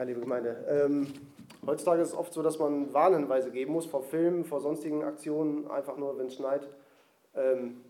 Ja, 0.00 0.04
liebe 0.04 0.20
Gemeinde, 0.20 0.64
ähm, 0.66 1.08
heutzutage 1.66 2.00
ist 2.00 2.08
es 2.08 2.14
oft 2.14 2.32
so, 2.32 2.42
dass 2.42 2.58
man 2.58 2.90
Warnhinweise 2.94 3.50
geben 3.50 3.74
muss 3.74 3.84
vor 3.84 4.02
Filmen, 4.02 4.46
vor 4.46 4.62
sonstigen 4.62 5.04
Aktionen, 5.04 5.70
einfach 5.70 5.98
nur, 5.98 6.16
wenn 6.16 6.28
es 6.28 6.36
schneit. 6.36 6.66
Ähm, 7.34 7.82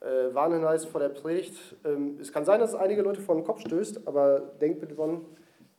äh, 0.00 0.34
Warnhinweis 0.34 0.84
vor 0.84 1.00
der 1.00 1.10
Predigt. 1.10 1.76
Ähm, 1.84 2.18
es 2.20 2.32
kann 2.32 2.44
sein, 2.44 2.58
dass 2.58 2.70
es 2.70 2.74
einige 2.74 3.02
Leute 3.02 3.20
vor 3.20 3.36
den 3.36 3.44
Kopf 3.44 3.60
stößt, 3.60 4.08
aber 4.08 4.40
denkt 4.60 4.80
bitte 4.80 4.96
dran, 4.96 5.24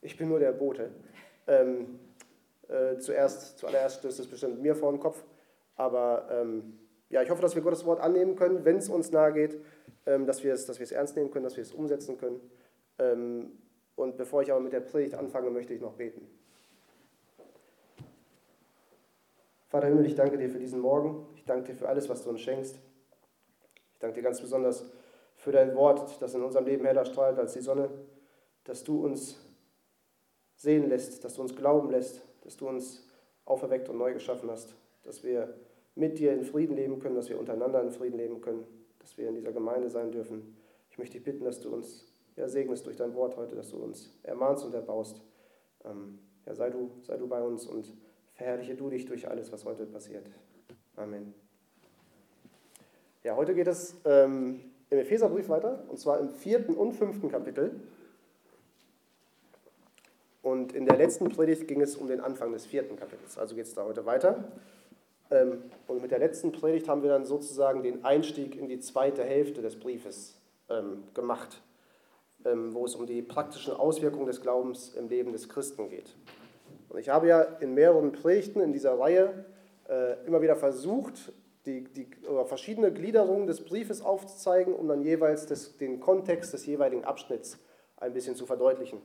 ich 0.01 0.15
bin 0.15 0.29
nur 0.29 0.39
der 0.39 0.53
Bote. 0.53 0.91
Ähm, 1.45 1.99
äh, 2.69 2.97
zuerst, 2.97 3.57
zuallererst 3.57 3.99
stößt 3.99 4.21
es 4.21 4.27
bestimmt 4.27 4.61
mir 4.61 4.75
vor 4.75 4.93
den 4.93 5.01
Kopf, 5.01 5.25
aber 5.75 6.29
ähm, 6.31 6.79
ja, 7.09 7.21
ich 7.21 7.29
hoffe, 7.29 7.41
dass 7.41 7.53
wir 7.53 7.61
Gottes 7.61 7.85
Wort 7.85 7.99
annehmen 7.99 8.37
können, 8.37 8.63
wenn 8.63 8.77
es 8.77 8.87
uns 8.87 9.11
nahe 9.11 9.33
geht, 9.33 9.59
ähm, 10.05 10.25
dass 10.25 10.45
wir 10.45 10.53
es, 10.53 10.65
dass 10.67 10.79
wir 10.79 10.85
es 10.85 10.93
ernst 10.93 11.17
nehmen 11.17 11.31
können, 11.31 11.43
dass 11.43 11.57
wir 11.57 11.63
es 11.63 11.73
umsetzen 11.73 12.17
können. 12.17 12.39
Und 13.97 14.15
bevor 14.15 14.43
ich 14.43 14.51
aber 14.51 14.61
mit 14.61 14.73
der 14.73 14.79
Predigt 14.79 15.15
anfange, 15.15 15.49
möchte 15.49 15.73
ich 15.73 15.81
noch 15.81 15.93
beten. 15.93 16.29
Vater 19.67 19.87
Himmel, 19.87 20.05
ich 20.05 20.15
danke 20.15 20.37
dir 20.37 20.49
für 20.49 20.59
diesen 20.59 20.79
Morgen. 20.79 21.25
Ich 21.35 21.43
danke 21.43 21.73
dir 21.73 21.75
für 21.75 21.89
alles, 21.89 22.07
was 22.07 22.23
du 22.23 22.29
uns 22.29 22.39
schenkst. 22.39 22.75
Ich 22.75 23.99
danke 23.99 24.15
dir 24.15 24.21
ganz 24.21 24.39
besonders 24.39 24.85
für 25.35 25.51
dein 25.51 25.75
Wort, 25.75 26.21
das 26.21 26.35
in 26.35 26.43
unserem 26.43 26.65
Leben 26.65 26.85
heller 26.85 27.05
strahlt 27.05 27.39
als 27.39 27.53
die 27.53 27.61
Sonne, 27.61 27.89
dass 28.65 28.83
du 28.83 29.03
uns 29.03 29.35
sehen 30.55 30.87
lässt, 30.87 31.23
dass 31.23 31.33
du 31.33 31.41
uns 31.41 31.55
glauben 31.55 31.89
lässt, 31.89 32.21
dass 32.41 32.55
du 32.55 32.67
uns 32.69 33.03
auferweckt 33.45 33.89
und 33.89 33.97
neu 33.97 34.13
geschaffen 34.13 34.49
hast, 34.51 34.75
dass 35.03 35.23
wir 35.23 35.55
mit 35.95 36.19
dir 36.19 36.33
in 36.33 36.43
Frieden 36.43 36.75
leben 36.75 36.99
können, 36.99 37.15
dass 37.15 37.29
wir 37.29 37.39
untereinander 37.39 37.81
in 37.81 37.91
Frieden 37.91 38.17
leben 38.17 38.41
können, 38.41 38.63
dass 38.99 39.17
wir 39.17 39.27
in 39.27 39.35
dieser 39.35 39.51
Gemeinde 39.51 39.89
sein 39.89 40.11
dürfen. 40.11 40.55
Ich 40.91 40.99
möchte 40.99 41.17
dich 41.17 41.23
bitten, 41.23 41.45
dass 41.45 41.59
du 41.59 41.73
uns 41.73 42.06
ja, 42.37 42.47
segnest 42.47 42.85
durch 42.85 42.95
dein 42.95 43.13
Wort 43.15 43.35
heute, 43.35 43.55
dass 43.55 43.71
du 43.71 43.77
uns 43.77 44.11
ermahnst 44.23 44.63
und 44.63 44.73
erbaust. 44.73 45.21
Ähm, 45.83 46.19
ja, 46.45 46.55
sei 46.55 46.69
du, 46.69 46.91
sei 47.01 47.17
du 47.17 47.27
bei 47.27 47.41
uns 47.41 47.65
und 47.65 47.93
verherrliche 48.35 48.75
du 48.75 48.89
dich 48.89 49.05
durch 49.05 49.27
alles, 49.27 49.51
was 49.51 49.65
heute 49.65 49.85
passiert. 49.85 50.25
Amen. 50.95 51.33
Ja, 53.23 53.35
heute 53.35 53.53
geht 53.53 53.67
es 53.67 53.95
ähm, 54.05 54.61
im 54.89 54.99
Epheserbrief 54.99 55.49
weiter, 55.49 55.83
und 55.89 55.99
zwar 55.99 56.19
im 56.19 56.29
vierten 56.29 56.75
und 56.75 56.93
fünften 56.93 57.29
Kapitel. 57.29 57.81
Und 60.43 60.71
in 60.71 60.85
der 60.85 60.95
letzten 60.95 61.27
Predigt 61.29 61.67
ging 61.67 61.81
es 61.81 61.97
um 61.97 62.07
den 62.07 62.21
Anfang 62.21 62.53
des 62.53 62.65
vierten 62.65 62.95
Kapitels, 62.95 63.37
also 63.37 63.55
geht 63.55 63.65
es 63.65 63.73
da 63.73 63.83
heute 63.83 64.05
weiter. 64.05 64.45
Ähm, 65.29 65.63
und 65.87 66.01
mit 66.01 66.11
der 66.11 66.19
letzten 66.19 66.51
Predigt 66.51 66.87
haben 66.87 67.01
wir 67.01 67.09
dann 67.09 67.25
sozusagen 67.25 67.83
den 67.83 68.05
Einstieg 68.05 68.55
in 68.55 68.69
die 68.69 68.79
zweite 68.79 69.23
Hälfte 69.23 69.61
des 69.61 69.77
Briefes 69.77 70.39
ähm, 70.69 71.03
gemacht. 71.13 71.61
Ähm, 72.47 72.73
wo 72.73 72.85
es 72.85 72.95
um 72.95 73.05
die 73.05 73.21
praktischen 73.21 73.73
Auswirkungen 73.73 74.27
des 74.27 74.41
Glaubens 74.41 74.93
im 74.95 75.09
Leben 75.09 75.33
des 75.33 75.49
Christen 75.49 75.89
geht. 75.89 76.15
Und 76.87 76.99
ich 76.99 77.09
habe 77.09 77.27
ja 77.27 77.41
in 77.41 77.73
mehreren 77.73 78.11
Predigten 78.13 78.61
in 78.61 78.71
dieser 78.71 78.97
Reihe 78.97 79.45
äh, 79.89 80.25
immer 80.25 80.41
wieder 80.41 80.55
versucht, 80.55 81.33
die, 81.65 81.83
die 81.83 82.07
verschiedene 82.45 82.93
Gliederungen 82.93 83.47
des 83.47 83.65
Briefes 83.65 84.01
aufzuzeigen, 84.01 84.73
um 84.73 84.87
dann 84.87 85.01
jeweils 85.01 85.47
des, 85.47 85.77
den 85.77 85.99
Kontext 85.99 86.53
des 86.53 86.65
jeweiligen 86.65 87.03
Abschnitts 87.03 87.59
ein 87.97 88.13
bisschen 88.13 88.35
zu 88.35 88.45
verdeutlichen. 88.45 89.01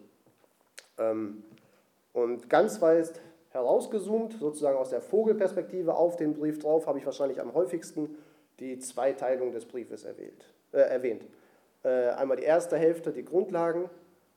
Ähm, 0.99 1.43
und 2.13 2.49
ganz 2.49 2.81
weit 2.81 3.21
herausgezoomt, 3.51 4.35
sozusagen 4.39 4.79
aus 4.79 4.91
der 4.91 5.01
Vogelperspektive 5.01 5.97
auf 5.97 6.17
den 6.17 6.35
Brief 6.35 6.61
drauf, 6.61 6.87
habe 6.87 6.99
ich 6.99 7.07
wahrscheinlich 7.07 7.41
am 7.41 7.55
häufigsten 7.55 8.17
die 8.61 8.79
Zweiteilung 8.79 9.51
des 9.51 9.65
Briefes 9.65 10.05
erwähnt. 10.05 10.45
Äh, 10.71 10.83
erwähnt. 10.83 11.27
Äh, 11.85 12.11
einmal 12.11 12.37
die 12.37 12.45
erste 12.45 12.77
Hälfte, 12.77 13.13
die 13.13 13.25
Grundlagen, 13.25 13.91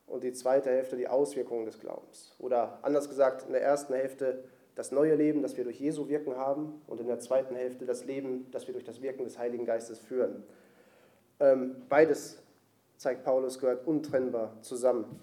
und 0.07 0.23
die 0.23 0.33
zweite 0.33 0.69
Hälfte 0.69 0.97
die 0.97 1.07
Auswirkungen 1.07 1.65
des 1.65 1.79
Glaubens. 1.79 2.35
Oder 2.39 2.79
anders 2.83 3.09
gesagt, 3.09 3.43
in 3.47 3.53
der 3.53 3.63
ersten 3.63 3.93
Hälfte 3.93 4.43
das 4.75 4.91
neue 4.91 5.15
Leben, 5.15 5.41
das 5.41 5.57
wir 5.57 5.63
durch 5.63 5.79
Jesu 5.79 6.09
Wirken 6.09 6.35
haben, 6.35 6.81
und 6.85 6.99
in 6.99 7.07
der 7.07 7.19
zweiten 7.19 7.55
Hälfte 7.55 7.85
das 7.85 8.05
Leben, 8.05 8.47
das 8.51 8.67
wir 8.67 8.73
durch 8.73 8.83
das 8.83 9.01
Wirken 9.01 9.23
des 9.23 9.37
Heiligen 9.37 9.65
Geistes 9.65 9.99
führen. 9.99 10.43
Ähm, 11.39 11.77
beides, 11.89 12.43
zeigt 12.97 13.23
Paulus, 13.23 13.59
gehört 13.59 13.87
untrennbar 13.87 14.57
zusammen. 14.61 15.19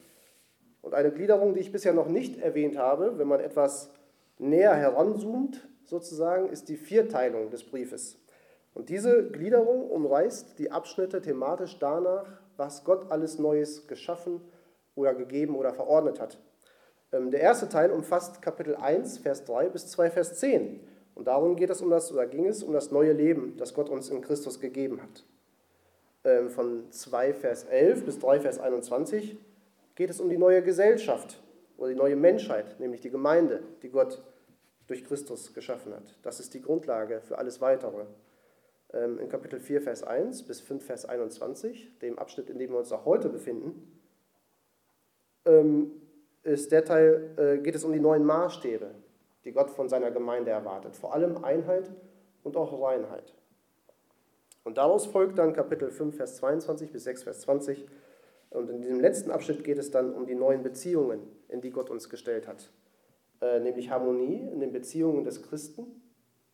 Und 0.80 0.94
eine 0.94 1.12
Gliederung, 1.12 1.54
die 1.54 1.60
ich 1.60 1.70
bisher 1.70 1.92
noch 1.92 2.08
nicht 2.08 2.40
erwähnt 2.40 2.76
habe, 2.76 3.18
wenn 3.18 3.28
man 3.28 3.40
etwas 3.40 3.90
näher 4.38 4.74
heranzoomt, 4.74 5.68
sozusagen, 5.84 6.48
ist 6.48 6.68
die 6.68 6.76
Vierteilung 6.76 7.50
des 7.50 7.62
Briefes. 7.62 8.18
Und 8.74 8.88
diese 8.88 9.28
Gliederung 9.30 9.90
umreißt 9.90 10.58
die 10.58 10.70
Abschnitte 10.70 11.20
thematisch 11.20 11.78
danach, 11.78 12.26
was 12.56 12.84
Gott 12.84 13.10
alles 13.10 13.38
Neues 13.38 13.86
geschaffen 13.86 14.40
oder 14.94 15.14
gegeben 15.14 15.56
oder 15.56 15.74
verordnet 15.74 16.20
hat. 16.20 16.38
Ähm, 17.12 17.30
der 17.30 17.40
erste 17.40 17.68
Teil 17.68 17.90
umfasst 17.90 18.40
Kapitel 18.40 18.74
1, 18.76 19.18
Vers 19.18 19.44
3 19.44 19.68
bis 19.68 19.88
2, 19.88 20.10
Vers 20.10 20.38
10. 20.38 20.80
Und 21.14 21.26
darum 21.26 21.56
geht 21.56 21.70
es 21.70 21.82
um 21.82 21.90
das, 21.90 22.10
oder 22.10 22.26
ging 22.26 22.46
es 22.46 22.62
um 22.62 22.72
das 22.72 22.90
neue 22.90 23.12
Leben, 23.12 23.56
das 23.58 23.74
Gott 23.74 23.90
uns 23.90 24.08
in 24.08 24.22
Christus 24.22 24.60
gegeben 24.60 25.02
hat. 25.02 25.24
Ähm, 26.24 26.48
von 26.48 26.90
2, 26.90 27.34
Vers 27.34 27.64
11 27.64 28.04
bis 28.04 28.18
3, 28.18 28.40
Vers 28.40 28.58
21 28.58 29.38
geht 29.94 30.08
es 30.08 30.20
um 30.20 30.30
die 30.30 30.38
neue 30.38 30.62
Gesellschaft 30.62 31.42
oder 31.76 31.90
die 31.90 31.96
neue 31.96 32.16
Menschheit, 32.16 32.80
nämlich 32.80 33.02
die 33.02 33.10
Gemeinde, 33.10 33.62
die 33.82 33.90
Gott 33.90 34.22
durch 34.86 35.04
Christus 35.04 35.52
geschaffen 35.52 35.92
hat. 35.94 36.18
Das 36.22 36.40
ist 36.40 36.54
die 36.54 36.62
Grundlage 36.62 37.20
für 37.20 37.38
alles 37.38 37.60
Weitere. 37.60 38.06
Ähm, 38.92 39.18
in 39.18 39.28
Kapitel 39.28 39.58
4, 39.58 39.82
Vers 39.82 40.02
1 40.02 40.42
bis 40.44 40.60
5, 40.60 40.84
Vers 40.84 41.04
21, 41.04 41.98
dem 42.00 42.18
Abschnitt, 42.18 42.50
in 42.50 42.58
dem 42.58 42.70
wir 42.70 42.78
uns 42.78 42.92
auch 42.92 43.04
heute 43.04 43.28
befinden, 43.28 44.00
ähm, 45.44 45.92
ist 46.42 46.72
der 46.72 46.84
Teil, 46.84 47.30
äh, 47.36 47.58
geht 47.58 47.74
es 47.74 47.84
um 47.84 47.92
die 47.92 48.00
neuen 48.00 48.24
Maßstäbe, 48.24 48.90
die 49.44 49.52
Gott 49.52 49.70
von 49.70 49.88
seiner 49.88 50.10
Gemeinde 50.10 50.50
erwartet. 50.50 50.96
Vor 50.96 51.14
allem 51.14 51.42
Einheit 51.44 51.90
und 52.42 52.56
auch 52.56 52.80
Reinheit. 52.82 53.32
Und 54.64 54.78
daraus 54.78 55.06
folgt 55.06 55.38
dann 55.38 55.52
Kapitel 55.52 55.90
5, 55.90 56.16
Vers 56.16 56.36
22 56.36 56.92
bis 56.92 57.04
6, 57.04 57.22
Vers 57.24 57.40
20. 57.42 57.86
Und 58.50 58.70
in 58.70 58.82
diesem 58.82 59.00
letzten 59.00 59.30
Abschnitt 59.30 59.64
geht 59.64 59.78
es 59.78 59.90
dann 59.90 60.12
um 60.12 60.26
die 60.26 60.34
neuen 60.34 60.62
Beziehungen, 60.62 61.20
in 61.48 61.60
die 61.60 61.70
Gott 61.70 61.90
uns 61.90 62.08
gestellt 62.08 62.46
hat. 62.46 62.70
Äh, 63.40 63.60
nämlich 63.60 63.90
Harmonie 63.90 64.48
in 64.52 64.60
den 64.60 64.72
Beziehungen 64.72 65.24
des 65.24 65.42
Christen 65.42 65.86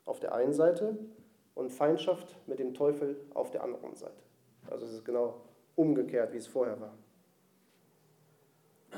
auf 0.04 0.20
der 0.20 0.34
einen 0.34 0.52
Seite 0.52 0.96
und 1.58 1.70
Feindschaft 1.70 2.36
mit 2.46 2.58
dem 2.58 2.72
Teufel 2.72 3.16
auf 3.34 3.50
der 3.50 3.64
anderen 3.64 3.94
Seite. 3.96 4.22
Also 4.70 4.86
es 4.86 4.92
ist 4.92 5.04
genau 5.04 5.42
umgekehrt, 5.74 6.32
wie 6.32 6.38
es 6.38 6.46
vorher 6.46 6.80
war. 6.80 6.94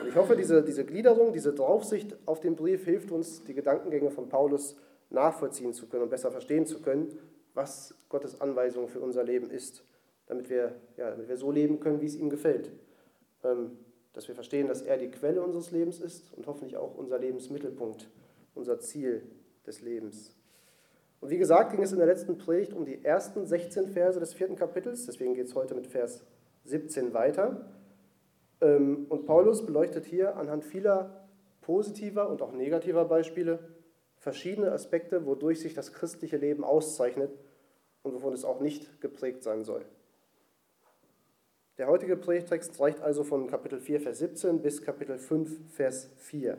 Und 0.00 0.09
ich 0.09 0.15
hoffe, 0.15 0.37
diese, 0.37 0.62
diese 0.62 0.84
Gliederung, 0.84 1.32
diese 1.32 1.53
Draufsicht 1.53 2.16
auf 2.26 2.41
den 2.41 2.56
Brief 2.56 2.84
hilft 2.84 3.10
uns, 3.10 3.44
die 3.44 3.54
Gedankengänge 3.54 4.10
von 4.10 4.28
Paulus 4.28 4.76
nachvollziehen 5.09 5.72
zu 5.72 5.88
können 5.88 6.04
und 6.04 6.10
besser 6.10 6.31
verstehen 6.31 6.66
zu 6.66 6.81
können, 6.81 7.19
was 7.54 7.94
Gottes 8.09 8.41
Anweisung 8.41 8.88
für 8.88 9.00
unser 9.00 9.25
Leben 9.25 9.50
ist, 9.50 9.84
damit 10.26 10.49
wir, 10.49 10.76
ja, 10.97 11.10
damit 11.10 11.28
wir 11.28 11.37
so 11.37 11.50
leben 11.50 11.81
können, 11.81 12.00
wie 12.00 12.06
es 12.06 12.15
ihm 12.15 12.31
gefällt. 12.31 12.70
Ähm, 13.43 13.78
dass 14.12 14.28
wir 14.28 14.34
verstehen, 14.34 14.66
dass 14.66 14.82
er 14.82 14.99
die 14.99 15.10
Quelle 15.10 15.43
unseres 15.43 15.70
Lebens 15.70 16.00
ist 16.00 16.32
und 16.34 16.47
hoffentlich 16.47 16.76
auch 16.76 16.97
unser 16.97 17.19
Lebensmittelpunkt, 17.19 18.09
unser 18.54 18.81
Ziel 18.81 19.22
des 19.66 19.81
Lebens. 19.82 20.34
Und 21.20 21.31
wie 21.31 21.38
gesagt, 21.38 21.72
ging 21.72 21.82
es 21.82 21.92
in 21.92 21.98
der 21.98 22.06
letzten 22.06 22.38
Predigt 22.38 22.72
um 22.72 22.84
die 22.84 23.04
ersten 23.04 23.47
16 23.47 23.88
Verse 23.88 24.19
des 24.19 24.32
vierten 24.32 24.56
Kapitels, 24.56 25.06
deswegen 25.06 25.34
geht 25.34 25.47
es 25.47 25.54
heute 25.54 25.75
mit 25.75 25.86
Vers 25.86 26.25
17 26.64 27.12
weiter. 27.12 27.69
Ähm, 28.60 29.06
und 29.08 29.26
Paulus 29.26 29.64
beleuchtet 29.64 30.06
hier 30.06 30.36
anhand 30.36 30.64
vieler 30.64 31.28
positiver 31.60 32.28
und 32.28 32.41
auch 32.42 32.53
negativer 32.53 33.04
Beispiele 33.04 33.58
verschiedene 34.16 34.72
Aspekte, 34.72 35.26
wodurch 35.26 35.60
sich 35.60 35.75
das 35.75 35.92
christliche 35.92 36.36
Leben 36.36 36.64
auszeichnet 36.64 37.31
und 38.02 38.14
wovon 38.14 38.32
es 38.32 38.44
auch 38.44 38.60
nicht 38.60 39.00
geprägt 39.00 39.42
sein 39.42 39.64
soll. 39.64 39.84
Der 41.78 41.87
heutige 41.87 42.16
Predigtext 42.16 42.78
reicht 42.81 43.00
also 43.00 43.25
von 43.25 43.47
Kapitel 43.47 43.81
4, 43.81 44.00
Vers 44.00 44.19
17 44.19 44.60
bis 44.60 44.82
Kapitel 44.82 45.19
5, 45.19 45.75
Vers 45.75 46.10
4 46.16 46.58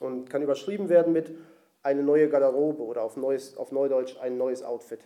und 0.00 0.30
kann 0.30 0.42
überschrieben 0.42 0.88
werden 0.88 1.12
mit 1.12 1.34
eine 1.82 2.02
neue 2.02 2.28
Garderobe 2.28 2.82
oder 2.82 3.02
auf, 3.02 3.16
neues, 3.16 3.56
auf 3.56 3.72
Neudeutsch 3.72 4.16
ein 4.20 4.36
neues 4.38 4.62
Outfit. 4.62 5.00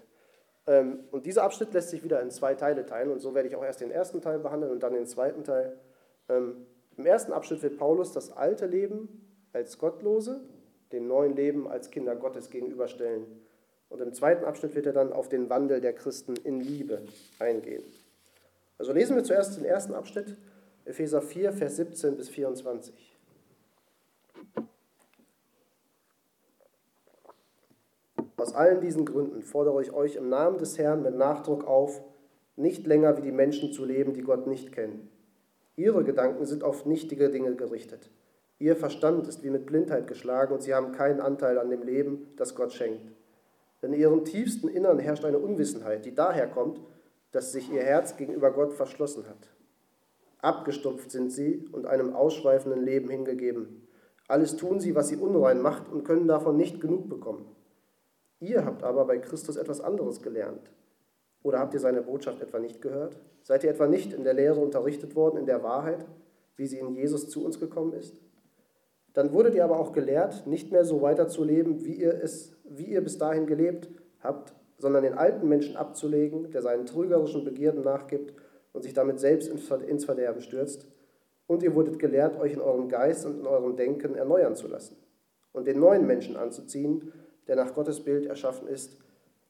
Ähm, 0.66 1.00
und 1.10 1.26
dieser 1.26 1.44
Abschnitt 1.44 1.72
lässt 1.72 1.90
sich 1.90 2.02
wieder 2.02 2.20
in 2.20 2.30
zwei 2.30 2.54
Teile 2.54 2.84
teilen 2.84 3.10
und 3.10 3.20
so 3.20 3.34
werde 3.34 3.48
ich 3.48 3.56
auch 3.56 3.64
erst 3.64 3.80
den 3.80 3.90
ersten 3.90 4.20
Teil 4.20 4.38
behandeln 4.38 4.72
und 4.72 4.82
dann 4.82 4.92
den 4.92 5.06
zweiten 5.06 5.44
Teil. 5.44 5.78
Ähm, 6.28 6.66
Im 6.96 7.06
ersten 7.06 7.32
Abschnitt 7.32 7.62
wird 7.62 7.78
Paulus 7.78 8.12
das 8.12 8.36
alte 8.36 8.66
Leben 8.66 9.08
als 9.52 9.78
Gottlose 9.78 10.40
dem 10.92 11.08
neuen 11.08 11.34
Leben 11.34 11.68
als 11.68 11.90
Kinder 11.90 12.16
Gottes 12.16 12.50
gegenüberstellen. 12.50 13.26
Und 13.88 14.00
im 14.00 14.12
zweiten 14.12 14.44
Abschnitt 14.44 14.74
wird 14.74 14.86
er 14.86 14.92
dann 14.92 15.12
auf 15.12 15.28
den 15.28 15.48
Wandel 15.48 15.80
der 15.80 15.92
Christen 15.92 16.34
in 16.44 16.60
Liebe 16.60 17.02
eingehen. 17.38 17.84
Also 18.78 18.92
lesen 18.92 19.16
wir 19.16 19.24
zuerst 19.24 19.56
den 19.56 19.64
ersten 19.64 19.94
Abschnitt, 19.94 20.36
Epheser 20.84 21.22
4, 21.22 21.52
Vers 21.52 21.76
17 21.76 22.16
bis 22.16 22.28
24. 22.28 23.15
Aus 28.46 28.54
allen 28.54 28.80
diesen 28.80 29.04
Gründen 29.04 29.42
fordere 29.42 29.82
ich 29.82 29.92
euch 29.92 30.14
im 30.14 30.28
Namen 30.28 30.58
des 30.58 30.78
Herrn 30.78 31.02
mit 31.02 31.16
Nachdruck 31.16 31.66
auf, 31.66 32.00
nicht 32.54 32.86
länger 32.86 33.16
wie 33.16 33.22
die 33.22 33.32
Menschen 33.32 33.72
zu 33.72 33.84
leben, 33.84 34.12
die 34.12 34.22
Gott 34.22 34.46
nicht 34.46 34.70
kennen. 34.70 35.10
Ihre 35.74 36.04
Gedanken 36.04 36.46
sind 36.46 36.62
auf 36.62 36.86
nichtige 36.86 37.28
Dinge 37.28 37.56
gerichtet. 37.56 38.08
Ihr 38.60 38.76
Verstand 38.76 39.26
ist 39.26 39.42
wie 39.42 39.50
mit 39.50 39.66
Blindheit 39.66 40.06
geschlagen 40.06 40.54
und 40.54 40.62
sie 40.62 40.74
haben 40.74 40.92
keinen 40.92 41.20
Anteil 41.20 41.58
an 41.58 41.70
dem 41.70 41.82
Leben, 41.82 42.28
das 42.36 42.54
Gott 42.54 42.72
schenkt. 42.72 43.10
Denn 43.82 43.92
in 43.92 43.98
ihrem 43.98 44.24
tiefsten 44.24 44.68
Innern 44.68 45.00
herrscht 45.00 45.24
eine 45.24 45.40
Unwissenheit, 45.40 46.04
die 46.04 46.14
daher 46.14 46.46
kommt, 46.46 46.80
dass 47.32 47.50
sich 47.50 47.72
ihr 47.72 47.82
Herz 47.82 48.16
gegenüber 48.16 48.52
Gott 48.52 48.74
verschlossen 48.74 49.24
hat. 49.28 49.50
Abgestumpft 50.38 51.10
sind 51.10 51.32
sie 51.32 51.66
und 51.72 51.86
einem 51.86 52.14
ausschweifenden 52.14 52.84
Leben 52.84 53.10
hingegeben. 53.10 53.88
Alles 54.28 54.54
tun 54.54 54.78
sie, 54.78 54.94
was 54.94 55.08
sie 55.08 55.16
unrein 55.16 55.60
macht 55.60 55.90
und 55.90 56.04
können 56.04 56.28
davon 56.28 56.56
nicht 56.56 56.80
genug 56.80 57.08
bekommen. 57.08 57.55
Ihr 58.40 58.64
habt 58.64 58.82
aber 58.82 59.06
bei 59.06 59.18
Christus 59.18 59.56
etwas 59.56 59.80
anderes 59.80 60.22
gelernt. 60.22 60.70
Oder 61.42 61.58
habt 61.58 61.74
ihr 61.74 61.80
seine 61.80 62.02
Botschaft 62.02 62.40
etwa 62.40 62.58
nicht 62.58 62.82
gehört? 62.82 63.18
Seid 63.42 63.64
ihr 63.64 63.70
etwa 63.70 63.86
nicht 63.86 64.12
in 64.12 64.24
der 64.24 64.34
Lehre 64.34 64.60
unterrichtet 64.60 65.14
worden, 65.14 65.38
in 65.38 65.46
der 65.46 65.62
Wahrheit, 65.62 66.04
wie 66.56 66.66
sie 66.66 66.78
in 66.78 66.90
Jesus 66.90 67.30
zu 67.30 67.44
uns 67.44 67.60
gekommen 67.60 67.92
ist? 67.92 68.20
Dann 69.14 69.32
wurdet 69.32 69.54
ihr 69.54 69.64
aber 69.64 69.78
auch 69.78 69.92
gelehrt, 69.92 70.46
nicht 70.46 70.72
mehr 70.72 70.84
so 70.84 71.00
weiterzuleben, 71.00 71.84
wie 71.84 71.94
ihr 71.94 72.22
es, 72.22 72.52
wie 72.64 72.86
ihr 72.86 73.00
bis 73.00 73.16
dahin 73.16 73.46
gelebt 73.46 73.88
habt, 74.20 74.54
sondern 74.76 75.04
den 75.04 75.14
alten 75.14 75.48
Menschen 75.48 75.76
abzulegen, 75.76 76.50
der 76.50 76.60
seinen 76.60 76.84
trügerischen 76.84 77.44
Begierden 77.44 77.82
nachgibt 77.82 78.34
und 78.74 78.82
sich 78.82 78.92
damit 78.92 79.18
selbst 79.18 79.48
ins 79.48 80.04
Verderben 80.04 80.42
stürzt. 80.42 80.86
Und 81.46 81.62
ihr 81.62 81.74
wurdet 81.74 81.98
gelehrt, 81.98 82.38
euch 82.38 82.52
in 82.52 82.60
eurem 82.60 82.88
Geist 82.88 83.24
und 83.24 83.40
in 83.40 83.46
eurem 83.46 83.76
Denken 83.76 84.16
erneuern 84.16 84.54
zu 84.54 84.68
lassen 84.68 84.96
und 85.52 85.66
den 85.66 85.80
neuen 85.80 86.06
Menschen 86.06 86.36
anzuziehen, 86.36 87.12
der 87.46 87.56
nach 87.56 87.74
Gottes 87.74 88.02
Bild 88.02 88.26
erschaffen 88.26 88.68
ist 88.68 88.96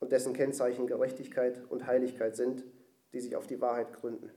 und 0.00 0.12
dessen 0.12 0.32
Kennzeichen 0.32 0.86
Gerechtigkeit 0.86 1.60
und 1.68 1.86
Heiligkeit 1.86 2.36
sind, 2.36 2.64
die 3.12 3.20
sich 3.20 3.36
auf 3.36 3.46
die 3.46 3.60
Wahrheit 3.60 3.92
gründen. 3.92 4.30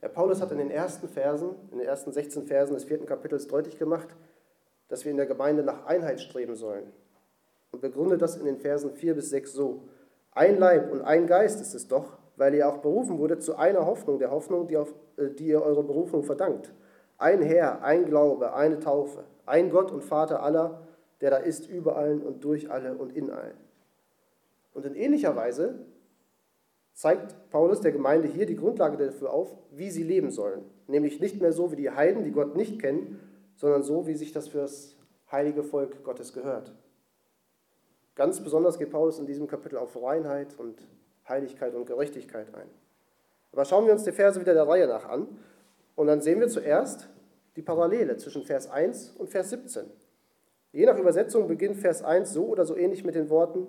Herr 0.00 0.08
Paulus 0.08 0.40
hat 0.40 0.52
in 0.52 0.58
den 0.58 0.70
ersten 0.70 1.08
Versen, 1.08 1.50
in 1.72 1.78
den 1.78 1.86
ersten 1.86 2.12
16 2.12 2.46
Versen 2.46 2.74
des 2.74 2.84
vierten 2.84 3.06
Kapitels 3.06 3.48
deutlich 3.48 3.78
gemacht, 3.78 4.08
dass 4.88 5.04
wir 5.04 5.10
in 5.10 5.16
der 5.16 5.26
Gemeinde 5.26 5.62
nach 5.62 5.86
Einheit 5.86 6.20
streben 6.20 6.54
sollen. 6.54 6.92
Und 7.72 7.82
begründet 7.82 8.22
das 8.22 8.36
in 8.36 8.46
den 8.46 8.58
Versen 8.58 8.92
4 8.92 9.14
bis 9.14 9.30
6 9.30 9.52
so. 9.52 9.82
Ein 10.30 10.58
Leib 10.58 10.90
und 10.90 11.02
ein 11.02 11.26
Geist 11.26 11.60
ist 11.60 11.74
es 11.74 11.88
doch, 11.88 12.16
weil 12.36 12.54
ihr 12.54 12.68
auch 12.68 12.78
berufen 12.78 13.18
wurde 13.18 13.38
zu 13.38 13.56
einer 13.56 13.84
Hoffnung, 13.84 14.18
der 14.18 14.30
Hoffnung, 14.30 14.68
die, 14.68 14.76
auf, 14.76 14.94
äh, 15.16 15.30
die 15.30 15.48
ihr 15.48 15.62
eure 15.62 15.82
Berufung 15.82 16.22
verdankt. 16.22 16.72
Ein 17.18 17.42
Herr, 17.42 17.82
ein 17.82 18.06
Glaube, 18.06 18.54
eine 18.54 18.78
Taufe, 18.78 19.24
ein 19.44 19.70
Gott 19.70 19.90
und 19.90 20.04
Vater 20.04 20.42
aller, 20.42 20.80
der 21.20 21.30
da 21.30 21.36
ist 21.36 21.68
über 21.68 21.96
allen 21.96 22.22
und 22.22 22.44
durch 22.44 22.70
alle 22.70 22.96
und 22.96 23.14
in 23.16 23.30
allen. 23.30 23.56
Und 24.72 24.86
in 24.86 24.94
ähnlicher 24.94 25.34
Weise 25.34 25.86
zeigt 26.94 27.50
Paulus 27.50 27.80
der 27.80 27.92
Gemeinde 27.92 28.28
hier 28.28 28.46
die 28.46 28.56
Grundlage 28.56 28.96
dafür 28.96 29.32
auf, 29.32 29.56
wie 29.70 29.90
sie 29.90 30.02
leben 30.02 30.30
sollen. 30.30 30.64
Nämlich 30.86 31.20
nicht 31.20 31.40
mehr 31.40 31.52
so 31.52 31.70
wie 31.70 31.76
die 31.76 31.90
Heiden, 31.90 32.24
die 32.24 32.32
Gott 32.32 32.56
nicht 32.56 32.80
kennen, 32.80 33.20
sondern 33.56 33.82
so, 33.82 34.06
wie 34.06 34.14
sich 34.14 34.32
das 34.32 34.48
für 34.48 34.58
das 34.58 34.96
heilige 35.30 35.62
Volk 35.62 36.02
Gottes 36.04 36.32
gehört. 36.32 36.72
Ganz 38.14 38.42
besonders 38.42 38.78
geht 38.78 38.90
Paulus 38.90 39.18
in 39.18 39.26
diesem 39.26 39.46
Kapitel 39.46 39.76
auf 39.76 40.00
Reinheit 40.00 40.58
und 40.58 40.88
Heiligkeit 41.28 41.74
und 41.74 41.86
Gerechtigkeit 41.86 42.52
ein. 42.54 42.68
Aber 43.52 43.64
schauen 43.64 43.86
wir 43.86 43.92
uns 43.92 44.04
die 44.04 44.12
Verse 44.12 44.40
wieder 44.40 44.54
der 44.54 44.66
Reihe 44.66 44.86
nach 44.86 45.08
an 45.08 45.28
und 45.94 46.06
dann 46.06 46.20
sehen 46.20 46.40
wir 46.40 46.48
zuerst 46.48 47.08
die 47.56 47.62
Parallele 47.62 48.16
zwischen 48.16 48.42
Vers 48.42 48.70
1 48.70 49.12
und 49.18 49.28
Vers 49.28 49.50
17. 49.50 49.86
Je 50.72 50.84
nach 50.84 50.98
Übersetzung 50.98 51.48
beginnt 51.48 51.76
Vers 51.76 52.02
1 52.02 52.32
so 52.32 52.46
oder 52.46 52.66
so 52.66 52.76
ähnlich 52.76 53.04
mit 53.04 53.14
den 53.14 53.30
Worten, 53.30 53.66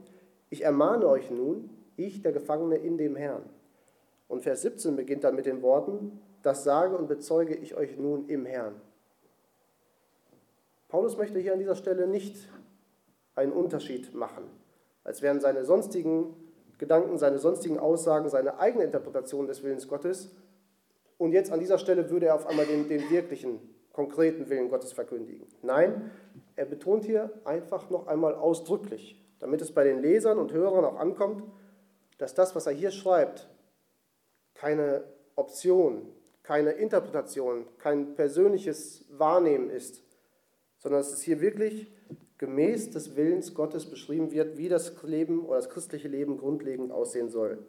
ich 0.50 0.64
ermahne 0.64 1.08
euch 1.08 1.32
nun, 1.32 1.70
ich 1.96 2.22
der 2.22 2.32
Gefangene 2.32 2.76
in 2.76 2.98
dem 2.98 3.16
Herrn. 3.16 3.44
Und 4.28 4.44
Vers 4.44 4.62
17 4.62 4.96
beginnt 4.96 5.24
dann 5.24 5.36
mit 5.36 5.46
den 5.46 5.62
Worten, 5.62 6.20
das 6.44 6.64
sage 6.64 6.98
und 6.98 7.08
bezeuge 7.08 7.56
ich 7.56 7.76
euch 7.76 7.98
nun 7.98 8.28
im 8.28 8.46
Herrn. 8.46 8.76
Paulus 10.88 11.18
möchte 11.18 11.40
hier 11.40 11.54
an 11.54 11.60
dieser 11.60 11.76
Stelle 11.76 12.08
nicht 12.08 12.36
einen 13.36 13.52
Unterschied 13.52 14.14
machen, 14.14 14.44
als 15.04 15.22
wären 15.22 15.40
seine 15.40 15.64
sonstigen 15.64 16.36
Gedanken, 16.78 17.18
seine 17.18 17.40
sonstigen 17.40 17.78
Aussagen, 17.78 18.30
seine 18.30 18.60
eigene 18.60 18.86
Interpretation 18.86 19.48
des 19.48 19.64
Willens 19.64 19.88
Gottes. 19.88 20.32
Und 21.18 21.32
jetzt 21.32 21.52
an 21.52 21.60
dieser 21.60 21.78
Stelle 21.78 22.10
würde 22.10 22.28
er 22.28 22.36
auf 22.36 22.48
einmal 22.48 22.66
den, 22.66 22.88
den 22.88 23.10
wirklichen, 23.10 23.60
konkreten 23.92 24.50
Willen 24.50 24.70
Gottes 24.70 24.94
verkündigen. 24.94 25.46
Nein, 25.62 26.10
er 26.56 26.66
betont 26.66 27.06
hier 27.06 27.32
einfach 27.46 27.90
noch 27.90 28.08
einmal 28.08 28.36
ausdrücklich, 28.36 29.22
damit 29.40 29.62
es 29.62 29.72
bei 29.72 29.84
den 29.84 30.02
Lesern 30.02 30.38
und 30.38 30.52
Hörern 30.52 30.86
auch 30.86 31.00
ankommt, 31.00 31.44
dass 32.18 32.34
das, 32.34 32.56
was 32.56 32.68
er 32.68 32.74
hier 32.74 32.92
schreibt, 32.92 33.50
keine 34.54 35.04
Option, 35.36 36.14
keine 36.44 36.72
Interpretation, 36.72 37.66
kein 37.78 38.16
persönliches 38.16 39.06
Wahrnehmen 39.10 39.70
ist, 39.70 40.04
sondern 40.78 41.02
dass 41.02 41.14
es 41.14 41.22
hier 41.22 41.42
wirklich 41.42 41.92
gemäß 42.38 42.92
des 42.92 43.16
Willens 43.16 43.54
Gottes 43.54 43.90
beschrieben 43.90 44.32
wird, 44.32 44.58
wie 44.58 44.70
das 44.70 45.02
Leben 45.04 45.46
oder 45.46 45.58
das 45.58 45.70
christliche 45.70 46.08
Leben 46.08 46.38
grundlegend 46.38 46.92
aussehen 46.92 47.30
soll. 47.30 47.66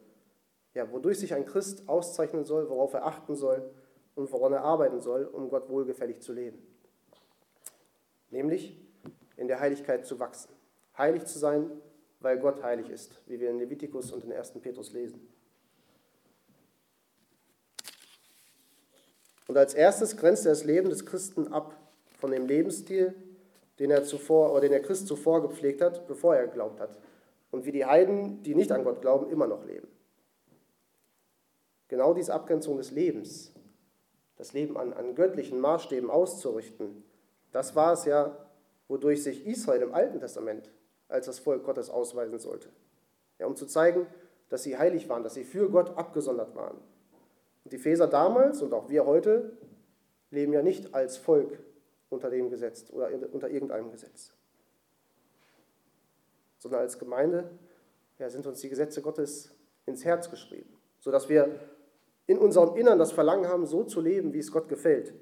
Ja, 0.75 0.91
wodurch 0.93 1.19
sich 1.19 1.35
ein 1.35 1.47
Christ 1.47 1.89
auszeichnen 1.89 2.45
soll, 2.45 2.69
worauf 2.69 2.95
er 2.95 3.05
achten 3.05 3.35
soll 3.35 3.71
und 4.15 4.33
woran 4.33 4.53
er 4.53 4.63
arbeiten 4.63 5.01
soll, 5.01 5.25
um 5.25 5.49
Gott 5.49 5.69
wohlgefällig 5.69 6.21
zu 6.21 6.33
leben 6.33 6.70
nämlich 8.31 8.79
in 9.37 9.49
der 9.49 9.61
Heiligkeit 9.61 10.07
zu 10.07 10.19
wachsen. 10.19 10.53
Heilig 10.97 11.25
zu 11.25 11.39
sein, 11.39 11.71
weil 12.21 12.39
Gott 12.39 12.63
heilig 12.63 12.89
ist, 12.89 13.21
wie 13.27 13.41
wir 13.41 13.51
in 13.51 13.59
Levitikus 13.59 14.13
und 14.13 14.25
in 14.25 14.33
1. 14.33 14.53
Petrus 14.61 14.93
lesen. 14.93 15.27
Und 19.49 19.57
als 19.57 19.75
erstes 19.75 20.17
grenzt 20.17 20.47
er 20.47 20.53
das 20.53 20.65
Leben 20.65 20.91
des 20.91 21.07
Christen 21.07 21.49
ab 21.53 21.77
von 22.19 22.31
dem 22.31 22.47
Lebensstil, 22.47 23.15
den 23.81 23.91
er 23.91 24.05
zuvor 24.05 24.53
oder 24.53 24.61
den 24.61 24.73
der 24.73 24.83
Christ 24.83 25.09
zuvor 25.09 25.43
gepflegt 25.43 25.81
hat, 25.81 26.07
bevor 26.07 26.37
er 26.37 26.47
geglaubt 26.47 26.79
hat. 26.79 26.99
Und 27.51 27.65
wie 27.65 27.73
die 27.73 27.85
Heiden, 27.85 28.43
die 28.43 28.55
nicht 28.55 28.71
an 28.71 28.85
Gott 28.85 29.01
glauben, 29.01 29.29
immer 29.31 29.47
noch 29.47 29.65
leben. 29.65 29.89
Genau 31.89 32.15
diese 32.15 32.33
Abgrenzung 32.33 32.77
des 32.77 32.93
Lebens, 32.93 33.53
das 34.37 34.53
Leben 34.53 34.77
an, 34.77 34.93
an 34.93 35.17
göttlichen 35.17 35.59
Maßstäben 35.59 36.11
auszurichten, 36.11 37.03
das 37.53 37.75
war 37.75 37.93
es 37.93 38.05
ja, 38.05 38.37
wodurch 38.89 39.23
sich 39.23 39.47
Israel 39.47 39.83
im 39.83 39.95
Alten 39.95 40.21
Testament 40.21 40.71
als 41.09 41.27
das 41.27 41.39
Volk 41.39 41.65
Gottes 41.65 41.91
ausweisen 41.91 42.39
sollte. 42.39 42.69
Ja, 43.39 43.47
um 43.47 43.57
zu 43.57 43.67
zeigen, 43.67 44.07
dass 44.49 44.63
sie 44.63 44.77
heilig 44.77 45.09
waren, 45.09 45.23
dass 45.23 45.35
sie 45.35 45.45
für 45.45 45.71
Gott 45.71 45.97
abgesondert 45.97 46.55
waren. 46.55 46.77
Und 47.65 47.73
die 47.73 47.79
Feser 47.79 48.07
damals 48.07 48.63
und 48.63 48.73
auch 48.73 48.89
wir 48.89 49.07
heute 49.07 49.53
leben 50.31 50.53
ja 50.53 50.63
nicht 50.63 50.95
als 50.95 51.17
Volk 51.17 51.59
unter 52.09 52.31
dem 52.31 52.51
Gesetz 52.51 52.91
oder 52.91 53.11
unter 53.33 53.49
irgendeinem 53.49 53.91
Gesetz, 53.91 54.33
sondern 56.59 56.81
als 56.81 56.99
Gemeinde 56.99 57.51
ja, 58.19 58.29
sind 58.29 58.47
uns 58.47 58.61
die 58.61 58.69
Gesetze 58.69 59.03
Gottes 59.03 59.55
ins 59.87 60.05
Herz 60.05 60.31
geschrieben, 60.31 60.77
sodass 60.99 61.29
wir 61.29 61.59
in 62.27 62.39
unserem 62.39 62.77
Innern 62.77 62.99
das 62.99 63.13
Verlangen 63.13 63.49
haben, 63.49 63.67
so 63.67 63.85
zu 63.85 64.01
leben, 64.01 64.33
wie 64.33 64.39
es 64.39 64.53
Gott 64.53 64.69
gefällt, 64.69 65.15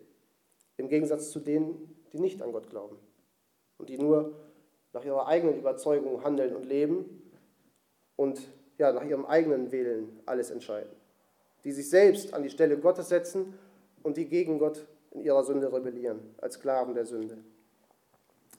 im 0.77 0.89
Gegensatz 0.89 1.31
zu 1.31 1.41
denen, 1.41 1.98
die 2.13 2.21
nicht 2.21 2.43
an 2.43 2.53
Gott 2.53 2.71
glauben 2.71 2.97
und 3.79 3.89
die 3.89 3.99
nur 3.99 4.33
nach 4.93 5.05
ihrer 5.05 5.27
eigenen 5.27 5.59
Überzeugung 5.59 6.25
handeln 6.25 6.57
und 6.57 6.65
leben 6.65 7.31
und 8.17 8.41
ja, 8.79 8.93
nach 8.93 9.05
ihrem 9.05 9.27
eigenen 9.27 9.73
Willen 9.73 10.21
alles 10.27 10.51
entscheiden. 10.51 10.91
Die 11.65 11.73
sich 11.73 11.91
selbst 11.91 12.35
an 12.35 12.43
die 12.43 12.51
Stelle 12.51 12.79
Gottes 12.79 13.09
setzen 13.09 13.55
und 14.03 14.17
die 14.17 14.27
gegen 14.27 14.59
Gott 14.59 14.87
in 15.11 15.21
ihrer 15.21 15.45
Sünde 15.45 15.73
rebellieren, 15.73 16.21
als 16.39 16.55
Sklaven 16.55 16.95
der 16.95 17.05
Sünde. 17.05 17.39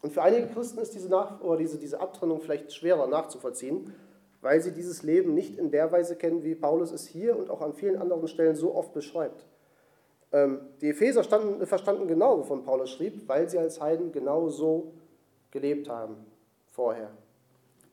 Und 0.01 0.13
für 0.13 0.21
einige 0.21 0.47
Christen 0.47 0.79
ist 0.79 0.93
diese, 0.93 1.09
nach 1.09 1.41
oder 1.41 1.57
diese, 1.57 1.77
diese 1.77 1.99
Abtrennung 1.99 2.41
vielleicht 2.41 2.73
schwerer 2.73 3.07
nachzuvollziehen, 3.07 3.93
weil 4.41 4.61
sie 4.61 4.71
dieses 4.71 5.03
Leben 5.03 5.33
nicht 5.33 5.57
in 5.57 5.71
der 5.71 5.91
Weise 5.91 6.15
kennen, 6.15 6.43
wie 6.43 6.55
Paulus 6.55 6.91
es 6.91 7.07
hier 7.07 7.37
und 7.37 7.49
auch 7.49 7.61
an 7.61 7.73
vielen 7.73 7.97
anderen 7.97 8.27
Stellen 8.27 8.55
so 8.55 8.75
oft 8.75 8.93
beschreibt. 8.93 9.45
Ähm, 10.31 10.61
die 10.81 10.89
Epheser 10.89 11.23
standen, 11.23 11.65
verstanden 11.65 12.07
genau, 12.07 12.39
wovon 12.39 12.63
Paulus 12.63 12.91
schrieb, 12.91 13.27
weil 13.27 13.49
sie 13.49 13.57
als 13.57 13.81
Heiden 13.81 14.11
genau 14.11 14.49
so 14.49 14.93
gelebt 15.51 15.89
haben 15.89 16.17
vorher. 16.67 17.09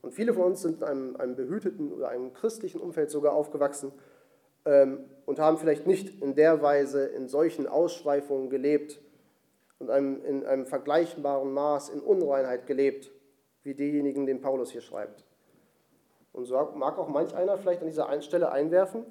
Und 0.03 0.13
viele 0.13 0.35
von 0.35 0.45
uns 0.45 0.63
sind 0.63 0.83
in 0.83 0.85
einem, 0.85 1.17
einem 1.17 1.35
behüteten 1.35 1.93
oder 1.93 2.09
einem 2.09 2.33
christlichen 2.33 2.81
Umfeld 2.81 3.11
sogar 3.11 3.33
aufgewachsen 3.33 3.93
ähm, 4.65 5.01
und 5.25 5.39
haben 5.39 5.59
vielleicht 5.59 5.87
nicht 5.87 6.23
in 6.23 6.35
der 6.35 6.63
Weise 6.63 7.07
in 7.07 7.29
solchen 7.29 7.67
Ausschweifungen 7.67 8.51
gelebt 8.51 9.01
und 9.79 9.91
einem, 9.91 10.25
in 10.25 10.45
einem 10.45 10.67
vergleichbaren 10.67 11.53
Maß 11.53 11.89
in 11.89 12.01
Unreinheit 12.01 12.67
gelebt, 12.67 13.11
wie 13.63 13.75
diejenigen, 13.75 14.27
den 14.27 14.41
Paulus 14.41 14.71
hier 14.71 14.81
schreibt. 14.81 15.25
Und 16.33 16.45
so 16.45 16.55
mag 16.75 16.99
auch 16.99 17.09
manch 17.09 17.35
einer 17.35 17.57
vielleicht 17.57 17.81
an 17.81 17.89
dieser 17.89 18.21
Stelle 18.23 18.53
einwerfen, 18.53 19.05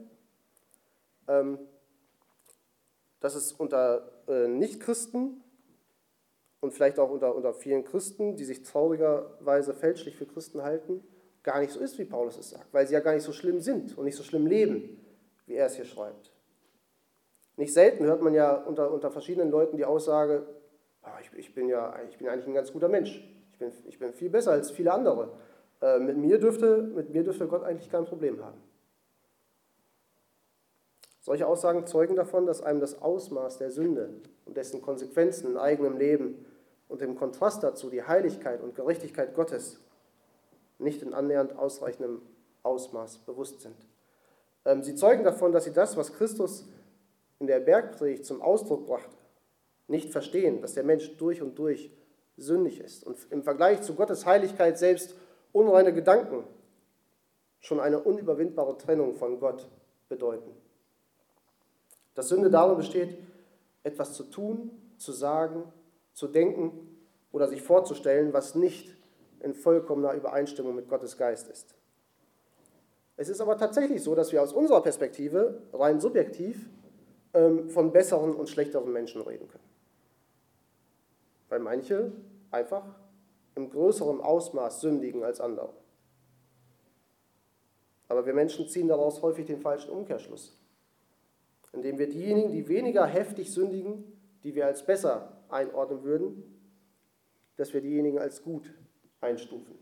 ähm, 1.28 1.58
dass 3.20 3.36
es 3.36 3.52
unter 3.54 4.12
äh, 4.28 4.48
Nichtchristen 4.48 5.44
und 6.60 6.74
vielleicht 6.74 7.00
auch 7.00 7.10
unter, 7.10 7.36
unter 7.36 7.54
vielen 7.54 7.84
Christen, 7.84 8.36
die 8.36 8.44
sich 8.44 8.64
traurigerweise 8.64 9.74
fälschlich 9.74 10.16
für 10.16 10.26
Christen 10.26 10.64
halten, 10.64 11.04
gar 11.44 11.60
nicht 11.60 11.72
so 11.72 11.80
ist, 11.80 11.98
wie 12.00 12.06
Paulus 12.06 12.38
es 12.38 12.50
sagt, 12.50 12.74
weil 12.74 12.88
sie 12.88 12.94
ja 12.94 13.00
gar 13.00 13.14
nicht 13.14 13.24
so 13.24 13.32
schlimm 13.32 13.62
sind 13.62 13.98
und 13.98 14.06
nicht 14.06 14.16
so 14.16 14.24
schlimm 14.24 14.48
leben, 14.48 15.00
wie 15.46 15.54
er 15.54 15.68
es 15.68 15.76
hier 15.76 15.86
schreibt. 15.86 16.32
Nicht 17.58 17.74
selten 17.74 18.04
hört 18.06 18.22
man 18.22 18.34
ja 18.34 18.56
unter, 18.56 18.92
unter 18.92 19.12
verschiedenen 19.12 19.50
Leuten 19.50 19.78
die 19.78 19.86
Aussage, 19.86 20.46
oh, 21.04 21.10
ich, 21.22 21.32
ich, 21.38 21.54
bin 21.54 21.70
ja 21.70 21.96
ich 22.10 22.18
bin 22.18 22.28
eigentlich 22.28 22.48
ein 22.48 22.54
ganz 22.54 22.74
guter 22.74 22.90
Mensch, 22.90 23.24
ich 23.52 23.60
bin, 23.60 23.72
ich 23.86 24.00
bin 24.00 24.14
viel 24.14 24.30
besser 24.30 24.52
als 24.52 24.72
viele 24.72 24.92
andere. 24.92 25.32
Äh, 25.82 26.00
mit, 26.00 26.18
mir 26.18 26.40
dürfte, 26.40 26.82
mit 26.82 27.12
mir 27.12 27.24
dürfte 27.24 27.48
Gott 27.48 27.64
eigentlich 27.64 27.90
kein 27.90 28.06
Problem 28.06 28.44
haben. 28.44 28.62
Solche 31.26 31.48
Aussagen 31.48 31.88
zeugen 31.88 32.16
davon, 32.16 32.46
dass 32.46 32.62
einem 32.62 32.80
das 32.80 33.02
Ausmaß 33.02 33.58
der 33.58 33.72
Sünde 33.72 34.12
und 34.46 34.58
dessen 34.58 34.84
Konsequenzen 34.84 35.50
in 35.50 35.58
eigenem 35.58 35.98
Leben 35.98 36.46
und 36.88 37.02
im 37.02 37.16
Kontrast 37.16 37.64
dazu 37.64 37.90
die 37.90 38.04
Heiligkeit 38.04 38.62
und 38.62 38.76
Gerechtigkeit 38.76 39.34
Gottes 39.34 39.80
nicht 40.78 41.02
in 41.02 41.16
annähernd 41.16 41.58
ausreichendem 41.58 42.22
Ausmaß 42.62 43.18
bewusst 43.26 43.62
sind. 43.62 43.76
Ähm, 44.66 44.84
sie 44.84 44.94
zeugen 44.94 45.24
davon, 45.24 45.52
dass 45.52 45.64
sie 45.64 45.74
das, 45.74 45.98
was 45.98 46.14
Christus 46.14 46.68
in 47.40 47.48
der 47.48 47.60
Bergpredigt 47.60 48.24
zum 48.24 48.44
Ausdruck 48.44 48.86
brachte, 48.86 49.18
nicht 49.88 50.12
verstehen, 50.12 50.62
dass 50.62 50.76
der 50.76 50.84
Mensch 50.84 51.18
durch 51.18 51.42
und 51.42 51.58
durch 51.58 51.90
sündig 52.38 52.80
ist 52.80 53.04
und 53.04 53.18
im 53.32 53.42
Vergleich 53.42 53.82
zu 53.82 53.96
Gottes 53.96 54.28
Heiligkeit 54.28 54.78
selbst 54.78 55.16
unreine 55.54 55.92
Gedanken 55.92 56.44
schon 57.62 57.80
eine 57.80 58.00
unüberwindbare 58.00 58.78
Trennung 58.78 59.16
von 59.16 59.40
Gott 59.40 59.68
bedeuten. 60.08 60.65
Dass 62.16 62.30
Sünde 62.30 62.50
darin 62.50 62.78
besteht, 62.78 63.18
etwas 63.84 64.14
zu 64.14 64.24
tun, 64.24 64.72
zu 64.98 65.12
sagen, 65.12 65.72
zu 66.14 66.28
denken 66.28 66.72
oder 67.32 67.48
sich 67.48 67.62
vorzustellen, 67.62 68.34
was 68.34 68.56
nicht 68.56 68.96
in 69.42 69.54
vollkommener 69.54 70.14
Übereinstimmung 70.14 70.76
mit 70.76 70.90
Gottes 70.90 71.18
Geist 71.18 71.50
ist. 71.50 71.76
Es 73.18 73.30
ist 73.30 73.42
aber 73.42 73.58
tatsächlich 73.58 74.02
so, 74.02 74.16
dass 74.16 74.32
wir 74.32 74.42
aus 74.42 74.54
unserer 74.54 74.82
Perspektive 74.82 75.62
rein 75.74 76.00
subjektiv 76.00 76.70
ähm, 77.34 77.70
von 77.70 77.92
besseren 77.92 78.34
und 78.36 78.50
schlechteren 78.50 78.92
Menschen 78.92 79.22
reden 79.22 79.48
können. 79.48 79.64
Weil 81.50 81.60
manche 81.60 82.12
einfach 82.52 82.84
im 83.56 83.70
größeren 83.70 84.20
Ausmaß 84.20 84.82
sündigen 84.82 85.24
als 85.24 85.40
andere. 85.40 85.74
Aber 88.08 88.26
wir 88.26 88.34
Menschen 88.34 88.68
ziehen 88.68 88.88
daraus 88.88 89.22
häufig 89.22 89.46
den 89.46 89.62
falschen 89.62 89.92
Umkehrschluss, 89.92 90.58
indem 91.76 92.00
wir 92.00 92.10
diejenigen, 92.10 92.52
die 92.52 92.68
weniger 92.68 93.06
heftig 93.06 93.54
sündigen, 93.54 94.04
die 94.44 94.56
wir 94.56 94.66
als 94.66 94.86
besser 94.86 95.44
einordnen 95.50 96.04
würden, 96.04 96.44
dass 97.58 97.74
wir 97.74 97.82
diejenigen 97.82 98.20
als 98.20 98.44
gut 98.44 98.74
einstufen. 99.22 99.76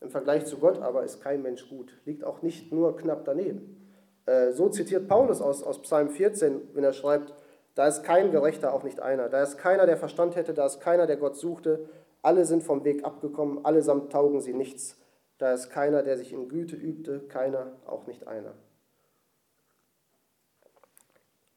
Im 0.00 0.10
Vergleich 0.10 0.46
zu 0.46 0.58
Gott 0.58 0.80
aber 0.80 1.04
ist 1.04 1.20
kein 1.20 1.42
Mensch 1.42 1.68
gut, 1.68 1.98
liegt 2.04 2.22
auch 2.22 2.42
nicht 2.42 2.72
nur 2.72 2.96
knapp 2.96 3.24
daneben. 3.24 3.82
Äh, 4.26 4.52
so 4.52 4.68
zitiert 4.68 5.08
Paulus 5.08 5.40
aus, 5.40 5.62
aus 5.62 5.82
Psalm 5.82 6.10
14, 6.10 6.74
wenn 6.74 6.84
er 6.84 6.92
schreibt, 6.92 7.34
da 7.74 7.86
ist 7.86 8.02
kein 8.02 8.30
Gerechter, 8.30 8.72
auch 8.72 8.84
nicht 8.84 9.00
einer. 9.00 9.28
Da 9.28 9.42
ist 9.42 9.58
keiner, 9.58 9.86
der 9.86 9.96
Verstand 9.96 10.36
hätte, 10.36 10.54
da 10.54 10.66
ist 10.66 10.80
keiner, 10.80 11.06
der 11.06 11.16
Gott 11.16 11.36
suchte. 11.36 11.88
Alle 12.22 12.44
sind 12.44 12.62
vom 12.62 12.84
Weg 12.84 13.04
abgekommen, 13.04 13.64
allesamt 13.64 14.12
taugen 14.12 14.40
sie 14.40 14.54
nichts. 14.54 14.98
Da 15.38 15.52
ist 15.52 15.68
keiner, 15.70 16.02
der 16.02 16.16
sich 16.16 16.32
in 16.32 16.48
Güte 16.48 16.74
übte, 16.74 17.20
keiner, 17.28 17.72
auch 17.84 18.06
nicht 18.06 18.26
einer. 18.26 18.54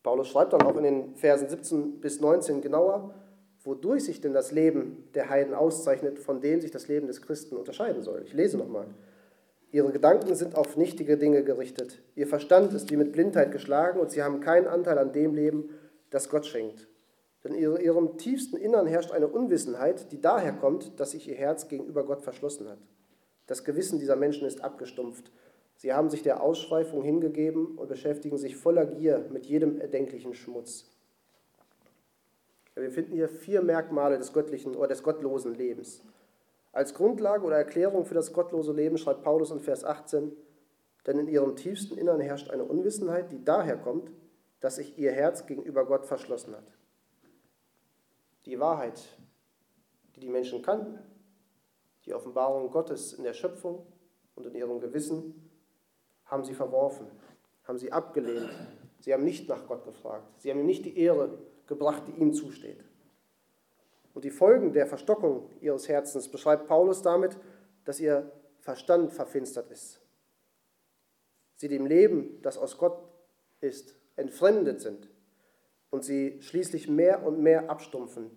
Paulus 0.03 0.29
schreibt 0.29 0.53
dann 0.53 0.61
auch 0.61 0.77
in 0.77 0.83
den 0.83 1.15
Versen 1.15 1.49
17 1.49 1.99
bis 1.99 2.21
19 2.21 2.61
genauer, 2.61 3.13
wodurch 3.63 4.05
sich 4.05 4.21
denn 4.21 4.33
das 4.33 4.51
Leben 4.51 5.09
der 5.13 5.29
Heiden 5.29 5.53
auszeichnet, 5.53 6.19
von 6.19 6.41
dem 6.41 6.61
sich 6.61 6.71
das 6.71 6.87
Leben 6.87 7.07
des 7.07 7.21
Christen 7.21 7.57
unterscheiden 7.57 8.01
soll. 8.01 8.21
Ich 8.23 8.33
lese 8.33 8.57
nochmal. 8.57 8.87
Ihre 9.71 9.91
Gedanken 9.91 10.33
sind 10.33 10.55
auf 10.55 10.77
nichtige 10.77 11.17
Dinge 11.17 11.43
gerichtet. 11.43 12.01
Ihr 12.15 12.27
Verstand 12.27 12.73
ist 12.73 12.89
wie 12.89 12.97
mit 12.97 13.11
Blindheit 13.11 13.51
geschlagen 13.51 13.99
und 13.99 14.09
sie 14.09 14.23
haben 14.23 14.39
keinen 14.39 14.67
Anteil 14.67 14.97
an 14.97 15.11
dem 15.11 15.35
Leben, 15.35 15.69
das 16.09 16.29
Gott 16.29 16.45
schenkt. 16.45 16.87
Denn 17.43 17.53
in 17.53 17.77
ihrem 17.77 18.17
tiefsten 18.17 18.57
Innern 18.57 18.87
herrscht 18.87 19.11
eine 19.11 19.27
Unwissenheit, 19.27 20.11
die 20.11 20.19
daher 20.19 20.53
kommt, 20.53 20.99
dass 20.99 21.11
sich 21.11 21.27
ihr 21.29 21.35
Herz 21.35 21.67
gegenüber 21.67 22.03
Gott 22.03 22.23
verschlossen 22.23 22.67
hat. 22.67 22.79
Das 23.47 23.63
Gewissen 23.63 23.99
dieser 23.99 24.15
Menschen 24.15 24.47
ist 24.47 24.63
abgestumpft. 24.63 25.31
Sie 25.79 25.93
haben 25.93 26.09
sich 26.09 26.23
der 26.23 26.43
Ausschweifung 26.43 27.03
hingegeben 27.03 27.77
und 27.77 27.87
beschäftigen 27.87 28.37
sich 28.37 28.57
voller 28.57 28.85
Gier 28.85 29.29
mit 29.31 29.45
jedem 29.45 29.79
erdenklichen 29.79 30.33
Schmutz. 30.33 30.91
Wir 32.75 32.91
finden 32.91 33.13
hier 33.13 33.29
vier 33.29 33.61
Merkmale 33.61 34.17
des 34.17 34.33
göttlichen 34.33 34.75
oder 34.75 34.89
des 34.89 35.03
gottlosen 35.03 35.55
Lebens. 35.55 36.03
Als 36.73 36.93
Grundlage 36.93 37.45
oder 37.45 37.55
Erklärung 37.55 38.03
für 38.03 38.13
das 38.13 38.33
gottlose 38.33 38.73
Leben 38.73 38.97
schreibt 38.97 39.23
Paulus 39.23 39.51
in 39.51 39.61
Vers 39.61 39.85
18, 39.85 40.33
denn 41.07 41.17
in 41.17 41.29
ihrem 41.29 41.55
tiefsten 41.55 41.97
Innern 41.97 42.19
herrscht 42.19 42.49
eine 42.49 42.65
Unwissenheit, 42.65 43.31
die 43.31 43.45
daher 43.45 43.77
kommt, 43.77 44.11
dass 44.59 44.75
sich 44.75 44.97
ihr 44.97 45.13
Herz 45.13 45.45
gegenüber 45.45 45.85
Gott 45.85 46.05
verschlossen 46.05 46.57
hat. 46.57 46.73
Die 48.45 48.59
Wahrheit, 48.59 49.01
die 50.17 50.19
die 50.19 50.29
Menschen 50.29 50.61
kannten, 50.61 50.99
die 52.05 52.13
Offenbarung 52.13 52.69
Gottes 52.69 53.13
in 53.13 53.23
der 53.23 53.33
Schöpfung 53.33 53.85
und 54.35 54.45
in 54.45 54.55
ihrem 54.55 54.81
Gewissen, 54.81 55.48
haben 56.29 56.43
sie 56.43 56.53
verworfen, 56.53 57.07
haben 57.65 57.77
sie 57.77 57.91
abgelehnt. 57.91 58.49
Sie 58.99 59.13
haben 59.13 59.23
nicht 59.23 59.49
nach 59.49 59.67
Gott 59.67 59.83
gefragt. 59.85 60.25
Sie 60.37 60.49
haben 60.49 60.59
ihm 60.59 60.65
nicht 60.65 60.85
die 60.85 60.97
Ehre 60.97 61.37
gebracht, 61.67 62.03
die 62.07 62.19
ihm 62.19 62.33
zusteht. 62.33 62.83
Und 64.13 64.25
die 64.25 64.31
Folgen 64.31 64.73
der 64.73 64.87
Verstockung 64.87 65.49
ihres 65.61 65.87
Herzens 65.87 66.29
beschreibt 66.29 66.67
Paulus 66.67 67.01
damit, 67.01 67.37
dass 67.85 67.99
ihr 67.99 68.31
Verstand 68.59 69.13
verfinstert 69.13 69.71
ist. 69.71 70.01
Sie 71.55 71.67
dem 71.67 71.85
Leben, 71.85 72.41
das 72.41 72.57
aus 72.57 72.77
Gott 72.77 72.97
ist, 73.61 73.95
entfremdet 74.15 74.81
sind 74.81 75.09
und 75.89 76.03
sie 76.03 76.41
schließlich 76.41 76.87
mehr 76.87 77.25
und 77.25 77.39
mehr 77.41 77.69
abstumpfen 77.69 78.31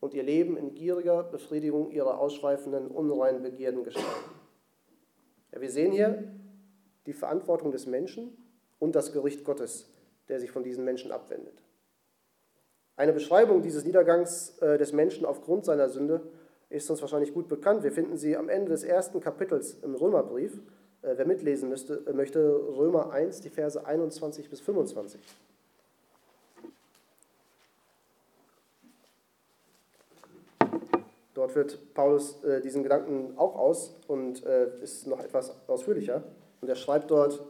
und 0.00 0.14
ihr 0.14 0.22
Leben 0.22 0.56
in 0.56 0.74
gieriger 0.74 1.22
Befriedigung 1.22 1.90
ihrer 1.90 2.18
ausschweifenden, 2.18 2.88
unreinen 2.88 3.42
Begierden 3.42 3.84
gestalten. 3.84 4.30
Ja, 5.52 5.60
wir 5.60 5.70
sehen 5.70 5.92
hier 5.92 6.30
die 7.06 7.12
Verantwortung 7.12 7.70
des 7.70 7.86
Menschen 7.86 8.36
und 8.78 8.94
das 8.94 9.12
Gericht 9.12 9.44
Gottes, 9.44 9.90
der 10.28 10.40
sich 10.40 10.50
von 10.50 10.62
diesen 10.62 10.84
Menschen 10.84 11.12
abwendet. 11.12 11.64
Eine 12.96 13.12
Beschreibung 13.12 13.62
dieses 13.62 13.84
Niedergangs 13.84 14.58
äh, 14.58 14.78
des 14.78 14.92
Menschen 14.92 15.26
aufgrund 15.26 15.64
seiner 15.64 15.88
Sünde 15.88 16.20
ist 16.70 16.88
uns 16.90 17.00
wahrscheinlich 17.00 17.34
gut 17.34 17.48
bekannt. 17.48 17.82
Wir 17.82 17.90
finden 17.90 18.16
sie 18.16 18.36
am 18.36 18.48
Ende 18.48 18.70
des 18.70 18.84
ersten 18.84 19.20
Kapitels 19.20 19.74
im 19.82 19.96
Römerbrief. 19.96 20.54
Äh, 21.02 21.14
wer 21.16 21.26
mitlesen 21.26 21.68
müsste, 21.68 22.04
äh, 22.06 22.12
möchte, 22.12 22.40
Römer 22.40 23.10
1, 23.10 23.40
die 23.40 23.50
Verse 23.50 23.84
21 23.84 24.48
bis 24.48 24.60
25. 24.60 25.20
Dort 31.34 31.56
wird 31.56 31.94
Paulus 31.94 32.40
diesen 32.62 32.84
Gedanken 32.84 33.36
auch 33.36 33.56
aus 33.56 33.96
und 34.06 34.44
ist 34.44 35.08
noch 35.08 35.18
etwas 35.18 35.52
ausführlicher. 35.66 36.22
Und 36.64 36.70
er 36.70 36.76
schreibt 36.76 37.10
dort, 37.10 37.46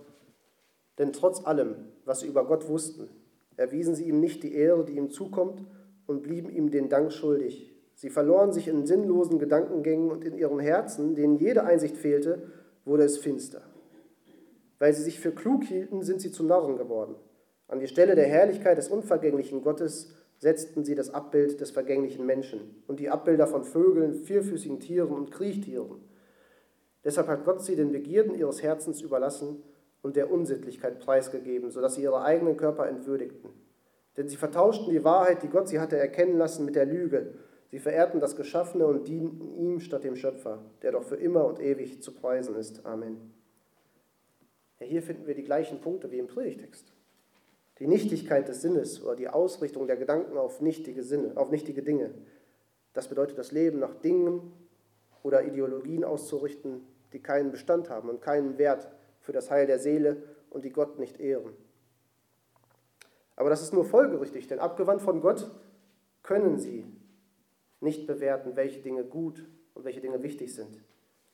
denn 0.99 1.13
trotz 1.13 1.47
allem, 1.47 1.77
was 2.05 2.19
sie 2.19 2.27
über 2.27 2.45
Gott 2.45 2.69
wussten, 2.69 3.09
erwiesen 3.57 3.95
sie 3.95 4.09
ihm 4.09 4.19
nicht 4.19 4.43
die 4.43 4.57
Ehre, 4.57 4.85
die 4.85 4.97
ihm 4.97 5.09
zukommt, 5.09 5.63
und 6.09 6.25
blieben 6.25 6.51
ihm 6.51 6.73
den 6.73 6.89
Dank 6.89 7.13
schuldig. 7.13 7.73
Sie 7.95 8.11
verloren 8.11 8.53
sich 8.53 8.67
in 8.67 8.87
sinnlosen 8.87 9.39
Gedankengängen 9.39 10.11
und 10.11 10.25
in 10.25 10.37
ihren 10.37 10.59
Herzen, 10.59 11.15
denen 11.15 11.37
jede 11.37 11.63
Einsicht 11.63 11.97
fehlte, 11.97 12.51
wurde 12.85 13.05
es 13.05 13.19
finster. 13.19 13.63
Weil 14.81 14.93
sie 14.93 15.05
sich 15.05 15.21
für 15.21 15.31
klug 15.31 15.63
hielten, 15.63 16.03
sind 16.03 16.21
sie 16.21 16.33
zu 16.33 16.43
Narren 16.43 16.77
geworden. 16.77 17.15
An 17.69 17.79
die 17.79 17.87
Stelle 17.87 18.17
der 18.17 18.27
Herrlichkeit 18.27 18.79
des 18.79 18.89
unvergänglichen 18.89 19.63
Gottes 19.63 20.13
setzten 20.39 20.85
sie 20.85 20.97
das 20.97 21.15
Abbild 21.15 21.61
des 21.61 21.71
vergänglichen 21.71 22.27
Menschen 22.27 22.83
und 22.89 22.99
die 22.99 23.11
Abbilder 23.11 23.47
von 23.47 23.63
Vögeln, 23.63 24.25
vierfüßigen 24.25 24.81
Tieren 24.81 25.11
und 25.11 25.31
Kriechtieren. 25.31 26.01
Deshalb 27.05 27.29
hat 27.29 27.45
Gott 27.45 27.63
sie 27.63 27.77
den 27.77 27.93
Begierden 27.93 28.35
ihres 28.35 28.63
Herzens 28.63 29.03
überlassen 29.03 29.63
und 30.03 30.17
der 30.17 30.31
Unsittlichkeit 30.31 31.01
preisgegeben, 31.01 31.71
sodass 31.71 31.95
sie 31.95 32.03
ihre 32.03 32.23
eigenen 32.23 32.57
Körper 32.57 32.89
entwürdigten. 32.89 33.51
Denn 34.17 34.29
sie 34.29 34.37
vertauschten 34.37 34.91
die 34.91 35.05
Wahrheit, 35.05 35.43
die 35.43 35.49
Gott 35.49 35.69
sie 35.69 35.81
hatte 35.81 35.99
erkennen 35.99 36.39
lassen, 36.39 36.65
mit 36.65 36.77
der 36.77 36.87
Lüge. 36.87 37.35
Sie 37.71 37.79
verehrten 37.79 38.21
das 38.21 38.37
Geschaffene 38.37 38.87
und 38.87 39.09
dienten 39.09 39.55
ihm 39.57 39.81
statt 39.81 40.05
dem 40.05 40.15
Schöpfer, 40.15 40.61
der 40.83 40.93
doch 40.93 41.03
für 41.03 41.17
immer 41.17 41.45
und 41.45 41.61
ewig 41.61 42.03
zu 42.03 42.13
preisen 42.13 42.55
ist. 42.55 42.87
Amen. 42.87 43.35
Ja, 44.79 44.87
hier 44.87 45.03
finden 45.03 45.27
wir 45.27 45.35
die 45.35 45.43
gleichen 45.43 45.81
Punkte 45.81 46.11
wie 46.11 46.19
im 46.19 46.29
Predigtext. 46.29 46.93
Die 47.81 47.89
Nichtigkeit 47.89 48.47
des 48.47 48.63
Sinnes 48.63 49.03
oder 49.03 49.17
die 49.17 49.29
Ausrichtung 49.29 49.89
der 49.89 49.97
Gedanken 49.97 50.39
auf 50.39 50.61
nichtige, 50.61 51.03
Sinne, 51.03 51.33
auf 51.37 51.51
nichtige 51.51 51.83
Dinge. 51.83 52.15
Das 52.93 53.09
bedeutet, 53.09 53.37
das 53.37 53.51
Leben 53.51 53.81
nach 53.81 53.95
Dingen 53.97 54.53
oder 55.25 55.45
Ideologien 55.45 56.05
auszurichten, 56.05 56.83
die 57.15 57.23
keinen 57.23 57.51
Bestand 57.51 57.89
haben 57.89 58.11
und 58.11 58.21
keinen 58.21 58.59
Wert 58.59 58.91
für 59.21 59.33
das 59.33 59.51
Heil 59.51 59.67
der 59.67 59.79
Seele 59.79 60.23
und 60.51 60.65
die 60.65 60.71
Gott 60.71 60.99
nicht 60.99 61.19
ehren. 61.19 61.55
Aber 63.37 63.51
das 63.51 63.63
ist 63.63 63.73
nur 63.73 63.85
folgerichtig, 63.85 64.47
denn 64.47 64.59
abgewandt 64.59 65.01
von 65.01 65.21
Gott 65.21 65.51
können 66.23 66.59
sie 66.59 66.85
nicht 67.81 68.07
bewerten, 68.07 68.57
welche 68.57 68.81
Dinge 68.81 69.05
gut 69.05 69.47
und 69.75 69.85
welche 69.85 70.01
Dinge 70.01 70.23
wichtig 70.23 70.55
sind. 70.55 70.83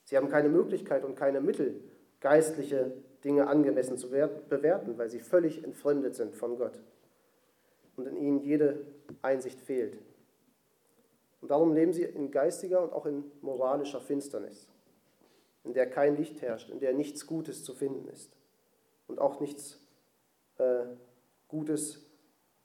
Sie 0.05 0.17
haben 0.17 0.29
keine 0.29 0.49
Möglichkeit 0.49 1.05
und 1.05 1.15
keine 1.15 1.41
Mittel, 1.41 1.83
geistliche 2.21 2.93
Dinge 3.25 3.47
angemessen 3.49 3.97
zu 3.97 4.11
bewerten, 4.11 4.99
weil 4.99 5.11
sie 5.11 5.21
völlig 5.21 5.63
entfremdet 5.63 6.15
sind 6.15 6.35
von 6.35 6.57
Gott 6.57 6.81
und 7.97 8.07
in 8.07 8.17
ihnen 8.17 8.41
jede 8.41 8.87
Einsicht 9.23 9.61
fehlt. 9.61 9.99
Und 11.41 11.51
darum 11.51 11.75
leben 11.75 11.93
sie 11.93 12.05
in 12.05 12.31
geistiger 12.31 12.83
und 12.83 12.93
auch 12.93 13.07
in 13.07 13.25
moralischer 13.41 14.01
Finsternis, 14.01 14.70
in 15.65 15.73
der 15.73 15.89
kein 15.89 16.17
Licht 16.17 16.43
herrscht, 16.43 16.71
in 16.71 16.81
der 16.81 16.95
nichts 16.95 17.27
Gutes 17.27 17.65
zu 17.65 17.75
finden 17.75 18.09
ist 18.09 18.31
und 19.07 19.19
auch 19.19 19.41
nichts 19.41 19.81
äh, 20.59 20.85
Gutes, 21.49 22.07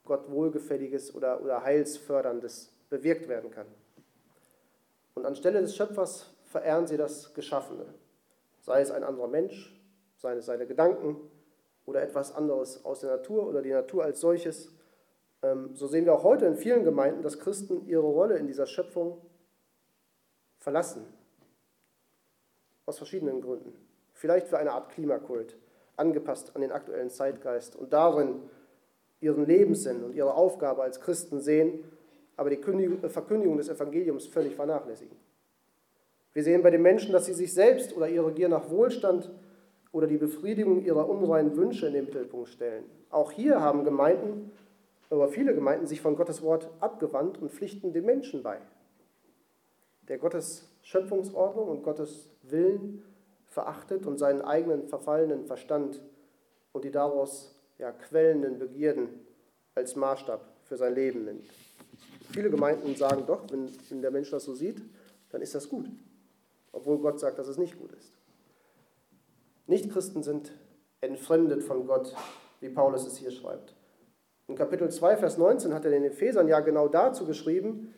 Gott 0.04 0.30
wohlgefälliges 0.30 1.16
oder, 1.16 1.42
oder 1.42 1.64
heilsförderndes 1.64 2.72
bewirkt 2.90 3.28
werden 3.28 3.50
kann. 3.50 3.66
Und 5.16 5.25
anstelle 5.25 5.62
des 5.62 5.75
Schöpfers 5.75 6.36
verehren 6.44 6.88
sie 6.88 6.98
das 6.98 7.34
Geschaffene, 7.34 7.86
sei 8.62 8.82
es 8.82 8.92
ein 8.92 9.04
anderer 9.04 9.28
Mensch, 9.28 9.82
sei 10.18 10.36
es 10.36 10.46
seine 10.46 10.68
Gedanken 10.68 11.18
oder 11.86 12.02
etwas 12.02 12.34
anderes 12.34 12.86
aus 12.86 13.00
der 13.00 13.12
Natur 13.12 13.48
oder 13.48 13.62
die 13.62 13.72
Natur 13.72 14.04
als 14.04 14.20
solches. 14.20 14.72
Ähm, 15.42 15.75
so 15.75 15.88
sehen 15.88 16.06
wir 16.06 16.14
auch 16.14 16.24
heute 16.24 16.46
in 16.46 16.56
vielen 16.56 16.84
Gemeinden, 16.84 17.22
dass 17.22 17.40
Christen 17.40 17.86
ihre 17.88 18.04
Rolle 18.04 18.38
in 18.38 18.48
dieser 18.48 18.68
Schöpfung 18.68 19.22
verlassen. 20.60 21.06
Aus 22.86 22.98
verschiedenen 22.98 23.42
Gründen. 23.42 23.74
Vielleicht 24.13 24.48
für 24.48 24.58
eine 24.58 24.72
Art 24.72 24.89
Klimakult, 24.89 25.58
angepasst 25.98 26.56
an 26.56 26.62
den 26.62 26.72
aktuellen 26.72 27.10
Zeitgeist 27.10 27.75
und 27.75 27.94
darin 27.94 28.42
ihren 29.22 29.46
Lebenssinn 29.46 30.04
und 30.04 30.13
ihre 30.13 30.34
Aufgabe 30.34 30.84
als 30.84 31.01
Christen 31.01 31.39
sehen, 31.39 31.84
aber 32.38 32.50
die 32.50 32.58
Verkündigung 32.58 33.58
des 33.58 33.70
Evangeliums 33.70 34.27
völlig 34.27 34.56
vernachlässigen. 34.56 35.15
Wir 36.34 36.44
sehen 36.44 36.62
bei 36.63 36.70
den 36.70 36.82
Menschen, 36.82 37.13
dass 37.13 37.25
sie 37.25 37.34
sich 37.34 37.54
selbst 37.54 37.96
oder 37.96 38.10
ihre 38.10 38.34
Gier 38.34 38.50
nach 38.50 38.70
Wohlstand 38.70 39.32
oder 39.94 40.06
die 40.06 40.18
Befriedigung 40.18 40.84
ihrer 40.84 41.08
unreinen 41.08 41.56
Wünsche 41.56 41.88
in 41.88 41.94
den 41.94 42.06
Mittelpunkt 42.06 42.50
stellen. 42.50 42.84
Auch 43.10 43.32
hier 43.32 43.62
haben 43.62 43.86
Gemeinden, 43.86 44.51
aber 45.10 45.30
viele 45.30 45.56
Gemeinden 45.56 45.88
sich 45.88 46.01
von 46.01 46.18
Gottes 46.18 46.42
Wort 46.42 46.70
abgewandt 46.82 47.42
und 47.42 47.51
pflichten 47.51 47.94
dem 47.94 48.06
Menschen 48.06 48.44
bei, 48.44 48.58
der 50.10 50.18
Gottes 50.18 50.70
Schöpfungsordnung 50.86 51.68
und 51.68 51.84
Gottes 51.84 52.30
Willen 52.44 53.04
verachtet 53.48 54.06
und 54.06 54.20
seinen 54.20 54.44
eigenen 54.44 54.88
verfallenen 54.88 55.46
Verstand 55.46 56.00
und 56.74 56.86
die 56.86 56.92
daraus 56.92 57.56
ja, 57.80 57.92
quellenden 57.92 58.60
Begierden 58.60 59.10
als 59.74 59.96
Maßstab 59.96 60.42
für 60.63 60.77
sein 60.77 60.94
Leben 60.94 61.25
nimmt. 61.25 61.50
Viele 62.32 62.51
Gemeinden 62.51 62.96
sagen 62.96 63.24
doch, 63.25 63.50
wenn, 63.50 63.68
wenn 63.89 64.01
der 64.04 64.12
Mensch 64.12 64.30
das 64.30 64.44
so 64.44 64.54
sieht, 64.54 64.80
dann 65.30 65.42
ist 65.42 65.56
das 65.56 65.70
gut, 65.70 65.89
obwohl 66.72 67.00
Gott 67.00 67.20
sagt, 67.20 67.39
dass 67.39 67.48
es 67.48 67.58
nicht 67.58 67.80
gut 67.80 67.92
ist. 67.94 68.13
Nichtchristen 69.65 70.22
sind 70.22 70.54
entfremdet 71.01 71.63
von 71.63 71.88
Gott, 71.88 72.15
wie 72.60 72.70
Paulus 72.70 73.08
es 73.08 73.18
hier 73.18 73.32
schreibt. 73.32 73.74
In 74.48 74.56
Kapitel 74.56 74.92
2, 74.92 75.18
Vers 75.18 75.39
19 75.39 75.74
hat 75.74 75.84
er 75.86 75.92
den 75.92 76.04
Ephesern 76.04 76.48
ja 76.48 76.60
genau 76.60 76.88
dazu 76.88 77.25
geschrieben, 77.25 77.92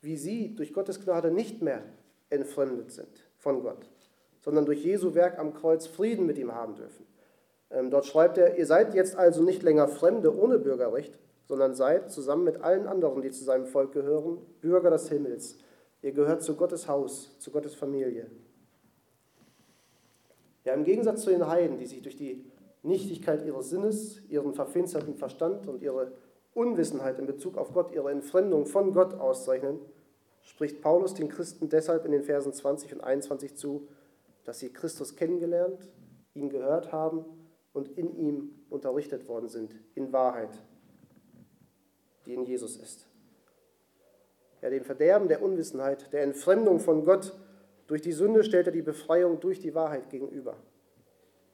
wie 0.00 0.16
sie 0.16 0.54
durch 0.54 0.72
Gottes 0.72 1.04
Gnade 1.04 1.30
nicht 1.30 1.62
mehr 1.62 1.82
entfremdet 2.30 2.92
sind 2.92 3.24
von 3.38 3.62
Gott, 3.62 3.88
sondern 4.40 4.66
durch 4.66 4.84
Jesu 4.84 5.14
Werk 5.14 5.38
am 5.38 5.54
Kreuz 5.54 5.86
Frieden 5.86 6.26
mit 6.26 6.38
ihm 6.38 6.54
haben 6.54 6.76
dürfen. 6.76 7.06
Ähm, 7.70 7.90
dort 7.90 8.06
schreibt 8.06 8.38
er, 8.38 8.56
ihr 8.56 8.66
seid 8.66 8.94
jetzt 8.94 9.16
also 9.16 9.42
nicht 9.42 9.62
länger 9.62 9.88
Fremde 9.88 10.34
ohne 10.36 10.58
Bürgerrecht, 10.58 11.18
sondern 11.46 11.74
seid 11.74 12.10
zusammen 12.10 12.44
mit 12.44 12.62
allen 12.62 12.86
anderen, 12.86 13.22
die 13.22 13.30
zu 13.30 13.44
seinem 13.44 13.66
Volk 13.66 13.92
gehören, 13.92 14.38
Bürger 14.60 14.90
des 14.90 15.08
Himmels. 15.08 15.58
Ihr 16.02 16.12
gehört 16.12 16.42
zu 16.42 16.54
Gottes 16.54 16.88
Haus, 16.88 17.38
zu 17.38 17.50
Gottes 17.50 17.74
Familie. 17.74 18.30
Ja, 20.64 20.74
im 20.74 20.84
Gegensatz 20.84 21.22
zu 21.22 21.30
den 21.30 21.46
Heiden, 21.46 21.78
die 21.78 21.86
sich 21.86 22.02
durch 22.02 22.16
die 22.16 22.44
Nichtigkeit 22.82 23.44
ihres 23.44 23.70
Sinnes, 23.70 24.20
ihren 24.28 24.52
verfinsterten 24.52 25.14
Verstand 25.14 25.66
und 25.66 25.82
ihre 25.82 26.12
Unwissenheit 26.54 27.18
in 27.18 27.26
Bezug 27.26 27.56
auf 27.56 27.72
Gott, 27.72 27.92
ihre 27.92 28.10
Entfremdung 28.10 28.66
von 28.66 28.92
Gott 28.92 29.14
auszeichnen, 29.14 29.78
spricht 30.42 30.80
Paulus 30.80 31.14
den 31.14 31.28
Christen 31.28 31.68
deshalb 31.68 32.04
in 32.04 32.12
den 32.12 32.22
Versen 32.22 32.52
20 32.52 32.94
und 32.94 33.00
21 33.02 33.56
zu, 33.56 33.88
dass 34.44 34.58
sie 34.58 34.72
Christus 34.72 35.14
kennengelernt, 35.14 35.88
ihn 36.34 36.48
gehört 36.48 36.92
haben 36.92 37.24
und 37.72 37.88
in 37.98 38.16
ihm 38.16 38.50
unterrichtet 38.70 39.28
worden 39.28 39.48
sind, 39.48 39.74
in 39.94 40.12
Wahrheit, 40.12 40.50
die 42.26 42.34
in 42.34 42.44
Jesus 42.44 42.76
ist. 42.76 43.06
Ja, 44.62 44.70
dem 44.70 44.84
Verderben 44.84 45.28
der 45.28 45.42
Unwissenheit, 45.42 46.12
der 46.12 46.22
Entfremdung 46.22 46.80
von 46.80 47.04
Gott 47.04 47.38
durch 47.86 48.02
die 48.02 48.12
Sünde 48.12 48.44
stellt 48.44 48.66
er 48.66 48.72
die 48.72 48.82
Befreiung 48.82 49.40
durch 49.40 49.60
die 49.60 49.74
Wahrheit 49.74 50.10
gegenüber. 50.10 50.56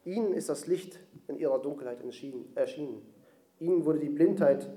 Ihnen 0.03 0.33
ist 0.33 0.49
das 0.49 0.67
Licht 0.67 0.99
in 1.27 1.37
ihrer 1.37 1.59
Dunkelheit 1.59 1.99
erschienen. 2.55 3.01
Ihnen 3.59 3.85
wurde 3.85 3.99
die 3.99 4.09
Blindheit 4.09 4.69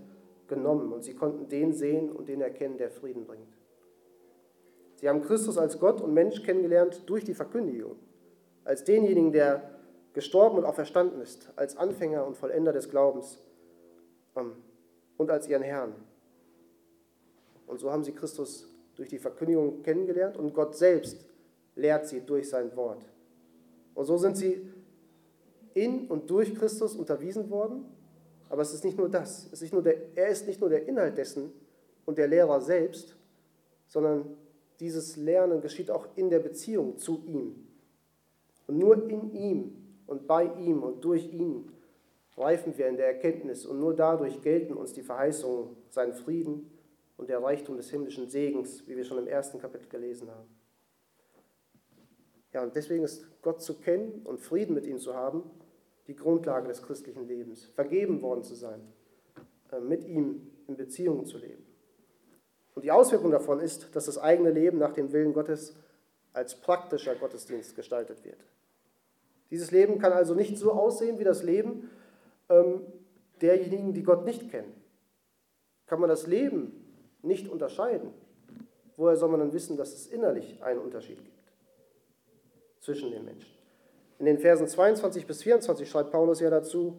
genommen 0.49 0.93
und 0.93 1.05
sie 1.05 1.15
konnten 1.15 1.49
den 1.49 1.73
sehen 1.73 2.11
und 2.11 2.29
den 2.29 2.41
erkennen, 2.41 2.79
der 2.79 2.91
Frieden 2.91 3.27
bringt. 3.27 3.57
Sie 4.97 5.09
haben 5.09 5.23
Christus 5.23 5.59
als 5.59 5.79
Gott 5.79 6.01
und 6.01 6.13
Mensch 6.13 6.43
kennengelernt 6.43 7.05
durch 7.07 7.25
die 7.25 7.35
Verkündigung, 7.35 7.97
als 8.65 8.85
denjenigen, 8.85 9.33
der 9.33 9.79
gestorben 10.13 10.59
und 10.59 10.65
auferstanden 10.65 11.21
ist, 11.21 11.51
als 11.55 11.77
Anfänger 11.77 12.27
und 12.27 12.37
Vollender 12.37 12.73
des 12.73 12.91
Glaubens 12.91 13.39
ähm, 14.35 14.55
und 15.17 15.31
als 15.31 15.49
ihren 15.49 15.63
Herrn. 15.63 15.95
Und 17.67 17.79
so 17.79 17.93
haben 17.93 18.03
sie 18.03 18.13
Christus 18.13 18.69
durch 18.97 19.09
die 19.09 19.19
Verkündigung 19.19 19.83
kennengelernt 19.83 20.37
und 20.37 20.55
Gott 20.55 20.75
selbst 20.75 21.25
lehrt 21.77 22.09
sie 22.09 22.23
durch 22.23 22.49
sein 22.49 22.75
Wort. 22.75 23.05
Und 23.95 24.05
so 24.07 24.17
sind 24.17 24.37
sie 24.37 24.69
in 25.75 26.09
und 26.09 26.29
durch 26.31 26.55
Christus 26.55 26.97
unterwiesen 26.97 27.51
worden. 27.51 27.85
Aber 28.49 28.63
es 28.63 28.73
ist 28.73 28.85
nicht 28.85 28.97
nur 28.97 29.09
das. 29.09 29.49
Es 29.53 29.63
ist 29.63 29.73
nur 29.73 29.83
der, 29.83 30.17
er 30.17 30.29
ist 30.29 30.47
nicht 30.47 30.61
nur 30.61 30.71
der 30.71 30.87
Inhalt 30.87 31.19
dessen 31.19 31.53
und 32.07 32.19
der 32.19 32.29
Lehrer 32.29 32.61
selbst, 32.61 33.17
sondern 33.87 34.37
dieses 34.81 35.17
Lernen 35.17 35.61
geschieht 35.61 35.91
auch 35.91 36.07
in 36.17 36.31
der 36.31 36.39
Beziehung 36.39 36.99
zu 36.99 37.23
ihm. 37.27 37.67
Und 38.67 38.79
nur 38.79 39.09
in 39.09 39.33
ihm 39.33 39.77
und 40.07 40.27
bei 40.27 40.45
ihm 40.45 40.83
und 40.83 41.05
durch 41.05 41.33
ihn 41.33 41.73
reifen 42.37 42.77
wir 42.79 42.89
in 42.89 42.97
der 42.97 43.07
Erkenntnis 43.07 43.67
und 43.67 43.81
nur 43.81 43.95
dadurch 43.95 44.41
gelten 44.43 44.75
uns 44.75 44.93
die 44.93 45.03
Verheißungen, 45.03 45.77
sein 45.91 46.13
Frieden 46.13 46.71
und 47.17 47.29
der 47.29 47.43
Reichtum 47.43 47.77
des 47.77 47.91
himmlischen 47.91 48.29
Segens, 48.29 48.87
wie 48.87 48.97
wir 48.97 49.05
schon 49.05 49.19
im 49.19 49.27
ersten 49.27 49.59
Kapitel 49.59 49.89
gelesen 49.89 50.31
haben. 50.31 50.49
Ja, 52.53 52.63
und 52.63 52.77
deswegen 52.77 53.05
ist 53.05 53.27
Gott 53.43 53.61
zu 53.61 53.75
kennen 53.75 54.23
und 54.25 54.39
Frieden 54.41 54.75
mit 54.75 54.87
ihm 54.87 54.99
zu 54.99 55.15
haben 55.15 55.43
die 56.09 56.17
Grundlage 56.17 56.67
des 56.67 56.83
christlichen 56.83 57.29
Lebens. 57.29 57.67
Vergeben 57.75 58.21
worden 58.21 58.43
zu 58.43 58.55
sein, 58.55 58.81
äh, 59.71 59.81
mit 59.81 60.05
ihm 60.05 60.51
in 60.67 60.77
Beziehungen 60.77 61.25
zu 61.27 61.39
leben. 61.39 61.65
Und 62.75 62.85
die 62.85 62.91
Auswirkung 62.91 63.31
davon 63.31 63.61
ist, 63.61 63.95
dass 63.95 64.07
das 64.07 64.19
eigene 64.19 64.51
Leben 64.51 64.79
nach 64.79 64.93
dem 64.93 65.13
Willen 65.13 65.33
Gottes 65.33 65.77
als 66.33 66.61
praktischer 66.61 67.15
Gottesdienst 67.15 67.77
gestaltet 67.77 68.25
wird. 68.25 68.45
Dieses 69.51 69.71
Leben 69.71 69.99
kann 69.99 70.13
also 70.13 70.35
nicht 70.35 70.59
so 70.59 70.73
aussehen 70.73 71.19
wie 71.19 71.25
das 71.25 71.43
Leben 71.43 71.91
ähm, 72.49 72.83
derjenigen, 73.41 73.95
die 73.95 74.03
Gott 74.03 74.25
nicht 74.25 74.51
kennen. 74.51 74.73
Kann 75.87 76.01
man 76.01 76.09
das 76.09 76.27
Leben 76.27 76.85
nicht 77.23 77.49
unterscheiden? 77.49 78.13
Woher 78.97 79.17
soll 79.17 79.31
man 79.31 79.41
dann 79.41 79.53
wissen, 79.53 79.77
dass 79.77 79.95
es 79.95 80.07
innerlich 80.07 80.63
einen 80.63 80.81
Unterschied 80.81 81.25
gibt? 81.25 81.39
zwischen 82.89 83.11
den 83.11 83.25
Menschen. 83.25 83.58
In 84.19 84.27
den 84.27 84.39
Versen 84.39 84.67
22 84.67 85.27
bis 85.27 85.43
24 85.43 85.89
schreibt 85.89 86.11
Paulus 86.11 86.41
ja 86.41 86.51
dazu, 86.51 86.97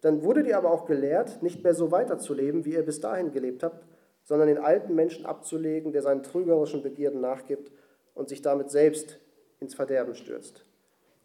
dann 0.00 0.22
wurdet 0.22 0.46
ihr 0.46 0.56
aber 0.56 0.70
auch 0.70 0.86
gelehrt, 0.86 1.42
nicht 1.42 1.62
mehr 1.62 1.74
so 1.74 1.90
weiterzuleben, 1.90 2.64
wie 2.64 2.72
ihr 2.72 2.84
bis 2.84 3.00
dahin 3.00 3.32
gelebt 3.32 3.62
habt, 3.62 3.84
sondern 4.24 4.48
den 4.48 4.58
alten 4.58 4.94
Menschen 4.94 5.26
abzulegen, 5.26 5.92
der 5.92 6.02
seinen 6.02 6.22
trügerischen 6.22 6.82
Begierden 6.82 7.20
nachgibt 7.20 7.70
und 8.14 8.28
sich 8.28 8.42
damit 8.42 8.70
selbst 8.70 9.20
ins 9.60 9.74
Verderben 9.74 10.14
stürzt. 10.14 10.64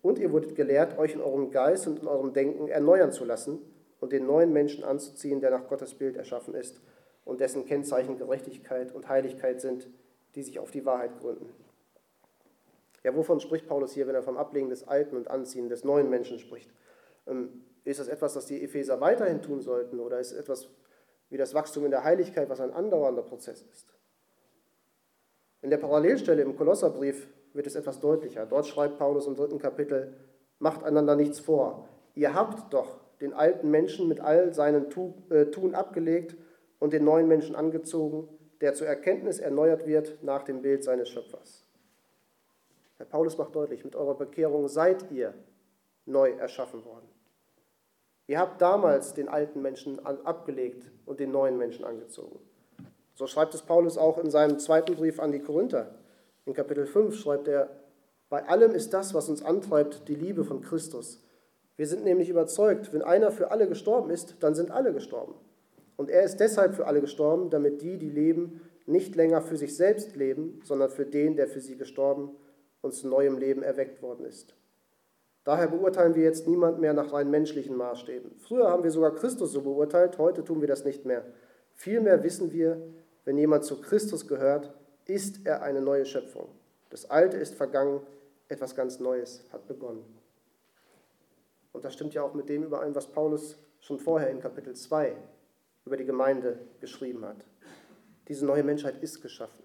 Und 0.02 0.20
ihr 0.20 0.32
wurdet 0.32 0.56
gelehrt, 0.56 0.98
euch 0.98 1.14
in 1.14 1.22
eurem 1.22 1.52
Geist 1.52 1.88
und 1.88 2.00
in 2.00 2.08
eurem 2.08 2.34
Denken 2.34 2.68
erneuern 2.68 3.12
zu 3.12 3.24
lassen 3.24 3.60
und 4.00 4.12
den 4.12 4.26
neuen 4.26 4.52
Menschen 4.52 4.84
anzuziehen, 4.84 5.42
der 5.42 5.52
nach 5.52 5.68
Gottes 5.68 5.94
Bild 5.94 6.18
erschaffen 6.18 6.56
ist 6.56 6.82
und 7.24 7.40
dessen 7.40 7.66
Kennzeichen 7.66 8.18
Gerechtigkeit 8.18 8.94
und 8.94 9.08
Heiligkeit 9.08 9.62
sind, 9.62 9.88
die 10.36 10.44
sich 10.44 10.60
auf 10.60 10.72
die 10.72 10.86
Wahrheit 10.86 11.20
gründen. 11.20 11.50
Ja, 13.04 13.16
wovon 13.16 13.40
spricht 13.40 13.68
Paulus 13.68 13.94
hier, 13.94 14.08
wenn 14.08 14.16
er 14.16 14.24
vom 14.24 14.38
Ablegen 14.38 14.70
des 14.70 14.88
Alten 14.88 15.16
und 15.16 15.30
Anziehen 15.30 15.70
des 15.70 15.84
neuen 15.84 16.10
Menschen 16.10 16.40
spricht? 16.40 16.72
Ähm, 17.28 17.64
ist 17.84 18.00
das 18.00 18.08
etwas, 18.08 18.34
das 18.34 18.46
die 18.46 18.64
Epheser 18.64 19.02
weiterhin 19.02 19.42
tun 19.42 19.62
sollten 19.62 20.00
oder 20.00 20.20
ist 20.20 20.32
es 20.32 20.38
etwas 20.38 20.70
wie 21.30 21.38
das 21.38 21.54
Wachstum 21.54 21.86
in 21.86 21.92
der 21.92 22.04
Heiligkeit, 22.04 22.50
was 22.50 22.60
ein 22.60 22.72
andauernder 22.72 23.24
Prozess 23.24 23.64
ist? 23.64 23.88
In 25.62 25.70
der 25.70 25.78
Parallelstelle 25.78 26.42
im 26.42 26.56
Kolosserbrief 26.56 27.28
wird 27.54 27.68
es 27.68 27.76
etwas 27.76 28.00
deutlicher. 28.00 28.46
Dort 28.46 28.68
schreibt 28.68 28.98
Paulus 28.98 29.28
im 29.28 29.36
dritten 29.36 29.60
Kapitel, 29.60 30.14
macht 30.60 30.84
einander 30.84 31.16
nichts 31.16 31.40
vor. 31.40 31.88
Ihr 32.16 32.34
habt 32.34 32.74
doch 32.74 33.00
den 33.20 33.34
alten 33.34 33.70
Menschen 33.70 34.08
mit 34.08 34.20
all 34.20 34.54
seinen 34.54 34.88
äh, 35.30 35.46
Tun 35.46 35.76
abgelegt 35.76 36.36
und 36.80 36.94
den 36.94 37.04
neuen 37.04 37.28
Menschen 37.28 37.56
angezogen, 37.56 38.28
der 38.62 38.74
zur 38.74 38.88
Erkenntnis 38.88 39.40
erneuert 39.40 39.88
wird 39.88 40.24
nach 40.24 40.44
dem 40.44 40.62
Bild 40.62 40.84
seines 40.84 41.10
Schöpfers. 41.10 41.66
Herr 43.02 43.08
Paulus 43.08 43.36
macht 43.40 43.56
deutlich, 43.56 43.84
mit 43.84 43.96
eurer 43.96 44.14
Bekehrung 44.14 44.68
seid 44.68 45.10
ihr 45.10 45.34
neu 46.06 46.34
erschaffen 46.34 46.86
worden. 46.86 47.10
Ihr 48.28 48.38
habt 48.38 48.62
damals 48.62 49.16
den 49.16 49.28
alten 49.28 49.64
Menschen 49.64 50.06
abgelegt 50.06 50.86
und 51.08 51.20
den 51.20 51.32
neuen 51.32 51.58
Menschen 51.58 51.84
angezogen. 51.84 52.38
So 53.16 53.26
schreibt 53.26 53.56
es 53.56 53.64
Paulus 53.64 53.98
auch 53.98 54.20
in 54.20 54.30
seinem 54.30 54.60
zweiten 54.60 54.96
Brief 54.96 55.20
an 55.20 55.32
die 55.32 55.40
Korinther. 55.40 55.96
In 56.46 56.54
Kapitel 56.54 56.86
5 56.86 57.16
schreibt 57.20 57.48
er, 57.48 57.72
bei 58.30 58.48
allem 58.48 58.76
ist 58.76 58.94
das, 58.94 59.16
was 59.16 59.30
uns 59.30 59.42
antreibt, 59.42 60.08
die 60.08 60.14
Liebe 60.14 60.44
von 60.44 60.62
Christus. 60.62 61.24
Wir 61.78 61.88
sind 61.88 62.04
nämlich 62.04 62.30
überzeugt, 62.30 62.94
wenn 62.94 63.02
einer 63.02 63.32
für 63.32 63.50
alle 63.50 63.68
gestorben 63.68 64.12
ist, 64.12 64.36
dann 64.42 64.54
sind 64.54 64.70
alle 64.70 64.94
gestorben. 64.94 65.34
Und 65.98 66.12
er 66.12 66.22
ist 66.22 66.40
deshalb 66.40 66.76
für 66.76 66.86
alle 66.86 67.02
gestorben, 67.02 67.50
damit 67.50 67.82
die, 67.82 67.98
die 67.98 68.12
leben, 68.12 68.62
nicht 68.86 69.16
länger 69.16 69.42
für 69.42 69.58
sich 69.58 69.76
selbst 69.76 70.16
leben, 70.16 70.62
sondern 70.64 70.92
für 70.92 71.08
den, 71.08 71.36
der 71.36 71.48
für 71.48 71.62
sie 71.62 71.78
gestorben 71.78 72.36
und 72.82 72.94
zu 72.94 73.08
neuem 73.08 73.38
Leben 73.38 73.64
erweckt 73.64 74.02
worden 74.02 74.26
ist. 74.26 74.56
Daher 75.44 75.68
beurteilen 75.68 76.16
wir 76.16 76.24
jetzt 76.24 76.48
niemand 76.48 76.80
mehr 76.80 76.94
nach 76.94 77.14
rein 77.14 77.32
menschlichen 77.32 77.76
Maßstäben. 77.76 78.36
Früher 78.38 78.70
haben 78.70 78.84
wir 78.84 78.92
sogar 78.92 79.16
Christus 79.16 79.52
so 79.52 79.62
beurteilt, 79.62 80.18
heute 80.18 80.44
tun 80.44 80.62
wir 80.62 80.68
das 80.68 80.86
nicht 80.86 81.06
mehr. 81.06 81.26
Vielmehr 81.74 82.24
wissen 82.24 82.52
wir, 82.52 82.82
wenn 83.26 83.38
jemand 83.38 83.66
zu 83.66 83.82
Christus 83.82 84.28
gehört, 84.28 84.74
ist 85.06 85.46
er 85.46 85.64
eine 85.64 85.82
neue 85.82 86.06
Schöpfung. 86.06 86.50
Das 86.90 87.10
Alte 87.10 87.38
ist 87.38 87.56
vergangen, 87.56 88.02
etwas 88.50 88.76
ganz 88.76 89.00
Neues 89.00 89.44
hat 89.52 89.68
begonnen. 89.68 90.04
Und 91.72 91.86
das 91.86 91.94
stimmt 91.94 92.14
ja 92.14 92.22
auch 92.22 92.34
mit 92.34 92.50
dem 92.50 92.64
überein, 92.64 92.94
was 92.94 93.08
Paulus 93.08 93.58
schon 93.80 93.98
vorher 93.98 94.30
in 94.30 94.40
Kapitel 94.40 94.76
2 94.76 95.16
über 95.86 95.98
die 95.98 96.06
Gemeinde 96.06 96.60
geschrieben 96.80 97.26
hat. 97.26 97.46
Diese 98.28 98.46
neue 98.46 98.64
Menschheit 98.64 99.02
ist 99.02 99.22
geschaffen. 99.22 99.61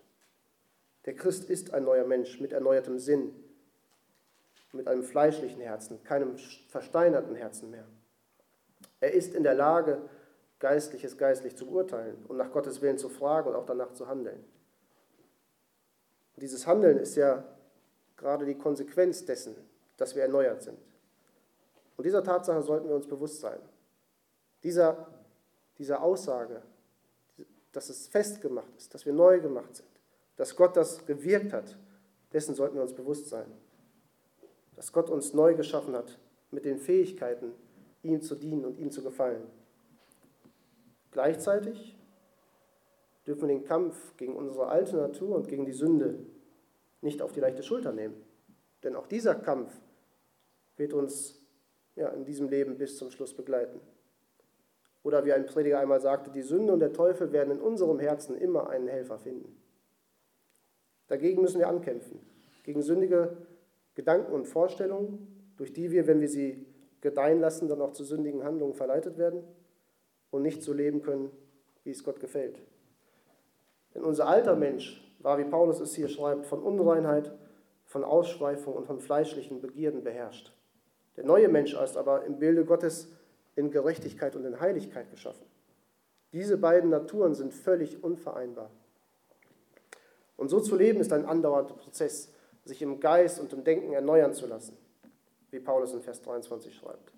Der 1.07 1.14
Christ 1.14 1.49
ist 1.49 1.73
ein 1.73 1.85
neuer 1.85 2.05
Mensch 2.05 2.40
mit 2.40 2.53
erneuertem 2.53 2.99
Sinn, 2.99 3.33
mit 4.73 4.88
einem 4.88 5.05
fleischlichen 5.05 5.61
Herzen, 5.61 6.03
keinem 6.03 6.37
versteinerten 6.69 7.35
Herzen 7.35 7.71
mehr. 7.71 7.87
Er 9.01 9.12
ist 9.12 9.35
in 9.35 9.42
der 9.42 9.55
Lage, 9.55 10.03
Geistliches 10.59 11.19
geistlich 11.19 11.55
zu 11.55 11.66
beurteilen 11.66 12.25
und 12.29 12.38
nach 12.38 12.51
Gottes 12.51 12.81
Willen 12.81 12.97
zu 12.97 13.11
fragen 13.11 13.51
und 13.51 13.57
auch 13.57 13.66
danach 13.66 13.92
zu 13.92 14.09
handeln. 14.09 14.42
Und 16.35 16.42
dieses 16.42 16.66
Handeln 16.66 16.99
ist 16.99 17.14
ja 17.14 17.45
gerade 18.16 18.47
die 18.47 18.55
Konsequenz 18.55 19.25
dessen, 19.27 19.55
dass 19.99 20.14
wir 20.14 20.23
erneuert 20.23 20.62
sind. 20.62 20.79
Und 21.97 22.05
dieser 22.05 22.25
Tatsache 22.25 22.62
sollten 22.62 22.88
wir 22.88 22.95
uns 22.95 23.07
bewusst 23.07 23.40
sein. 23.40 23.59
Dieser, 24.62 25.07
dieser 25.77 26.03
Aussage, 26.03 26.62
dass 27.73 27.90
es 27.90 28.09
festgemacht 28.09 28.75
ist, 28.77 28.95
dass 28.95 29.05
wir 29.05 29.12
neu 29.12 29.40
gemacht 29.40 29.77
sind, 29.77 29.88
dass 30.37 30.57
Gott 30.57 30.77
das 30.77 31.05
gewirkt 31.07 31.53
hat, 31.53 31.77
dessen 32.33 32.55
sollten 32.55 32.77
wir 32.77 32.83
uns 32.83 32.94
bewusst 32.94 33.29
sein 33.29 33.51
dass 34.77 34.92
Gott 34.92 35.11
uns 35.11 35.33
neu 35.33 35.55
geschaffen 35.55 35.96
hat 35.96 36.18
mit 36.51 36.64
den 36.64 36.79
Fähigkeiten, 36.79 37.53
ihm 38.03 38.20
zu 38.22 38.37
dienen 38.37 38.64
und 38.64 38.79
ihm 38.79 38.90
zu 38.90 39.03
gefallen. 39.03 39.42
Gleichzeitig 41.11 41.96
dürfen 43.27 43.49
wir 43.49 43.49
den 43.49 43.64
Kampf 43.64 44.16
gegen 44.16 44.37
unsere 44.37 44.68
alte 44.68 44.96
Natur 44.96 45.35
und 45.35 45.49
gegen 45.49 45.64
die 45.64 45.72
Sünde 45.72 46.18
nicht 47.01 47.22
auf 47.22 47.33
die 47.33 47.40
leichte 47.40 47.62
Schulter 47.62 47.92
nehmen. 47.92 48.22
Denn 48.85 48.94
auch 48.94 49.07
dieser 49.07 49.35
Kampf 49.35 49.72
wird 50.77 50.92
uns 50.92 51.40
ja, 51.96 52.09
in 52.11 52.25
diesem 52.25 52.49
Leben 52.49 52.77
bis 52.77 52.99
zum 52.99 53.11
Schluss 53.11 53.35
begleiten. 53.35 53.81
Oder 55.03 55.25
wie 55.25 55.33
ein 55.33 55.46
Prediger 55.46 55.79
einmal 55.79 56.01
sagte, 56.01 56.31
die 56.31 56.42
Sünde 56.42 56.72
und 56.72 56.81
der 56.81 56.92
Teufel 56.92 57.33
werden 57.33 57.53
in 57.55 57.61
unserem 57.61 57.99
Herzen 57.99 58.37
immer 58.37 58.68
einen 58.68 58.88
Helfer 58.88 59.18
finden. 59.18 59.57
Dagegen 61.09 61.42
müssen 61.42 61.59
wir 61.59 61.69
ankämpfen, 61.69 62.21
gegen 62.64 62.83
sündige 62.83 63.37
Gedanken 63.95 64.33
und 64.33 64.47
Vorstellungen, 64.47 65.53
durch 65.57 65.73
die 65.73 65.90
wir, 65.90 66.07
wenn 66.07 66.21
wir 66.21 66.29
sie 66.29 66.66
gedeihen 67.01 67.40
lassen, 67.40 67.69
dann 67.69 67.81
auch 67.81 67.92
zu 67.92 68.05
sündigen 68.05 68.45
Handlungen 68.45 68.75
verleitet 68.75 69.19
werden 69.19 69.42
und 70.31 70.42
nicht 70.42 70.62
so 70.62 70.73
leben 70.73 71.03
können, 71.03 71.31
wie 71.85 71.90
es 71.90 72.05
Gott 72.05 72.21
gefällt. 72.21 72.61
Denn 73.95 74.05
unser 74.05 74.27
alter 74.27 74.57
Mensch 74.57 75.03
war, 75.21 75.38
wie 75.38 75.45
Paulus 75.45 75.81
es 75.81 75.95
hier 75.95 76.09
schreibt, 76.09 76.47
von 76.47 76.62
Unreinheit, 76.62 77.33
von 77.85 78.05
Ausschweifung 78.05 78.75
und 78.75 78.87
von 78.87 79.01
fleischlichen 79.01 79.61
Begierden 79.61 80.03
beherrscht. 80.03 80.53
Der 81.16 81.25
neue 81.25 81.49
Mensch 81.49 81.75
ist 81.75 81.97
aber 81.97 82.25
im 82.25 82.38
Bilde 82.38 82.64
Gottes 82.64 83.09
in 83.55 83.71
Gerechtigkeit 83.71 84.37
und 84.37 84.45
in 84.45 84.61
Heiligkeit 84.61 85.11
geschaffen. 85.11 85.47
Diese 86.33 86.59
beiden 86.59 86.90
Naturen 86.90 87.35
sind 87.35 87.55
völlig 87.55 88.05
unvereinbar. 88.05 88.71
Und 90.37 90.49
so 90.49 90.61
zu 90.61 90.77
leben 90.77 91.01
ist 91.01 91.12
ein 91.12 91.25
andauernder 91.25 91.75
Prozess 91.75 92.33
sich 92.64 92.83
im 92.83 93.01
Geist 93.01 93.40
und 93.40 93.53
im 93.53 93.64
Denken 93.64 93.92
erneuern 93.92 94.35
zu 94.35 94.46
lassen, 94.46 94.77
wie 95.51 95.61
Paulus 95.61 95.94
in 95.94 96.03
Vers 96.03 96.22
23 96.22 96.75
schreibt. 96.75 97.12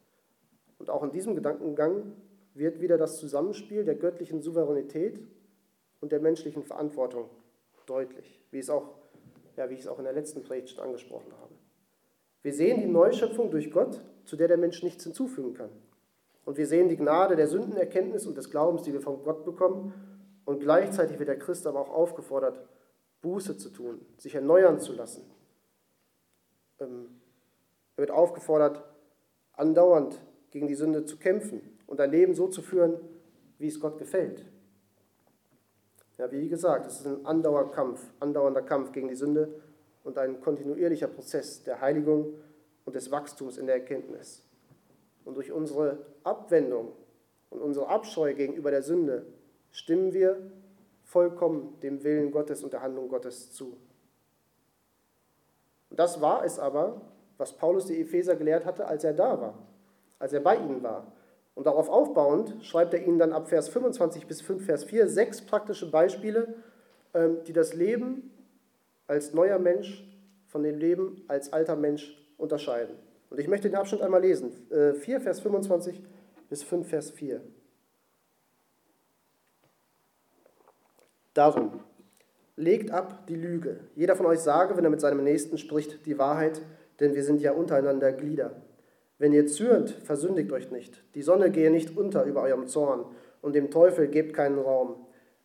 Und 0.78 0.90
auch 0.90 1.02
in 1.02 1.11
diesem 1.11 1.35
Gedankengang 1.35 2.12
wird 2.54 2.81
wieder 2.81 2.98
das 2.98 3.16
Zusammenspiel 3.18 3.85
der 3.85 3.94
göttlichen 3.94 4.42
Souveränität 4.42 5.20
und 6.00 6.12
der 6.12 6.20
menschlichen 6.20 6.62
Verantwortung 6.62 7.31
deutlich, 7.87 8.40
wie, 8.50 8.59
es 8.59 8.70
auch, 8.70 8.94
ja, 9.57 9.68
wie 9.70 9.74
ich 9.74 9.81
es 9.81 9.88
auch 9.88 9.98
in 9.98 10.04
der 10.04 10.12
letzten 10.12 10.42
Predigt 10.42 10.78
angesprochen 10.78 11.33
habe. 11.40 11.54
Wir 12.42 12.52
sehen 12.52 12.81
die 12.81 12.87
Neuschöpfung 12.87 13.50
durch 13.50 13.70
Gott, 13.70 14.00
zu 14.24 14.37
der 14.37 14.48
der 14.48 14.59
Mensch 14.59 14.83
nichts 14.83 15.04
hinzufügen 15.04 15.54
kann. 15.54 15.70
Und 16.44 16.57
wir 16.57 16.66
sehen 16.66 16.88
die 16.88 16.96
Gnade 16.96 17.37
der 17.37 17.48
Sündenerkenntnis 17.48 18.26
und 18.26 18.37
des 18.37 18.50
Glaubens, 18.50 18.83
die 18.83 18.92
wir 18.92 19.00
von 19.00 19.22
Gott 19.22 19.44
bekommen. 19.44 19.92
Und 20.44 20.61
gleichzeitig 20.61 21.18
wird 21.18 21.28
der 21.28 21.38
Christ 21.38 21.66
aber 21.66 21.81
auch 21.81 21.90
aufgefordert, 21.90 22.61
Buße 23.22 23.57
zu 23.57 23.70
tun, 23.70 24.00
sich 24.16 24.35
erneuern 24.35 24.81
zu 24.81 24.92
lassen 24.92 25.22
ähm, 26.81 27.09
er 27.96 28.02
wird 28.02 28.11
aufgefordert, 28.11 28.83
andauernd 29.54 30.20
gegen 30.50 30.68
die 30.68 30.74
Sünde 30.74 31.04
zu 31.04 31.16
kämpfen 31.16 31.61
und 31.87 32.00
ein 32.00 32.11
Leben 32.11 32.35
so 32.35 32.48
zu 32.48 32.62
führen, 32.62 32.94
wie 33.59 33.66
es 33.66 33.81
Gott 33.81 33.98
gefällt. 33.98 34.44
Ja, 36.16 36.31
wie 36.31 36.48
gesagt, 36.48 36.87
es 36.87 37.00
ist 37.00 37.07
ein 37.07 37.26
Andauerkampf, 37.26 38.00
andauernder 38.20 38.62
Kampf 38.62 38.92
gegen 38.92 39.09
die 39.09 39.14
Sünde 39.14 39.48
und 40.04 40.18
ein 40.18 40.40
kontinuierlicher 40.40 41.09
Prozess 41.09 41.62
der 41.62 41.81
Heiligung 41.81 42.35
und 42.85 42.94
des 42.96 43.11
Wachstums 43.11 43.59
in 43.59 43.66
der 43.66 43.76
Erkenntnis. 43.76 44.44
Und 45.24 45.37
durch 45.37 45.52
unsere 45.52 46.07
Abwendung 46.24 46.92
und 47.50 47.61
unsere 47.61 47.88
Abscheu 47.88 48.35
gegenüber 48.35 48.70
der 48.70 48.83
Sünde 48.83 49.26
stimmen 49.70 50.12
wir 50.12 50.50
vollkommen 51.08 51.80
dem 51.80 52.04
Willen 52.04 52.30
Gottes 52.30 52.62
und 52.62 52.72
der 52.74 52.82
Handlung 52.82 53.08
Gottes 53.08 53.50
zu. 53.52 53.78
Und 55.88 55.98
das 55.98 56.20
war 56.20 56.44
es 56.44 56.58
aber, 56.58 57.00
was 57.38 57.56
Paulus 57.56 57.86
die 57.86 58.00
Epheser 58.00 58.36
gelehrt 58.36 58.66
hatte, 58.66 58.86
als 58.86 59.04
er 59.04 59.14
da 59.14 59.40
war, 59.40 59.54
als 60.18 60.34
er 60.34 60.40
bei 60.40 60.56
ihnen 60.56 60.82
war. 60.82 61.10
Und 61.54 61.66
darauf 61.66 61.88
aufbauend 61.88 62.62
schreibt 62.62 62.92
er 62.92 63.04
ihnen 63.04 63.18
dann 63.18 63.32
ab 63.32 63.48
Vers 63.48 63.70
25 63.70 64.26
bis 64.26 64.42
5 64.42 64.64
Vers 64.66 64.84
4 64.84 65.08
sechs 65.08 65.40
praktische 65.40 65.90
Beispiele, 65.90 66.54
ähm, 67.14 67.38
die 67.46 67.54
das 67.54 67.72
Leben 67.72 68.30
als 69.06 69.32
neuer 69.32 69.58
Mensch 69.58 70.06
von 70.46 70.62
dem 70.62 70.76
Leben 70.76 71.24
als 71.26 71.52
alter 71.54 71.74
Mensch 71.74 72.22
unterscheiden. 72.36 72.96
Und 73.30 73.40
ich 73.40 73.48
möchte 73.48 73.68
den 73.70 73.76
Abschnitt 73.76 74.02
einmal 74.02 74.20
lesen. 74.20 74.52
4 74.68 75.16
äh, 75.16 75.20
Vers 75.20 75.40
25 75.40 76.02
bis 76.50 76.62
5 76.62 76.86
Vers 76.86 77.10
4. 77.12 77.40
Darum, 81.38 81.70
Legt 82.57 82.90
ab 82.90 83.29
die 83.29 83.37
Lüge. 83.37 83.79
Jeder 83.94 84.16
von 84.16 84.27
euch 84.27 84.40
sage, 84.40 84.77
wenn 84.77 84.83
er 84.83 84.90
mit 84.90 85.01
seinem 85.01 85.22
Nächsten 85.22 85.57
spricht, 85.57 86.05
die 86.05 86.18
Wahrheit, 86.18 86.61
denn 86.98 87.14
wir 87.14 87.22
sind 87.22 87.40
ja 87.40 87.53
untereinander 87.53 88.11
Glieder. 88.11 88.57
Wenn 89.18 89.33
ihr 89.33 89.46
zürnt, 89.46 89.90
versündigt 89.90 90.51
euch 90.51 90.72
nicht. 90.72 91.01
Die 91.14 91.22
Sonne 91.22 91.53
gehe 91.53 91.70
nicht 91.70 91.96
unter 91.96 92.24
über 92.24 92.42
eurem 92.42 92.66
Zorn 92.66 93.05
und 93.40 93.55
dem 93.55 93.70
Teufel 93.70 94.09
gebt 94.09 94.35
keinen 94.35 94.59
Raum. 94.59 94.96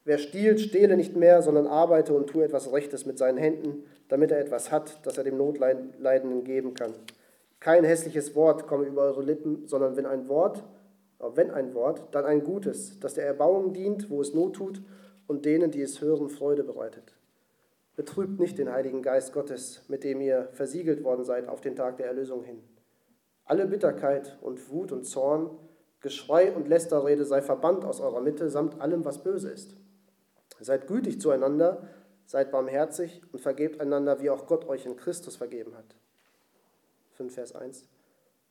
Wer 0.03 0.17
stiehlt, 0.17 0.61
stehle 0.61 0.97
nicht 0.97 1.15
mehr, 1.15 1.43
sondern 1.43 1.67
arbeite 1.67 2.15
und 2.15 2.25
tue 2.25 2.43
etwas 2.43 2.73
Rechtes 2.73 3.05
mit 3.05 3.19
seinen 3.19 3.37
Händen, 3.37 3.83
damit 4.07 4.31
er 4.31 4.39
etwas 4.39 4.71
hat, 4.71 5.05
das 5.05 5.19
er 5.19 5.23
dem 5.23 5.37
Notleidenden 5.37 6.43
geben 6.43 6.73
kann. 6.73 6.95
Kein 7.59 7.83
hässliches 7.83 8.33
Wort 8.33 8.65
komme 8.65 8.85
über 8.85 9.03
eure 9.03 9.21
Lippen, 9.21 9.67
sondern 9.67 9.95
wenn 9.95 10.07
ein 10.07 10.27
Wort, 10.27 10.63
wenn 11.35 11.51
ein 11.51 11.75
Wort, 11.75 12.01
dann 12.13 12.25
ein 12.25 12.43
gutes, 12.43 12.99
das 12.99 13.13
der 13.13 13.27
Erbauung 13.27 13.73
dient, 13.73 14.09
wo 14.09 14.21
es 14.21 14.33
Not 14.33 14.55
tut 14.55 14.81
und 15.27 15.45
denen, 15.45 15.71
die 15.71 15.81
es 15.81 16.01
hören, 16.01 16.29
Freude 16.29 16.63
bereitet. 16.63 17.15
Betrübt 17.95 18.39
nicht 18.39 18.57
den 18.57 18.71
Heiligen 18.71 19.01
Geist 19.01 19.33
Gottes, 19.33 19.83
mit 19.87 20.03
dem 20.03 20.19
ihr 20.21 20.49
versiegelt 20.53 21.03
worden 21.03 21.23
seid 21.23 21.47
auf 21.47 21.61
den 21.61 21.75
Tag 21.75 21.97
der 21.97 22.07
Erlösung 22.07 22.43
hin. 22.43 22.63
Alle 23.45 23.67
Bitterkeit 23.67 24.37
und 24.41 24.69
Wut 24.69 24.91
und 24.91 25.05
Zorn, 25.05 25.51
Geschrei 25.99 26.51
und 26.51 26.67
Lästerrede 26.67 27.23
sei 27.23 27.41
verbannt 27.41 27.85
aus 27.85 28.01
eurer 28.01 28.19
Mitte, 28.19 28.49
samt 28.49 28.81
allem, 28.81 29.05
was 29.05 29.23
böse 29.23 29.49
ist. 29.49 29.75
Seid 30.59 30.87
gütig 30.87 31.21
zueinander, 31.21 31.87
seid 32.25 32.51
barmherzig 32.51 33.21
und 33.31 33.39
vergebt 33.39 33.79
einander, 33.79 34.21
wie 34.21 34.29
auch 34.29 34.47
Gott 34.47 34.67
euch 34.67 34.85
in 34.85 34.97
Christus 34.97 35.35
vergeben 35.35 35.75
hat. 35.75 35.95
5 37.13 37.33
Vers 37.33 37.55
1. 37.55 37.87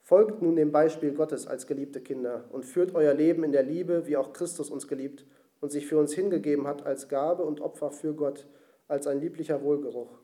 Folgt 0.02 0.40
nun 0.40 0.56
dem 0.56 0.72
Beispiel 0.72 1.12
Gottes 1.12 1.46
als 1.46 1.66
geliebte 1.66 2.00
Kinder 2.00 2.44
und 2.50 2.64
führt 2.64 2.94
euer 2.94 3.14
Leben 3.14 3.44
in 3.44 3.52
der 3.52 3.62
Liebe, 3.62 4.06
wie 4.06 4.16
auch 4.16 4.32
Christus 4.32 4.70
uns 4.70 4.88
geliebt 4.88 5.24
und 5.62 5.70
sich 5.70 5.86
für 5.86 5.96
uns 5.96 6.12
hingegeben 6.12 6.66
hat 6.66 6.84
als 6.84 7.08
Gabe 7.08 7.44
und 7.44 7.62
Opfer 7.62 7.92
für 7.92 8.12
Gott, 8.14 8.46
als 8.88 9.06
ein 9.06 9.20
lieblicher 9.20 9.62
Wohlgeruch. 9.62 10.18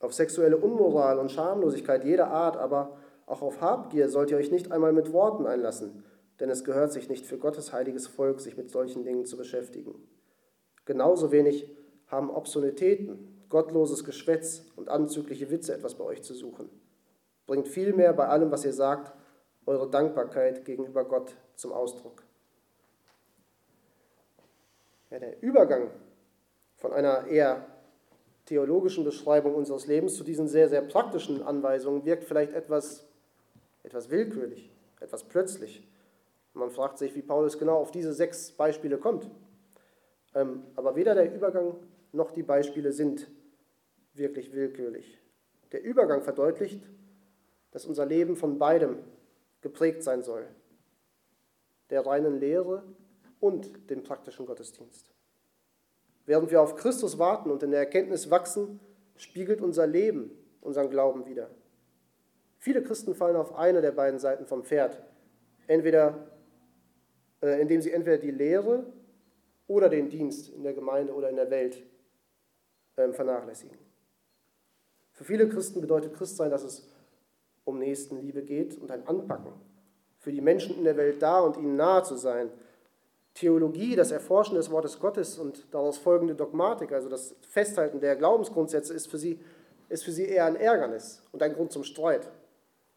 Auf 0.00 0.12
sexuelle 0.12 0.58
Unmoral 0.58 1.18
und 1.18 1.30
Schamlosigkeit 1.30 2.04
jeder 2.04 2.26
Art, 2.26 2.58
aber 2.58 2.98
Auch 3.30 3.42
auf 3.42 3.60
Habgier 3.60 4.08
sollt 4.08 4.32
ihr 4.32 4.36
euch 4.36 4.50
nicht 4.50 4.72
einmal 4.72 4.92
mit 4.92 5.12
Worten 5.12 5.46
einlassen, 5.46 6.02
denn 6.40 6.50
es 6.50 6.64
gehört 6.64 6.92
sich 6.92 7.08
nicht 7.08 7.24
für 7.24 7.38
Gottes 7.38 7.72
heiliges 7.72 8.08
Volk, 8.08 8.40
sich 8.40 8.56
mit 8.56 8.72
solchen 8.72 9.04
Dingen 9.04 9.24
zu 9.24 9.36
beschäftigen. 9.36 9.94
Genauso 10.84 11.30
wenig 11.30 11.70
haben 12.08 12.28
Obszönitäten, 12.28 13.44
gottloses 13.48 14.02
Geschwätz 14.02 14.64
und 14.74 14.88
anzügliche 14.88 15.48
Witze 15.48 15.72
etwas 15.72 15.94
bei 15.94 16.02
euch 16.02 16.22
zu 16.22 16.34
suchen. 16.34 16.68
Bringt 17.46 17.68
vielmehr 17.68 18.12
bei 18.12 18.26
allem, 18.26 18.50
was 18.50 18.64
ihr 18.64 18.72
sagt, 18.72 19.12
eure 19.64 19.88
Dankbarkeit 19.88 20.64
gegenüber 20.64 21.04
Gott 21.04 21.36
zum 21.54 21.72
Ausdruck. 21.72 22.24
Ja, 25.10 25.18
der 25.18 25.42
Übergang 25.42 25.90
von 26.76 26.92
einer 26.92 27.26
eher 27.26 27.66
theologischen 28.46 29.04
Beschreibung 29.04 29.54
unseres 29.56 29.86
Lebens 29.86 30.14
zu 30.14 30.24
diesen 30.24 30.46
sehr, 30.46 30.68
sehr 30.68 30.82
praktischen 30.82 31.42
Anweisungen 31.42 32.04
wirkt 32.04 32.24
vielleicht 32.24 32.52
etwas, 32.52 33.08
etwas 33.82 34.10
willkürlich, 34.10 34.70
etwas 35.00 35.24
plötzlich. 35.24 35.86
Man 36.54 36.70
fragt 36.70 36.98
sich, 36.98 37.14
wie 37.14 37.22
Paulus 37.22 37.58
genau 37.58 37.76
auf 37.76 37.90
diese 37.90 38.12
sechs 38.12 38.52
Beispiele 38.52 38.98
kommt. 38.98 39.28
Ähm, 40.34 40.62
aber 40.76 40.94
weder 40.94 41.14
der 41.14 41.34
Übergang 41.34 41.74
noch 42.12 42.30
die 42.30 42.42
Beispiele 42.42 42.92
sind 42.92 43.28
wirklich 44.14 44.52
willkürlich. 44.52 45.18
Der 45.72 45.82
Übergang 45.82 46.22
verdeutlicht, 46.22 46.88
dass 47.72 47.84
unser 47.84 48.06
Leben 48.06 48.36
von 48.36 48.58
beidem 48.58 48.98
geprägt 49.60 50.02
sein 50.02 50.22
soll. 50.22 50.46
Der 51.90 52.06
reinen 52.06 52.38
Lehre 52.38 52.84
und 53.40 53.90
dem 53.90 54.02
praktischen 54.02 54.46
Gottesdienst. 54.46 55.12
Während 56.26 56.50
wir 56.50 56.60
auf 56.60 56.76
Christus 56.76 57.18
warten 57.18 57.50
und 57.50 57.62
in 57.62 57.70
der 57.70 57.80
Erkenntnis 57.80 58.30
wachsen, 58.30 58.78
spiegelt 59.16 59.60
unser 59.60 59.86
Leben 59.86 60.30
unseren 60.60 60.90
Glauben 60.90 61.26
wider. 61.26 61.50
Viele 62.58 62.82
Christen 62.82 63.14
fallen 63.14 63.36
auf 63.36 63.54
eine 63.54 63.80
der 63.80 63.92
beiden 63.92 64.20
Seiten 64.20 64.46
vom 64.46 64.62
Pferd, 64.64 65.02
entweder 65.66 66.30
äh, 67.42 67.60
indem 67.60 67.80
sie 67.80 67.92
entweder 67.92 68.18
die 68.18 68.30
Lehre 68.30 68.84
oder 69.66 69.88
den 69.88 70.10
Dienst 70.10 70.50
in 70.50 70.62
der 70.62 70.74
Gemeinde 70.74 71.14
oder 71.14 71.30
in 71.30 71.36
der 71.36 71.50
Welt 71.50 71.82
äh, 72.96 73.10
vernachlässigen. 73.12 73.78
Für 75.12 75.24
viele 75.24 75.48
Christen 75.48 75.80
bedeutet 75.80 76.14
Christsein, 76.14 76.50
dass 76.50 76.64
es 76.64 76.88
um 77.64 77.78
Nächstenliebe 77.78 78.42
geht 78.42 78.76
und 78.78 78.90
ein 78.90 79.06
Anpacken, 79.06 79.52
für 80.18 80.32
die 80.32 80.40
Menschen 80.40 80.76
in 80.76 80.84
der 80.84 80.96
Welt 80.96 81.22
da 81.22 81.40
und 81.40 81.56
ihnen 81.56 81.76
nahe 81.76 82.02
zu 82.02 82.16
sein. 82.16 82.50
Theologie, 83.34 83.96
das 83.96 84.10
Erforschen 84.10 84.56
des 84.56 84.70
Wortes 84.70 84.98
Gottes 84.98 85.38
und 85.38 85.66
daraus 85.72 85.98
folgende 85.98 86.34
Dogmatik, 86.34 86.92
also 86.92 87.08
das 87.08 87.34
Festhalten 87.48 88.00
der 88.00 88.16
Glaubensgrundsätze, 88.16 88.92
ist 88.92 89.06
für 89.06 89.18
sie, 89.18 89.40
ist 89.88 90.04
für 90.04 90.12
sie 90.12 90.26
eher 90.26 90.46
ein 90.46 90.56
Ärgernis 90.56 91.22
und 91.32 91.42
ein 91.42 91.54
Grund 91.54 91.72
zum 91.72 91.84
Streit. 91.84 92.28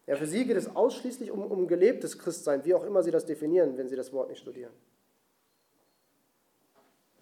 Ja, 0.06 0.16
für 0.16 0.26
sie 0.26 0.44
geht 0.44 0.56
es 0.56 0.74
ausschließlich 0.74 1.30
um, 1.30 1.44
um 1.44 1.66
gelebtes 1.66 2.18
Christsein, 2.18 2.64
wie 2.64 2.74
auch 2.74 2.84
immer 2.84 3.02
sie 3.02 3.10
das 3.10 3.24
definieren, 3.24 3.78
wenn 3.78 3.88
sie 3.88 3.96
das 3.96 4.12
Wort 4.12 4.28
nicht 4.28 4.40
studieren. 4.40 4.72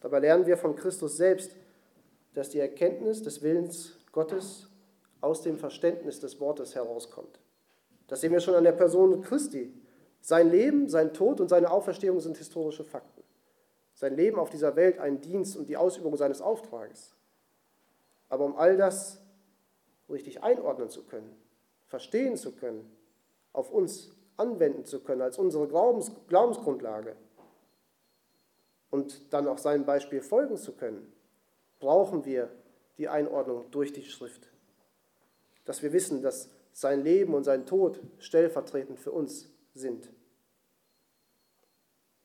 Dabei 0.00 0.18
lernen 0.18 0.46
wir 0.46 0.56
von 0.56 0.74
Christus 0.74 1.16
selbst, 1.16 1.54
dass 2.34 2.50
die 2.50 2.58
Erkenntnis 2.58 3.22
des 3.22 3.42
Willens 3.42 3.98
Gottes 4.10 4.68
aus 5.20 5.42
dem 5.42 5.58
Verständnis 5.58 6.18
des 6.18 6.40
Wortes 6.40 6.74
herauskommt. 6.74 7.38
Das 8.08 8.20
sehen 8.20 8.32
wir 8.32 8.40
schon 8.40 8.54
an 8.54 8.64
der 8.64 8.72
Person 8.72 9.22
Christi. 9.22 9.72
Sein 10.22 10.50
Leben, 10.50 10.88
sein 10.88 11.12
Tod 11.12 11.40
und 11.40 11.48
seine 11.48 11.70
Auferstehung 11.70 12.20
sind 12.20 12.38
historische 12.38 12.84
Fakten. 12.84 13.24
Sein 13.94 14.14
Leben 14.14 14.38
auf 14.38 14.50
dieser 14.50 14.76
Welt 14.76 14.98
ein 14.98 15.20
Dienst 15.20 15.56
und 15.56 15.68
die 15.68 15.76
Ausübung 15.76 16.16
seines 16.16 16.40
Auftrages. 16.40 17.14
Aber 18.28 18.44
um 18.44 18.56
all 18.56 18.76
das 18.76 19.20
richtig 20.08 20.42
einordnen 20.42 20.88
zu 20.88 21.02
können, 21.02 21.36
verstehen 21.88 22.36
zu 22.36 22.52
können, 22.52 22.88
auf 23.52 23.70
uns 23.70 24.12
anwenden 24.36 24.84
zu 24.84 25.00
können 25.00 25.20
als 25.20 25.38
unsere 25.38 25.66
Glaubens 25.66 26.12
Glaubensgrundlage 26.28 27.16
und 28.90 29.32
dann 29.32 29.48
auch 29.48 29.58
seinem 29.58 29.84
Beispiel 29.84 30.22
folgen 30.22 30.56
zu 30.56 30.72
können, 30.72 31.12
brauchen 31.80 32.24
wir 32.24 32.48
die 32.96 33.08
Einordnung 33.08 33.70
durch 33.72 33.92
die 33.92 34.04
Schrift. 34.04 34.48
Dass 35.64 35.82
wir 35.82 35.92
wissen, 35.92 36.22
dass 36.22 36.48
sein 36.72 37.02
Leben 37.02 37.34
und 37.34 37.44
sein 37.44 37.66
Tod 37.66 38.00
stellvertretend 38.18 39.00
für 39.00 39.10
uns 39.10 39.50
sind 39.74 40.10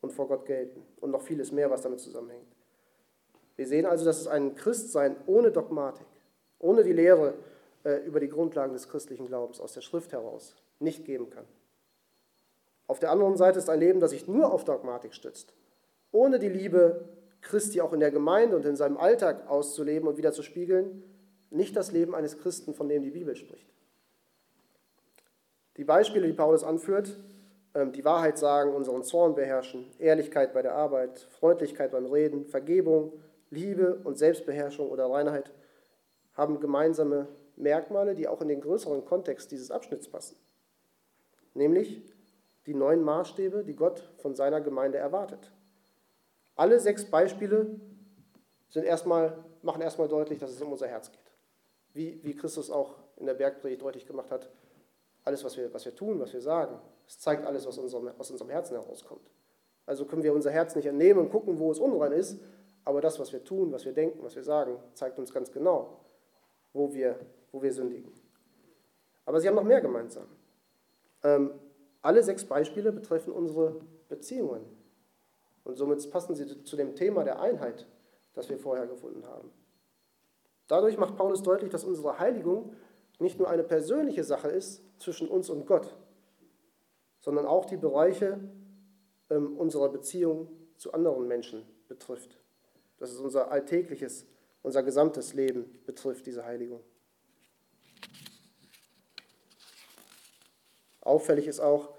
und 0.00 0.12
vor 0.12 0.28
Gott 0.28 0.46
gelten 0.46 0.82
und 1.00 1.10
noch 1.10 1.22
vieles 1.22 1.52
mehr, 1.52 1.70
was 1.70 1.82
damit 1.82 2.00
zusammenhängt. 2.00 2.56
Wir 3.56 3.66
sehen 3.66 3.86
also, 3.86 4.04
dass 4.04 4.20
es 4.20 4.28
ein 4.28 4.54
Christsein 4.54 5.16
ohne 5.26 5.50
Dogmatik, 5.50 6.06
ohne 6.58 6.84
die 6.84 6.92
Lehre 6.92 7.34
äh, 7.84 8.04
über 8.06 8.20
die 8.20 8.28
Grundlagen 8.28 8.72
des 8.72 8.88
christlichen 8.88 9.26
Glaubens 9.26 9.60
aus 9.60 9.72
der 9.72 9.80
Schrift 9.80 10.12
heraus 10.12 10.54
nicht 10.78 11.04
geben 11.04 11.28
kann. 11.30 11.44
Auf 12.86 13.00
der 13.00 13.10
anderen 13.10 13.36
Seite 13.36 13.58
ist 13.58 13.68
ein 13.68 13.80
Leben, 13.80 14.00
das 14.00 14.12
sich 14.12 14.28
nur 14.28 14.52
auf 14.52 14.64
Dogmatik 14.64 15.12
stützt, 15.14 15.52
ohne 16.12 16.38
die 16.38 16.48
Liebe 16.48 17.08
Christi 17.40 17.80
auch 17.80 17.92
in 17.92 18.00
der 18.00 18.10
Gemeinde 18.10 18.56
und 18.56 18.64
in 18.64 18.76
seinem 18.76 18.96
Alltag 18.96 19.48
auszuleben 19.48 20.08
und 20.08 20.16
wieder 20.16 20.32
zu 20.32 20.42
spiegeln, 20.42 21.02
nicht 21.50 21.76
das 21.76 21.92
Leben 21.92 22.14
eines 22.14 22.38
Christen, 22.38 22.74
von 22.74 22.88
dem 22.88 23.02
die 23.02 23.10
Bibel 23.10 23.36
spricht. 23.36 23.68
Die 25.76 25.84
Beispiele, 25.84 26.26
die 26.26 26.32
Paulus 26.32 26.64
anführt, 26.64 27.16
die 27.86 28.04
Wahrheit 28.04 28.38
sagen, 28.38 28.74
unseren 28.74 29.02
Zorn 29.02 29.34
beherrschen, 29.34 29.86
Ehrlichkeit 29.98 30.52
bei 30.52 30.62
der 30.62 30.74
Arbeit, 30.74 31.18
Freundlichkeit 31.18 31.92
beim 31.92 32.06
Reden, 32.06 32.46
Vergebung, 32.46 33.12
Liebe 33.50 34.00
und 34.04 34.18
Selbstbeherrschung 34.18 34.88
oder 34.88 35.10
Reinheit, 35.10 35.52
haben 36.34 36.60
gemeinsame 36.60 37.28
Merkmale, 37.56 38.14
die 38.14 38.28
auch 38.28 38.40
in 38.40 38.48
den 38.48 38.60
größeren 38.60 39.04
Kontext 39.04 39.50
dieses 39.50 39.70
Abschnitts 39.70 40.08
passen. 40.08 40.36
Nämlich 41.54 42.02
die 42.66 42.74
neuen 42.74 43.02
Maßstäbe, 43.02 43.64
die 43.64 43.74
Gott 43.74 44.02
von 44.18 44.34
seiner 44.34 44.60
Gemeinde 44.60 44.98
erwartet. 44.98 45.52
Alle 46.54 46.78
sechs 46.78 47.04
Beispiele 47.04 47.80
sind 48.68 48.84
erstmal, 48.84 49.44
machen 49.62 49.80
erstmal 49.80 50.08
deutlich, 50.08 50.38
dass 50.38 50.50
es 50.50 50.60
um 50.60 50.72
unser 50.72 50.86
Herz 50.86 51.10
geht. 51.10 51.32
Wie, 51.94 52.20
wie 52.22 52.34
Christus 52.34 52.70
auch 52.70 52.96
in 53.16 53.26
der 53.26 53.34
Bergpredigt 53.34 53.82
deutlich 53.82 54.06
gemacht 54.06 54.30
hat, 54.30 54.50
alles, 55.24 55.44
was 55.44 55.56
wir, 55.56 55.72
was 55.72 55.84
wir 55.84 55.94
tun, 55.94 56.20
was 56.20 56.32
wir 56.32 56.40
sagen, 56.40 56.78
es 57.08 57.18
zeigt 57.18 57.44
alles, 57.44 57.66
was 57.66 57.76
unserem, 57.78 58.10
aus 58.16 58.30
unserem 58.30 58.50
Herzen 58.50 58.76
herauskommt. 58.76 59.28
Also 59.86 60.04
können 60.04 60.22
wir 60.22 60.32
unser 60.32 60.52
Herz 60.52 60.76
nicht 60.76 60.86
entnehmen 60.86 61.18
und 61.18 61.30
gucken, 61.30 61.58
wo 61.58 61.72
es 61.72 61.80
unrein 61.80 62.12
ist, 62.12 62.38
aber 62.84 63.00
das, 63.00 63.18
was 63.18 63.32
wir 63.32 63.42
tun, 63.42 63.72
was 63.72 63.84
wir 63.84 63.92
denken, 63.92 64.22
was 64.22 64.36
wir 64.36 64.44
sagen, 64.44 64.76
zeigt 64.94 65.18
uns 65.18 65.32
ganz 65.32 65.50
genau, 65.50 65.98
wo 66.72 66.94
wir 66.94 67.18
wo 67.52 67.62
wir 67.62 67.72
sündigen. 67.72 68.12
Aber 69.24 69.40
sie 69.40 69.48
haben 69.48 69.54
noch 69.54 69.64
mehr 69.64 69.80
gemeinsam. 69.80 70.26
Ähm, 71.22 71.52
alle 72.02 72.22
sechs 72.22 72.44
Beispiele 72.44 72.92
betreffen 72.92 73.32
unsere 73.32 73.80
Beziehungen. 74.08 74.64
Und 75.64 75.76
somit 75.76 76.10
passen 76.10 76.34
sie 76.34 76.64
zu 76.64 76.76
dem 76.76 76.94
Thema 76.94 77.24
der 77.24 77.40
Einheit, 77.40 77.86
das 78.34 78.48
wir 78.48 78.58
vorher 78.58 78.86
gefunden 78.86 79.26
haben. 79.26 79.50
Dadurch 80.66 80.96
macht 80.96 81.16
Paulus 81.16 81.42
deutlich, 81.42 81.70
dass 81.70 81.84
unsere 81.84 82.18
Heiligung 82.18 82.72
nicht 83.18 83.38
nur 83.38 83.48
eine 83.48 83.64
persönliche 83.64 84.24
Sache 84.24 84.48
ist 84.48 84.82
zwischen 84.98 85.28
uns 85.28 85.50
und 85.50 85.66
Gott, 85.66 85.96
sondern 87.28 87.44
auch 87.44 87.66
die 87.66 87.76
Bereiche 87.76 88.40
ähm, 89.28 89.58
unserer 89.58 89.90
Beziehung 89.90 90.48
zu 90.78 90.94
anderen 90.94 91.28
Menschen 91.28 91.62
betrifft. 91.86 92.38
Dass 92.96 93.10
es 93.10 93.20
unser 93.20 93.50
alltägliches, 93.50 94.24
unser 94.62 94.82
gesamtes 94.82 95.34
Leben 95.34 95.78
betrifft, 95.84 96.24
diese 96.24 96.46
Heiligung. 96.46 96.80
Auffällig 101.02 101.46
ist 101.46 101.60
auch, 101.60 101.90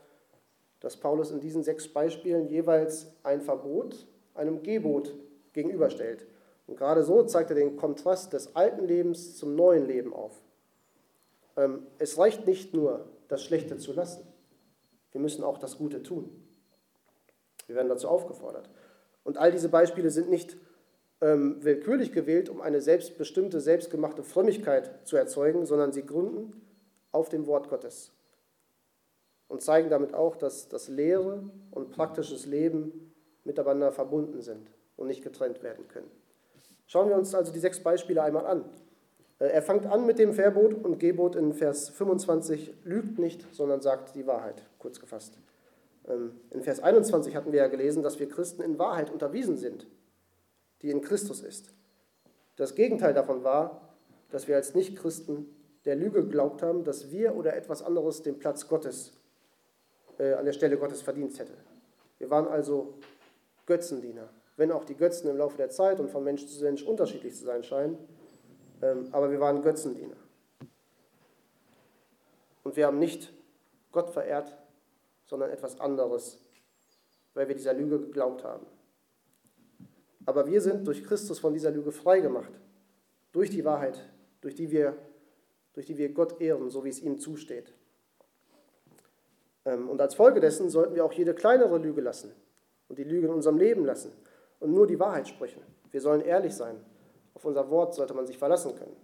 dass 0.80 0.98
Paulus 0.98 1.30
in 1.30 1.40
diesen 1.40 1.62
sechs 1.62 1.88
Beispielen 1.88 2.48
jeweils 2.48 3.14
ein 3.22 3.42
Verbot 3.42 4.08
einem 4.34 4.64
Gebot 4.64 5.14
gegenüberstellt. 5.54 6.26
Und 6.66 6.76
gerade 6.76 7.04
so 7.04 7.22
zeigt 7.22 7.52
er 7.52 7.56
den 7.56 7.78
Kontrast 7.78 8.34
des 8.34 8.56
alten 8.56 8.84
Lebens 8.84 9.38
zum 9.38 9.54
neuen 9.54 9.86
Leben 9.86 10.12
auf. 10.12 10.42
Ähm, 11.56 11.86
es 12.00 12.18
reicht 12.18 12.48
nicht 12.48 12.74
nur, 12.74 13.06
das 13.28 13.44
Schlechte 13.44 13.78
zu 13.78 13.94
lassen. 13.94 14.29
Wir 15.12 15.22
müssen 15.22 15.44
auch 15.44 15.58
das 15.58 15.78
Gute 15.78 16.04
tun. 16.04 16.30
Wir 17.68 17.76
werden 17.76 17.90
dazu 17.90 18.08
aufgefordert. 18.08 18.70
Und 19.24 19.38
all 19.38 19.52
diese 19.52 19.70
Beispiele 19.70 20.10
sind 20.10 20.30
nicht 20.30 20.58
ähm, 21.22 21.64
willkürlich 21.64 22.12
gewählt, 22.12 22.50
um 22.50 22.62
eine 22.62 22.82
selbstbestimmte, 22.82 23.60
selbstgemachte 23.60 24.24
Frömmigkeit 24.24 25.08
zu 25.08 25.18
erzeugen, 25.18 25.66
sondern 25.66 25.92
sie 25.92 26.06
gründen 26.06 26.62
auf 27.12 27.30
dem 27.30 27.48
Wort 27.48 27.70
Gottes 27.70 28.12
und 29.48 29.62
zeigen 29.62 29.90
damit 29.90 30.14
auch, 30.14 30.36
dass 30.36 30.70
das 30.70 30.88
Lehre 30.88 31.44
und 31.72 31.92
praktisches 31.92 32.46
Leben 32.46 33.14
miteinander 33.44 33.92
verbunden 33.92 34.42
sind 34.42 34.72
und 34.96 35.08
nicht 35.08 35.24
getrennt 35.24 35.62
werden 35.64 35.88
können. 35.88 36.10
Schauen 36.88 37.10
wir 37.10 37.16
uns 37.16 37.36
also 37.36 37.52
die 37.52 37.60
sechs 37.60 37.82
Beispiele 37.82 38.24
einmal 38.24 38.46
an. 38.46 38.66
Äh, 39.40 39.48
er 39.48 39.62
fängt 39.62 39.86
an 39.86 40.06
mit 40.06 40.20
dem 40.20 40.34
Verbot 40.34 40.74
und 40.74 41.00
Gebot 41.00 41.36
in 41.36 41.54
Vers 41.54 41.90
25, 41.90 42.74
lügt 42.84 43.18
nicht, 43.18 43.46
sondern 43.54 43.82
sagt 43.82 44.16
die 44.16 44.28
Wahrheit, 44.28 44.64
kurz 44.78 45.00
gefasst. 45.00 45.38
Ähm, 46.08 46.32
in 46.52 46.62
Vers 46.62 46.82
21 46.82 47.36
hatten 47.36 47.52
wir 47.52 47.60
ja 47.60 47.68
gelesen, 47.68 48.04
dass 48.04 48.20
wir 48.20 48.30
Christen 48.30 48.62
in 48.62 48.78
Wahrheit 48.78 49.10
unterwiesen 49.10 49.58
sind, 49.58 49.88
die 50.82 50.92
in 50.92 51.02
Christus 51.02 51.42
ist. 51.42 51.74
Das 52.56 52.76
Gegenteil 52.76 53.14
davon 53.14 53.44
war, 53.44 53.96
dass 54.32 54.48
wir 54.48 54.56
als 54.56 54.76
Nichtchristen 54.76 55.48
der 55.86 55.96
Lüge 55.96 56.24
geglaubt 56.24 56.62
haben, 56.62 56.84
dass 56.84 57.10
wir 57.10 57.36
oder 57.36 57.56
etwas 57.56 57.82
anderes 57.82 58.22
den 58.22 58.38
Platz 58.38 58.68
Gottes 58.68 59.14
äh, 60.18 60.34
an 60.34 60.46
der 60.46 60.52
Stelle 60.52 60.78
Gottes 60.78 61.02
verdient 61.02 61.40
hätte. 61.40 61.54
Wir 62.18 62.30
waren 62.30 62.48
also 62.48 62.96
Götzendiener, 63.66 64.30
wenn 64.58 64.72
auch 64.72 64.84
die 64.84 64.96
Götzen 64.96 65.30
im 65.30 65.38
Laufe 65.38 65.56
der 65.56 65.70
Zeit 65.70 66.00
und 66.00 66.10
von 66.10 66.24
Mensch 66.24 66.46
zu 66.46 66.62
Mensch 66.64 66.84
unterschiedlich 66.84 67.34
zu 67.36 67.46
sein 67.46 67.64
scheinen, 67.64 67.98
aber 68.82 69.32
wir 69.32 69.40
waren 69.40 69.62
Götzendiener. 69.62 70.16
Und 72.64 72.76
wir 72.76 72.88
haben 72.88 73.00
nicht 73.00 73.34
Gott 73.92 74.10
verehrt, 74.10 74.56
sondern 75.26 75.50
etwas 75.50 75.80
anderes, 75.80 76.40
weil 77.34 77.48
wir 77.48 77.56
dieser 77.56 77.74
Lüge 77.74 78.00
geglaubt 78.00 78.44
haben. 78.44 78.66
Aber 80.26 80.46
wir 80.46 80.62
sind 80.62 80.86
durch 80.86 81.04
Christus 81.04 81.40
von 81.40 81.54
dieser 81.54 81.72
Lüge 81.72 81.92
frei 81.92 82.20
gemacht, 82.20 82.52
durch 83.32 83.50
die 83.50 83.66
Wahrheit, 83.66 84.00
durch 84.42 84.56
die 84.56 84.70
wir, 84.72 84.96
durch 85.74 85.86
die 85.86 85.98
wir 85.98 86.14
Gott 86.14 86.40
ehren, 86.42 86.70
so 86.70 86.84
wie 86.84 86.90
es 86.90 87.00
ihm 87.00 87.18
zusteht. 87.20 87.74
Ähm, 89.66 89.90
und 89.90 90.02
als 90.02 90.16
Folge 90.16 90.40
dessen 90.40 90.70
sollten 90.70 90.96
wir 90.96 91.06
auch 91.06 91.14
jede 91.14 91.34
kleinere 91.34 91.78
Lüge 91.78 92.02
lassen 92.02 92.32
und 92.88 93.00
die 93.00 93.04
Lüge 93.04 93.28
in 93.28 93.34
unserem 93.34 93.58
Leben 93.58 93.86
lassen 93.86 94.12
und 94.60 94.74
nur 94.74 94.88
die 94.88 95.00
Wahrheit 95.00 95.28
sprechen. 95.28 95.62
Wir 95.92 96.02
sollen 96.02 96.22
ehrlich 96.22 96.54
sein. 96.56 96.76
Auf 97.40 97.46
unser 97.46 97.70
Wort 97.70 97.96
sollte 97.96 98.14
man 98.14 98.28
sich 98.28 98.38
verlassen 98.38 98.76
können. 98.76 98.98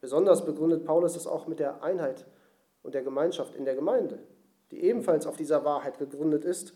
Besonders 0.00 0.44
begründet 0.44 0.84
Paulus 0.84 1.14
das 1.14 1.28
auch 1.28 1.46
mit 1.46 1.60
der 1.60 1.80
Einheit 1.80 2.26
und 2.82 2.92
der 2.92 3.04
Gemeinschaft 3.04 3.54
in 3.54 3.64
der 3.64 3.76
Gemeinde, 3.76 4.18
die 4.72 4.82
ebenfalls 4.82 5.24
auf 5.24 5.36
dieser 5.36 5.64
Wahrheit 5.64 6.00
gegründet 6.00 6.44
ist 6.44 6.74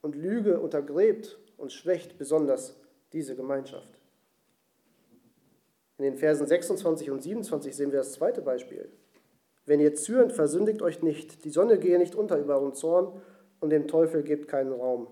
und 0.00 0.16
Lüge 0.16 0.58
untergräbt 0.58 1.38
und 1.58 1.72
schwächt 1.72 2.18
besonders 2.18 2.74
diese 3.12 3.36
Gemeinschaft. 3.36 4.00
In 5.98 6.06
den 6.06 6.16
Versen 6.16 6.48
26 6.48 7.12
und 7.12 7.22
27 7.22 7.76
sehen 7.76 7.92
wir 7.92 8.00
das 8.00 8.14
zweite 8.14 8.42
Beispiel. 8.42 8.90
Wenn 9.64 9.78
ihr 9.78 9.94
zürnt, 9.94 10.32
versündigt 10.32 10.82
euch 10.82 11.02
nicht, 11.02 11.44
die 11.44 11.50
Sonne 11.50 11.78
gehe 11.78 12.00
nicht 12.00 12.16
unter 12.16 12.36
über 12.36 12.56
euren 12.56 12.74
Zorn 12.74 13.12
und 13.60 13.70
dem 13.70 13.86
Teufel 13.86 14.24
gebt 14.24 14.48
keinen 14.48 14.72
Raum. 14.72 15.06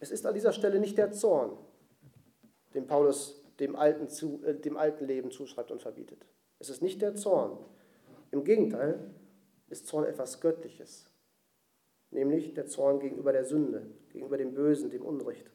Es 0.00 0.10
ist 0.10 0.26
an 0.26 0.34
dieser 0.34 0.52
Stelle 0.52 0.80
nicht 0.80 0.98
der 0.98 1.12
Zorn, 1.12 1.56
den 2.74 2.86
Paulus 2.86 3.42
dem 3.60 3.76
alten, 3.76 4.08
zu, 4.08 4.40
äh, 4.44 4.54
dem 4.54 4.76
alten 4.76 5.06
Leben 5.06 5.30
zuschreibt 5.30 5.70
und 5.70 5.82
verbietet. 5.82 6.26
Es 6.58 6.70
ist 6.70 6.82
nicht 6.82 7.02
der 7.02 7.14
Zorn. 7.14 7.58
Im 8.30 8.44
Gegenteil 8.44 8.98
ist 9.68 9.86
Zorn 9.86 10.04
etwas 10.04 10.40
Göttliches, 10.40 11.10
nämlich 12.10 12.54
der 12.54 12.66
Zorn 12.66 13.00
gegenüber 13.00 13.32
der 13.32 13.44
Sünde, 13.44 13.86
gegenüber 14.10 14.36
dem 14.36 14.54
Bösen, 14.54 14.90
dem 14.90 15.02
Unrecht. 15.02 15.50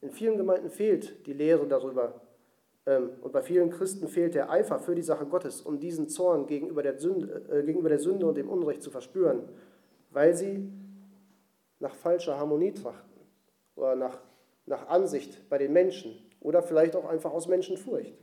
In 0.00 0.10
vielen 0.10 0.36
Gemeinden 0.36 0.70
fehlt 0.70 1.26
die 1.26 1.32
Lehre 1.32 1.66
darüber, 1.66 2.20
ähm, 2.88 3.10
und 3.20 3.32
bei 3.32 3.42
vielen 3.42 3.70
Christen 3.70 4.08
fehlt 4.08 4.34
der 4.34 4.50
Eifer 4.50 4.78
für 4.78 4.94
die 4.94 5.02
Sache 5.02 5.26
Gottes, 5.26 5.60
um 5.60 5.78
diesen 5.78 6.08
Zorn 6.08 6.46
gegenüber 6.46 6.82
der, 6.82 6.98
Sünde, 6.98 7.44
äh, 7.50 7.62
gegenüber 7.62 7.90
der 7.90 7.98
Sünde 7.98 8.26
und 8.26 8.36
dem 8.36 8.48
Unrecht 8.48 8.82
zu 8.82 8.90
verspüren, 8.90 9.48
weil 10.10 10.34
sie 10.34 10.72
nach 11.80 11.94
falscher 11.94 12.38
Harmonie 12.38 12.72
trachten 12.72 13.20
oder 13.74 13.94
nach, 13.94 14.18
nach 14.64 14.88
Ansicht 14.88 15.48
bei 15.50 15.58
den 15.58 15.72
Menschen 15.72 16.27
oder 16.40 16.62
vielleicht 16.62 16.96
auch 16.96 17.04
einfach 17.04 17.32
aus 17.32 17.48
Menschenfurcht. 17.48 18.14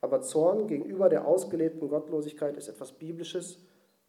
Aber 0.00 0.22
Zorn 0.22 0.66
gegenüber 0.68 1.08
der 1.08 1.26
ausgelebten 1.26 1.88
Gottlosigkeit 1.88 2.56
ist 2.56 2.68
etwas 2.68 2.92
Biblisches 2.92 3.58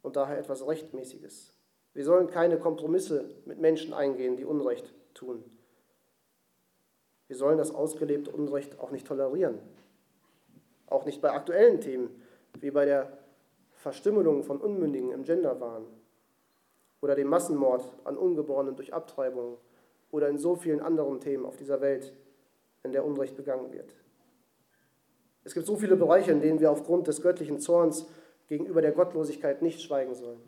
und 0.01 0.15
daher 0.15 0.37
etwas 0.37 0.67
Rechtmäßiges. 0.67 1.53
Wir 1.93 2.05
sollen 2.05 2.27
keine 2.27 2.59
Kompromisse 2.59 3.29
mit 3.45 3.59
Menschen 3.59 3.93
eingehen, 3.93 4.37
die 4.37 4.45
Unrecht 4.45 4.93
tun. 5.13 5.43
Wir 7.27 7.35
sollen 7.35 7.57
das 7.57 7.73
ausgelebte 7.73 8.31
Unrecht 8.31 8.79
auch 8.79 8.91
nicht 8.91 9.07
tolerieren. 9.07 9.59
Auch 10.85 11.05
nicht 11.05 11.21
bei 11.21 11.31
aktuellen 11.31 11.81
Themen, 11.81 12.21
wie 12.59 12.71
bei 12.71 12.85
der 12.85 13.17
Verstümmelung 13.71 14.43
von 14.43 14.61
Unmündigen 14.61 15.11
im 15.11 15.23
Genderwahn 15.23 15.85
oder 17.01 17.15
dem 17.15 17.27
Massenmord 17.27 17.91
an 18.03 18.17
Ungeborenen 18.17 18.75
durch 18.75 18.93
Abtreibung 18.93 19.57
oder 20.11 20.29
in 20.29 20.37
so 20.37 20.55
vielen 20.55 20.79
anderen 20.79 21.19
Themen 21.19 21.45
auf 21.45 21.57
dieser 21.57 21.81
Welt, 21.81 22.13
in 22.83 22.91
der 22.91 23.05
Unrecht 23.05 23.35
begangen 23.35 23.71
wird. 23.71 23.93
Es 25.43 25.53
gibt 25.53 25.65
so 25.65 25.77
viele 25.77 25.95
Bereiche, 25.95 26.31
in 26.31 26.41
denen 26.41 26.59
wir 26.59 26.71
aufgrund 26.71 27.07
des 27.07 27.21
göttlichen 27.21 27.59
Zorns 27.59 28.07
gegenüber 28.47 28.81
der 28.81 28.91
Gottlosigkeit 28.91 29.61
nicht 29.61 29.81
schweigen 29.81 30.13
sollen. 30.13 30.39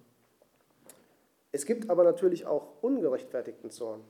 Es 1.51 1.65
gibt 1.65 1.89
aber 1.89 2.03
natürlich 2.03 2.45
auch 2.45 2.81
ungerechtfertigten 2.81 3.71
Zorn 3.71 4.01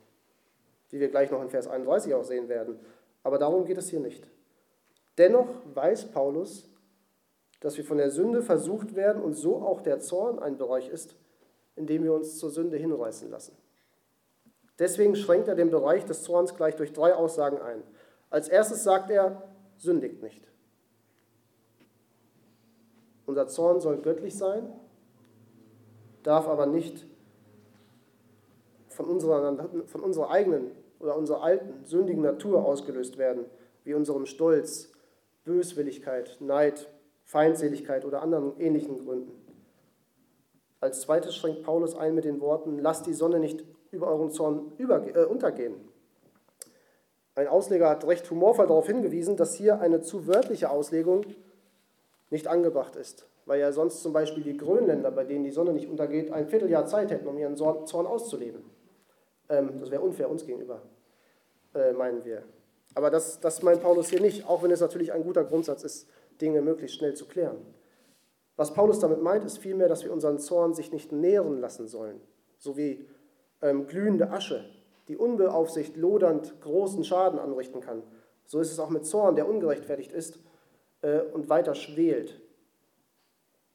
wie 0.89 0.99
wir 0.99 1.09
gleich 1.09 1.31
noch 1.31 1.41
in 1.41 1.49
Vers 1.49 1.67
31 1.67 2.13
auch 2.13 2.23
sehen 2.23 2.49
werden. 2.49 2.79
Aber 3.23 3.37
darum 3.37 3.65
geht 3.65 3.77
es 3.77 3.89
hier 3.89 3.99
nicht. 3.99 4.27
Dennoch 5.17 5.47
weiß 5.73 6.11
Paulus, 6.11 6.69
dass 7.59 7.77
wir 7.77 7.83
von 7.83 7.97
der 7.97 8.09
Sünde 8.09 8.41
versucht 8.41 8.95
werden 8.95 9.21
und 9.21 9.33
so 9.33 9.57
auch 9.57 9.81
der 9.81 9.99
Zorn 9.99 10.39
ein 10.39 10.57
Bereich 10.57 10.89
ist, 10.89 11.15
in 11.75 11.85
dem 11.85 12.03
wir 12.03 12.13
uns 12.13 12.37
zur 12.37 12.49
Sünde 12.49 12.77
hinreißen 12.77 13.29
lassen. 13.29 13.55
Deswegen 14.79 15.15
schränkt 15.15 15.49
er 15.49 15.55
den 15.55 15.69
Bereich 15.69 16.05
des 16.05 16.23
Zorns 16.23 16.55
gleich 16.55 16.75
durch 16.75 16.93
drei 16.93 17.13
Aussagen 17.13 17.59
ein. 17.59 17.83
Als 18.29 18.47
erstes 18.47 18.83
sagt 18.83 19.09
er, 19.09 19.43
sündigt 19.77 20.21
nicht. 20.21 20.47
Unser 23.25 23.47
Zorn 23.47 23.79
soll 23.79 23.97
göttlich 23.97 24.35
sein, 24.37 24.71
darf 26.23 26.47
aber 26.47 26.65
nicht 26.65 27.05
von 28.89 29.05
unserer, 29.05 29.69
von 29.85 30.01
unserer 30.01 30.29
eigenen 30.31 30.71
oder 30.99 31.15
unserer 31.15 31.43
alten, 31.43 31.85
sündigen 31.85 32.21
Natur 32.21 32.65
ausgelöst 32.65 33.17
werden, 33.17 33.45
wie 33.83 33.93
unserem 33.93 34.25
Stolz, 34.25 34.91
Böswilligkeit, 35.45 36.37
Neid, 36.41 36.89
Feindseligkeit 37.23 38.05
oder 38.05 38.21
anderen 38.21 38.59
ähnlichen 38.59 39.05
Gründen. 39.05 39.31
Als 40.81 41.01
zweites 41.01 41.35
schränkt 41.35 41.63
Paulus 41.63 41.95
ein 41.95 42.15
mit 42.15 42.25
den 42.25 42.41
Worten, 42.41 42.79
lasst 42.79 43.05
die 43.05 43.13
Sonne 43.13 43.39
nicht 43.39 43.63
über 43.91 44.07
euren 44.07 44.31
Zorn 44.31 44.71
über, 44.77 45.05
äh, 45.15 45.25
untergehen. 45.25 45.75
Ein 47.39 47.47
Ausleger 47.47 47.89
hat 47.89 48.05
recht 48.05 48.29
humorvoll 48.29 48.67
darauf 48.67 48.87
hingewiesen, 48.87 49.37
dass 49.37 49.53
hier 49.55 49.79
eine 49.79 50.01
zu 50.01 50.27
wörtliche 50.27 50.69
Auslegung 50.69 51.25
nicht 52.29 52.49
angebracht 52.49 52.97
ist, 52.97 53.29
weil 53.45 53.61
ja 53.61 53.71
sonst 53.71 54.03
zum 54.03 54.11
Beispiel 54.11 54.43
die 54.43 54.57
Grönländer, 54.57 55.09
bei 55.09 55.23
denen 55.23 55.45
die 55.45 55.51
Sonne 55.51 55.71
nicht 55.71 55.87
untergeht, 55.87 56.33
ein 56.33 56.49
Vierteljahr 56.49 56.85
Zeit 56.85 57.11
hätten, 57.11 57.29
um 57.29 57.37
ihren 57.37 57.55
Zorn 57.55 58.05
auszuleben. 58.05 58.61
Ähm, 59.47 59.79
das 59.79 59.89
wäre 59.89 60.01
unfair 60.01 60.29
uns 60.29 60.45
gegenüber, 60.45 60.81
äh, 61.73 61.93
meinen 61.93 62.25
wir. 62.25 62.43
Aber 62.93 63.09
das, 63.09 63.39
das 63.39 63.63
meint 63.63 63.81
Paulus 63.81 64.09
hier 64.09 64.19
nicht, 64.19 64.45
auch 64.45 64.61
wenn 64.61 64.71
es 64.71 64.81
natürlich 64.81 65.13
ein 65.13 65.23
guter 65.23 65.45
Grundsatz 65.45 65.83
ist, 65.83 66.09
Dinge 66.41 66.61
möglichst 66.61 66.97
schnell 66.97 67.13
zu 67.13 67.25
klären. 67.25 67.55
Was 68.57 68.73
Paulus 68.73 68.99
damit 68.99 69.21
meint, 69.21 69.45
ist 69.45 69.59
vielmehr, 69.59 69.87
dass 69.87 70.03
wir 70.03 70.11
unseren 70.11 70.39
Zorn 70.39 70.73
sich 70.73 70.91
nicht 70.91 71.13
nähren 71.13 71.61
lassen 71.61 71.87
sollen, 71.87 72.19
so 72.57 72.75
wie 72.75 73.07
ähm, 73.61 73.87
glühende 73.87 74.29
Asche, 74.29 74.65
die 75.09 75.17
unbeaufsicht 75.17 75.97
lodernd 75.97 76.61
großen 76.61 77.03
Schaden 77.03 77.39
anrichten 77.39 77.81
kann. 77.81 78.03
So 78.45 78.59
ist 78.59 78.71
es 78.71 78.79
auch 78.79 78.89
mit 78.89 79.05
Zorn, 79.05 79.35
der 79.35 79.49
ungerechtfertigt 79.49 80.11
ist 80.11 80.39
äh, 81.01 81.19
und 81.19 81.49
weiter 81.49 81.73
schwelt. 81.73 82.39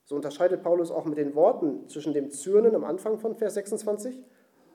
So 0.05 0.15
unterscheidet 0.15 0.63
Paulus 0.63 0.93
auch 0.93 1.05
mit 1.07 1.19
den 1.19 1.35
Worten 1.35 1.89
zwischen 1.89 2.13
dem 2.13 2.31
Zürnen 2.31 2.75
am 2.75 2.85
Anfang 2.85 3.19
von 3.19 3.35
Vers 3.35 3.55
26 3.55 4.23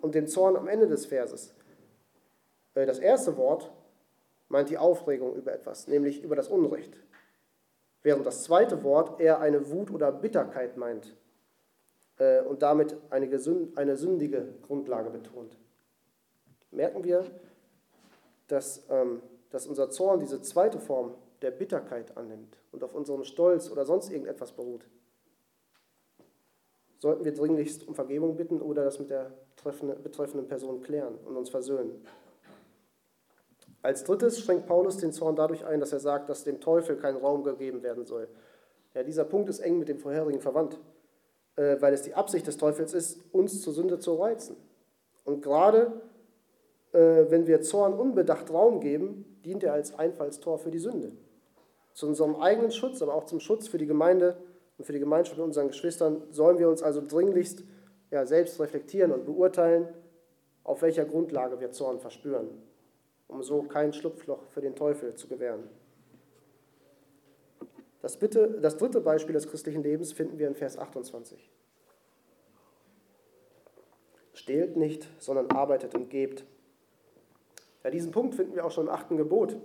und 0.02 0.16
dem 0.16 0.28
Zorn 0.28 0.58
am 0.58 0.68
Ende 0.68 0.88
des 0.88 1.06
Verses. 1.06 1.56
Äh, 2.74 2.86
das 2.86 3.00
erste 3.00 3.38
Wort 3.38 3.72
meint 4.50 4.70
die 4.70 4.78
Aufregung 4.78 5.36
über 5.36 5.54
etwas, 5.54 5.88
nämlich 5.88 6.22
über 6.24 6.36
das 6.36 6.50
Unrecht, 6.50 7.02
während 8.02 8.26
das 8.26 8.44
zweite 8.44 8.84
Wort 8.84 9.22
eher 9.22 9.40
eine 9.40 9.72
Wut 9.72 9.92
oder 9.92 10.12
Bitterkeit 10.12 10.76
meint 10.76 11.16
äh, 12.18 12.42
und 12.42 12.64
damit 12.64 12.98
eine, 13.12 13.96
sündige 13.96 14.56
Grundlage 14.64 15.10
betont. 15.10 15.58
Merken 16.72 17.04
wir, 17.04 17.26
dass, 18.48 18.84
ähm, 18.90 19.22
dass 19.50 19.68
unser 19.68 19.90
Zorn 19.90 20.20
diese 20.20 20.42
zweite 20.42 20.80
Form 20.80 21.14
der 21.42 21.52
Bitterkeit 21.52 22.18
annimmt 22.18 22.58
und 22.72 22.84
auf 22.84 22.94
unserem 22.94 23.24
Stolz 23.24 23.70
oder 23.72 23.86
sonst 23.86 24.12
irgendetwas 24.12 24.52
beruht 24.52 24.86
sollten 27.00 27.24
wir 27.24 27.34
dringlichst 27.34 27.88
um 27.88 27.96
Vergebung 27.96 28.36
bitten 28.36 28.62
oder 28.62 28.84
das 28.84 29.00
mit 29.00 29.10
der 29.10 29.32
betreffenden 30.04 30.48
Person 30.48 30.82
klären 30.82 31.16
und 31.26 31.36
uns 31.36 31.50
versöhnen. 31.50 32.06
Als 33.82 34.04
drittes 34.04 34.40
schränkt 34.40 34.68
Paulus 34.68 34.98
den 34.98 35.14
Zorn 35.14 35.38
dadurch 35.38 35.66
ein, 35.66 35.80
dass 35.80 35.94
er 35.94 36.02
sagt, 36.02 36.30
dass 36.30 36.44
dem 36.44 36.60
Teufel 36.60 36.98
kein 36.98 37.16
Raum 37.16 37.44
gegeben 37.44 37.82
werden 37.82 38.06
soll. 38.06 38.28
Ja, 38.94 39.04
dieser 39.04 39.24
Punkt 39.24 39.50
ist 39.50 39.60
eng 39.60 39.80
mit 39.80 39.88
dem 39.88 40.00
vorherigen 40.00 40.42
verwandt, 40.42 40.78
äh, 41.56 41.78
weil 41.80 41.94
es 41.94 42.02
die 42.02 42.14
Absicht 42.14 42.46
des 42.46 42.58
Teufels 42.58 42.94
ist, 42.94 43.20
uns 43.32 43.62
zur 43.62 43.72
Sünde 43.72 44.00
zu 44.00 44.16
reizen. 44.16 44.58
Und 45.24 45.42
gerade 45.42 45.94
wenn 46.92 47.48
wir 47.48 47.62
Zorn 47.62 47.94
unbedacht 47.94 48.52
Raum 48.52 48.80
geben, 48.80 49.40
dient 49.46 49.64
er 49.64 49.74
als 49.74 49.98
Einfallstor 49.98 50.58
für 50.58 50.72
die 50.72 50.80
Sünde. 50.80 51.12
Zu 51.94 52.08
unserem 52.08 52.36
eigenen 52.38 52.72
Schutz, 52.72 53.02
aber 53.02 53.14
auch 53.14 53.26
zum 53.26 53.40
Schutz 53.40 53.68
für 53.68 53.78
die 53.78 53.86
Gemeinde 53.86 54.38
und 54.78 54.86
für 54.86 54.94
die 54.94 55.00
Gemeinschaft 55.00 55.38
mit 55.38 55.46
unseren 55.46 55.68
Geschwistern 55.68 56.24
sollen 56.32 56.58
wir 56.58 56.70
uns 56.70 56.82
also 56.82 57.02
dringlichst 57.06 57.64
ja, 58.12 58.26
selbst 58.26 58.60
reflektieren 58.60 59.12
und 59.12 59.26
beurteilen, 59.26 59.88
auf 60.64 60.82
welcher 60.82 61.06
Grundlage 61.06 61.60
wir 61.60 61.72
Zorn 61.72 62.00
verspüren, 62.00 62.48
um 63.28 63.44
so 63.44 63.64
kein 63.64 63.94
Schlupfloch 63.94 64.44
für 64.50 64.62
den 64.62 64.76
Teufel 64.76 65.16
zu 65.16 65.28
gewähren. 65.28 65.64
Das, 68.02 68.18
bitte, 68.18 68.60
das 68.62 68.78
dritte 68.78 69.02
Beispiel 69.02 69.34
des 69.34 69.48
christlichen 69.48 69.84
Lebens 69.84 70.14
finden 70.14 70.40
wir 70.40 70.48
in 70.48 70.56
Vers 70.56 70.78
28. 70.78 71.52
Stehlt 74.34 74.78
nicht, 74.78 75.10
sondern 75.20 75.52
arbeitet 75.52 75.96
und 75.96 76.10
gebt. 76.10 76.46
Ja, 77.84 77.90
diesen 77.90 78.12
Punkt 78.12 78.36
finden 78.36 78.56
wir 78.56 78.66
auch 78.66 78.72
schon 78.72 78.88
im 78.88 78.94
achten 78.94 79.18
Gebot. 79.18 79.58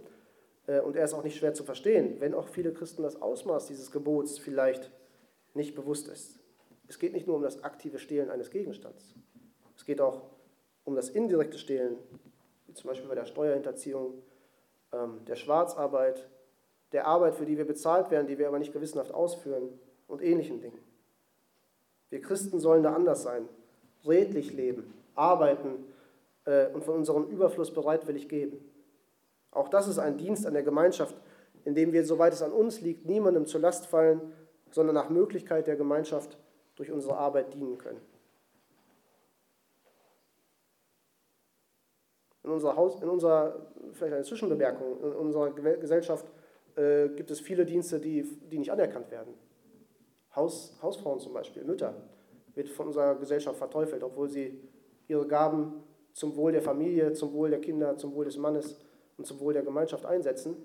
Äh, 0.67 0.81
und 0.81 0.97
er 0.97 1.05
ist 1.05 1.15
auch 1.15 1.25
nicht 1.25 1.37
schwer 1.37 1.55
zu 1.55 1.65
verstehen, 1.65 2.17
wenn 2.21 2.35
auch 2.35 2.49
viele 2.49 2.73
Christen 2.73 3.03
das 3.03 3.21
Ausmaß 3.21 3.67
dieses 3.67 3.91
Gebots 3.91 4.39
vielleicht 4.39 4.91
nicht 5.55 5.75
bewusst 5.75 6.09
ist. 6.09 6.39
Es 6.89 6.99
geht 6.99 7.12
nicht 7.12 7.27
nur 7.27 7.37
um 7.37 7.43
das 7.43 7.65
aktive 7.65 7.99
Stehlen 7.99 8.31
eines 8.31 8.51
Gegenstands. 8.51 9.15
Es 9.77 9.85
geht 9.85 10.01
auch 10.01 10.23
um 10.85 10.95
das 10.95 11.09
indirekte 11.09 11.59
Stehlen, 11.59 11.97
wie 12.67 12.75
zum 12.75 12.89
Beispiel 12.89 13.09
bei 13.09 13.15
der 13.15 13.25
Steuerhinterziehung, 13.25 14.23
ähm, 14.93 15.25
der 15.27 15.37
Schwarzarbeit, 15.37 16.29
der 16.93 17.07
Arbeit, 17.07 17.35
für 17.35 17.47
die 17.47 17.57
wir 17.57 17.67
bezahlt 17.67 18.11
werden, 18.11 18.27
die 18.27 18.39
wir 18.39 18.49
aber 18.49 18.59
nicht 18.59 18.73
gewissenhaft 18.73 19.12
ausführen 19.12 19.69
und 20.07 20.23
ähnlichen 20.23 20.61
Dingen. 20.61 20.79
Wir 22.11 22.21
Christen 22.21 22.61
sollen 22.61 22.83
da 22.83 22.95
anders 22.95 23.23
sein, 23.23 23.49
redlich 24.07 24.53
leben, 24.53 24.95
arbeiten 25.15 25.85
und 26.47 26.84
von 26.84 26.97
unserem 26.97 27.24
Überfluss 27.28 27.72
bereitwillig 27.72 28.28
geben. 28.28 28.59
Auch 29.51 29.68
das 29.68 29.88
ist 29.88 29.99
ein 29.99 30.18
Dienst 30.18 30.47
an 30.47 30.53
der 30.53 30.62
Gemeinschaft, 30.62 31.16
in 31.64 31.74
dem 31.74 31.92
wir, 31.92 32.05
soweit 32.05 32.32
es 32.32 32.42
an 32.42 32.53
uns 32.53 32.80
liegt, 32.80 33.07
niemandem 33.07 33.47
zur 33.47 33.61
Last 33.61 33.86
fallen, 33.86 34.20
sondern 34.70 34.95
nach 34.95 35.09
Möglichkeit 35.09 35.66
der 35.66 35.76
Gemeinschaft 35.76 36.36
durch 36.74 36.90
unsere 36.90 37.16
Arbeit 37.16 37.55
dienen 37.55 37.78
können. 37.78 38.01
In 42.42 42.51
unserer, 42.51 42.76
Haus, 42.76 43.01
in 43.01 43.09
unserer 43.09 43.66
vielleicht 43.92 44.12
eine 44.12 44.24
Zwischenbemerkung, 44.24 45.03
in 45.03 45.12
unserer 45.12 45.51
Gesellschaft 45.51 46.26
äh, 46.76 47.09
gibt 47.09 47.30
es 47.30 47.40
viele 47.40 47.64
Dienste, 47.64 48.01
die, 48.01 48.22
die 48.51 48.59
nicht 48.59 48.70
anerkannt 48.70 49.11
werden. 49.11 49.32
Haus, 50.36 50.76
Hausfrauen 50.82 51.20
zum 51.20 51.32
Beispiel, 51.32 51.64
Mütter, 51.64 51.95
wird 52.55 52.68
von 52.68 52.88
unserer 52.88 53.14
Gesellschaft 53.14 53.57
verteufelt, 53.57 54.03
obwohl 54.03 54.28
sie 54.28 54.61
ihre 55.07 55.26
Gaben 55.26 55.84
zum 56.15 56.37
Wohl 56.37 56.53
der 56.53 56.62
Familie, 56.62 57.12
zum 57.12 57.33
Wohl 57.35 57.51
der 57.51 57.61
Kinder, 57.61 57.97
zum 57.99 58.15
Wohl 58.15 58.25
des 58.25 58.39
Mannes 58.39 58.79
und 59.19 59.27
zum 59.27 59.41
Wohl 59.41 59.53
der 59.53 59.62
Gemeinschaft 59.62 60.07
einsetzen. 60.07 60.57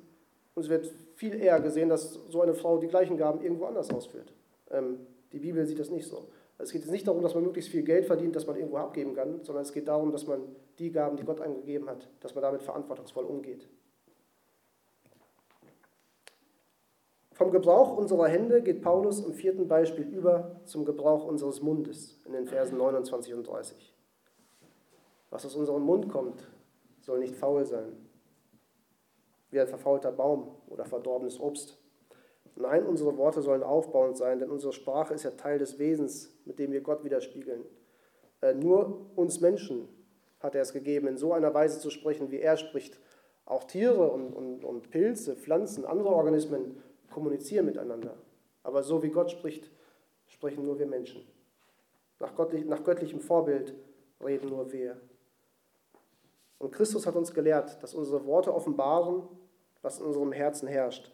Und 0.55 0.63
es 0.63 0.69
wird 0.69 0.93
viel 1.15 1.35
eher 1.35 1.59
gesehen, 1.59 1.89
dass 1.89 2.13
so 2.29 2.41
eine 2.41 2.53
Frau 2.53 2.77
die 2.77 2.87
gleichen 2.87 3.17
Gaben 3.17 3.41
irgendwo 3.41 3.65
anders 3.65 3.89
ausführt. 3.89 4.33
Ähm, 4.71 4.99
die 5.33 5.39
Bibel 5.39 5.65
sieht 5.65 5.79
das 5.79 5.89
nicht 5.89 6.07
so. 6.07 6.27
Es 6.57 6.71
geht 6.71 6.81
jetzt 6.81 6.91
nicht 6.91 7.07
darum, 7.07 7.21
dass 7.21 7.33
man 7.33 7.43
möglichst 7.43 7.71
viel 7.71 7.83
Geld 7.83 8.05
verdient, 8.05 8.35
das 8.35 8.45
man 8.45 8.57
irgendwo 8.57 8.77
abgeben 8.77 9.15
kann, 9.15 9.43
sondern 9.43 9.63
es 9.63 9.71
geht 9.71 9.87
darum, 9.87 10.11
dass 10.11 10.27
man 10.27 10.41
die 10.77 10.91
Gaben, 10.91 11.17
die 11.17 11.23
Gott 11.23 11.41
einem 11.41 11.55
gegeben 11.55 11.89
hat, 11.89 12.07
dass 12.19 12.35
man 12.35 12.41
damit 12.41 12.61
verantwortungsvoll 12.61 13.25
umgeht. 13.25 13.67
Vom 17.31 17.51
Gebrauch 17.51 17.95
unserer 17.95 18.27
Hände 18.27 18.61
geht 18.61 18.81
Paulus 18.81 19.21
im 19.21 19.33
vierten 19.33 19.69
Beispiel 19.69 20.05
über 20.05 20.59
zum 20.65 20.83
Gebrauch 20.83 21.25
unseres 21.25 21.61
Mundes 21.61 22.19
in 22.25 22.33
den 22.33 22.45
Versen 22.45 22.77
29 22.77 23.33
und 23.33 23.47
30. 23.47 23.95
Was 25.29 25.45
aus 25.45 25.55
unserem 25.55 25.83
Mund 25.83 26.09
kommt, 26.09 26.47
soll 27.01 27.19
nicht 27.19 27.35
faul 27.35 27.65
sein, 27.65 27.95
wie 29.51 29.59
ein 29.59 29.67
verfaulter 29.67 30.11
Baum 30.11 30.55
oder 30.67 30.85
verdorbenes 30.85 31.39
Obst. 31.39 31.77
Nein, 32.55 32.85
unsere 32.85 33.17
Worte 33.17 33.41
sollen 33.41 33.63
aufbauend 33.63 34.17
sein, 34.17 34.39
denn 34.39 34.49
unsere 34.49 34.73
Sprache 34.73 35.13
ist 35.13 35.23
ja 35.23 35.31
Teil 35.31 35.59
des 35.59 35.79
Wesens, 35.79 36.35
mit 36.45 36.59
dem 36.59 36.71
wir 36.71 36.81
Gott 36.81 37.03
widerspiegeln. 37.03 37.63
Äh, 38.41 38.53
nur 38.53 39.05
uns 39.15 39.39
Menschen 39.39 39.87
hat 40.39 40.55
er 40.55 40.61
es 40.61 40.73
gegeben, 40.73 41.07
in 41.07 41.17
so 41.17 41.33
einer 41.33 41.53
Weise 41.53 41.79
zu 41.79 41.89
sprechen, 41.89 42.31
wie 42.31 42.39
er 42.39 42.57
spricht. 42.57 42.99
Auch 43.45 43.63
Tiere 43.63 44.09
und, 44.11 44.33
und, 44.33 44.63
und 44.63 44.89
Pilze, 44.89 45.35
Pflanzen, 45.35 45.85
andere 45.85 46.09
Organismen 46.09 46.81
kommunizieren 47.09 47.65
miteinander. 47.65 48.17
Aber 48.63 48.83
so 48.83 49.01
wie 49.03 49.09
Gott 49.09 49.31
spricht, 49.31 49.71
sprechen 50.27 50.63
nur 50.63 50.79
wir 50.79 50.85
Menschen. 50.85 51.25
Nach, 52.19 52.35
göttlich, 52.35 52.65
nach 52.65 52.83
göttlichem 52.83 53.21
Vorbild 53.21 53.73
reden 54.23 54.49
nur 54.49 54.71
wir. 54.71 54.99
Und 56.59 56.71
Christus 56.71 57.07
hat 57.07 57.15
uns 57.15 57.33
gelehrt, 57.33 57.81
dass 57.81 57.93
unsere 57.95 58.25
Worte 58.25 58.53
offenbaren, 58.53 59.23
was 59.81 59.99
in 59.99 60.05
unserem 60.05 60.33
Herzen 60.33 60.67
herrscht. 60.67 61.11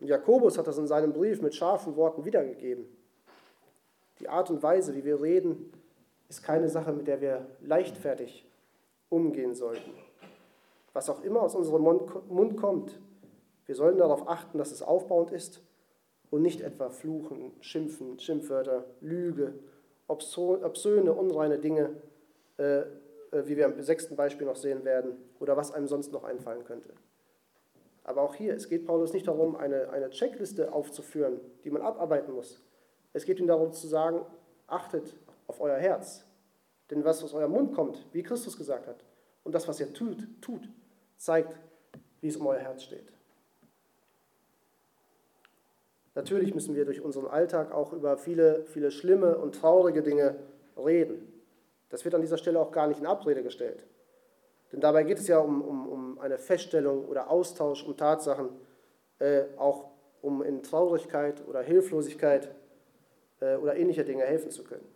Und 0.00 0.08
Jakobus 0.08 0.58
hat 0.58 0.66
das 0.66 0.78
in 0.78 0.86
seinem 0.86 1.12
Brief 1.12 1.42
mit 1.42 1.54
scharfen 1.54 1.96
Worten 1.96 2.24
wiedergegeben. 2.24 2.86
Die 4.18 4.28
Art 4.28 4.50
und 4.50 4.62
Weise, 4.62 4.94
wie 4.96 5.04
wir 5.04 5.20
reden, 5.20 5.72
ist 6.28 6.42
keine 6.42 6.68
Sache, 6.68 6.92
mit 6.92 7.06
der 7.06 7.20
wir 7.20 7.46
leichtfertig 7.60 8.48
umgehen 9.10 9.54
sollten. 9.54 9.92
Was 10.92 11.10
auch 11.10 11.22
immer 11.22 11.42
aus 11.42 11.54
unserem 11.54 11.82
Mund 11.82 12.56
kommt, 12.56 12.98
wir 13.66 13.74
sollen 13.74 13.98
darauf 13.98 14.28
achten, 14.28 14.58
dass 14.58 14.72
es 14.72 14.82
aufbauend 14.82 15.30
ist 15.30 15.62
und 16.30 16.42
nicht 16.42 16.60
etwa 16.60 16.90
Fluchen, 16.90 17.52
Schimpfen, 17.60 18.18
Schimpfwörter, 18.18 18.84
Lüge, 19.00 19.54
obszöne, 20.08 21.12
unreine 21.12 21.58
Dinge, 21.58 21.90
äh, 22.56 22.82
wie 23.32 23.56
wir 23.56 23.66
im 23.66 23.80
sechsten 23.82 24.16
Beispiel 24.16 24.46
noch 24.46 24.56
sehen 24.56 24.84
werden, 24.84 25.16
oder 25.38 25.56
was 25.56 25.72
einem 25.72 25.86
sonst 25.86 26.12
noch 26.12 26.24
einfallen 26.24 26.64
könnte. 26.64 26.92
Aber 28.04 28.22
auch 28.22 28.34
hier, 28.34 28.54
es 28.54 28.68
geht 28.68 28.86
Paulus 28.86 29.12
nicht 29.12 29.28
darum, 29.28 29.56
eine, 29.56 29.90
eine 29.90 30.10
Checkliste 30.10 30.72
aufzuführen, 30.72 31.40
die 31.64 31.70
man 31.70 31.82
abarbeiten 31.82 32.34
muss. 32.34 32.62
Es 33.12 33.24
geht 33.24 33.38
ihm 33.38 33.46
darum 33.46 33.72
zu 33.72 33.86
sagen, 33.86 34.24
achtet 34.66 35.16
auf 35.46 35.60
euer 35.60 35.76
Herz. 35.76 36.24
Denn 36.90 37.04
was 37.04 37.22
aus 37.22 37.34
eurem 37.34 37.52
Mund 37.52 37.74
kommt, 37.74 38.04
wie 38.12 38.22
Christus 38.22 38.56
gesagt 38.56 38.86
hat, 38.86 39.04
und 39.44 39.54
das, 39.54 39.68
was 39.68 39.80
ihr 39.80 39.92
tut, 39.92 40.26
tut, 40.40 40.68
zeigt, 41.16 41.56
wie 42.20 42.28
es 42.28 42.36
um 42.36 42.46
euer 42.46 42.58
Herz 42.58 42.82
steht. 42.82 43.12
Natürlich 46.14 46.54
müssen 46.54 46.74
wir 46.74 46.84
durch 46.84 47.00
unseren 47.00 47.26
Alltag 47.26 47.72
auch 47.72 47.92
über 47.92 48.18
viele, 48.18 48.64
viele 48.66 48.90
schlimme 48.90 49.38
und 49.38 49.54
traurige 49.54 50.02
Dinge 50.02 50.36
reden. 50.76 51.29
Das 51.90 52.04
wird 52.04 52.14
an 52.14 52.22
dieser 52.22 52.38
Stelle 52.38 52.58
auch 52.58 52.72
gar 52.72 52.86
nicht 52.86 53.00
in 53.00 53.06
Abrede 53.06 53.42
gestellt. 53.42 53.84
Denn 54.72 54.80
dabei 54.80 55.02
geht 55.02 55.18
es 55.18 55.28
ja 55.28 55.38
um, 55.38 55.60
um, 55.60 55.88
um 55.88 56.18
eine 56.20 56.38
Feststellung 56.38 57.06
oder 57.06 57.30
Austausch 57.30 57.84
um 57.84 57.96
Tatsachen, 57.96 58.48
äh, 59.18 59.44
auch 59.56 59.90
um 60.22 60.42
in 60.42 60.62
Traurigkeit 60.62 61.46
oder 61.46 61.60
Hilflosigkeit 61.62 62.54
äh, 63.40 63.56
oder 63.56 63.76
ähnliche 63.76 64.04
Dinge 64.04 64.22
helfen 64.22 64.50
zu 64.50 64.64
können. 64.64 64.86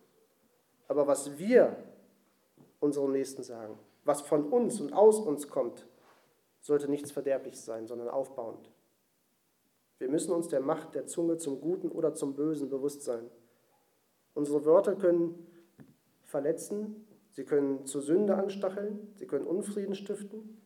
Aber 0.87 1.07
was 1.07 1.39
wir 1.39 1.77
unserem 2.79 3.13
Nächsten 3.13 3.43
sagen, 3.43 3.79
was 4.05 4.21
von 4.21 4.51
uns 4.51 4.81
und 4.81 4.93
aus 4.93 5.19
uns 5.19 5.49
kommt, 5.49 5.87
sollte 6.61 6.89
nichts 6.89 7.11
Verderbliches 7.11 7.65
sein, 7.65 7.87
sondern 7.87 8.09
aufbauend. 8.09 8.71
Wir 9.99 10.09
müssen 10.09 10.33
uns 10.33 10.49
der 10.49 10.61
Macht 10.61 10.95
der 10.95 11.07
Zunge 11.07 11.39
zum 11.39 11.61
Guten 11.61 11.91
oder 11.91 12.15
zum 12.15 12.35
Bösen 12.35 12.69
bewusst 12.69 13.03
sein. 13.03 13.31
Unsere 14.35 14.65
Wörter 14.65 14.95
können 14.97 15.47
verletzen, 16.35 17.07
sie 17.31 17.45
können 17.45 17.87
zur 17.87 18.03
Sünde 18.03 18.35
anstacheln, 18.35 19.13
sie 19.15 19.29
können 19.29 19.47
Unfrieden 19.47 19.95
stiften 19.95 20.61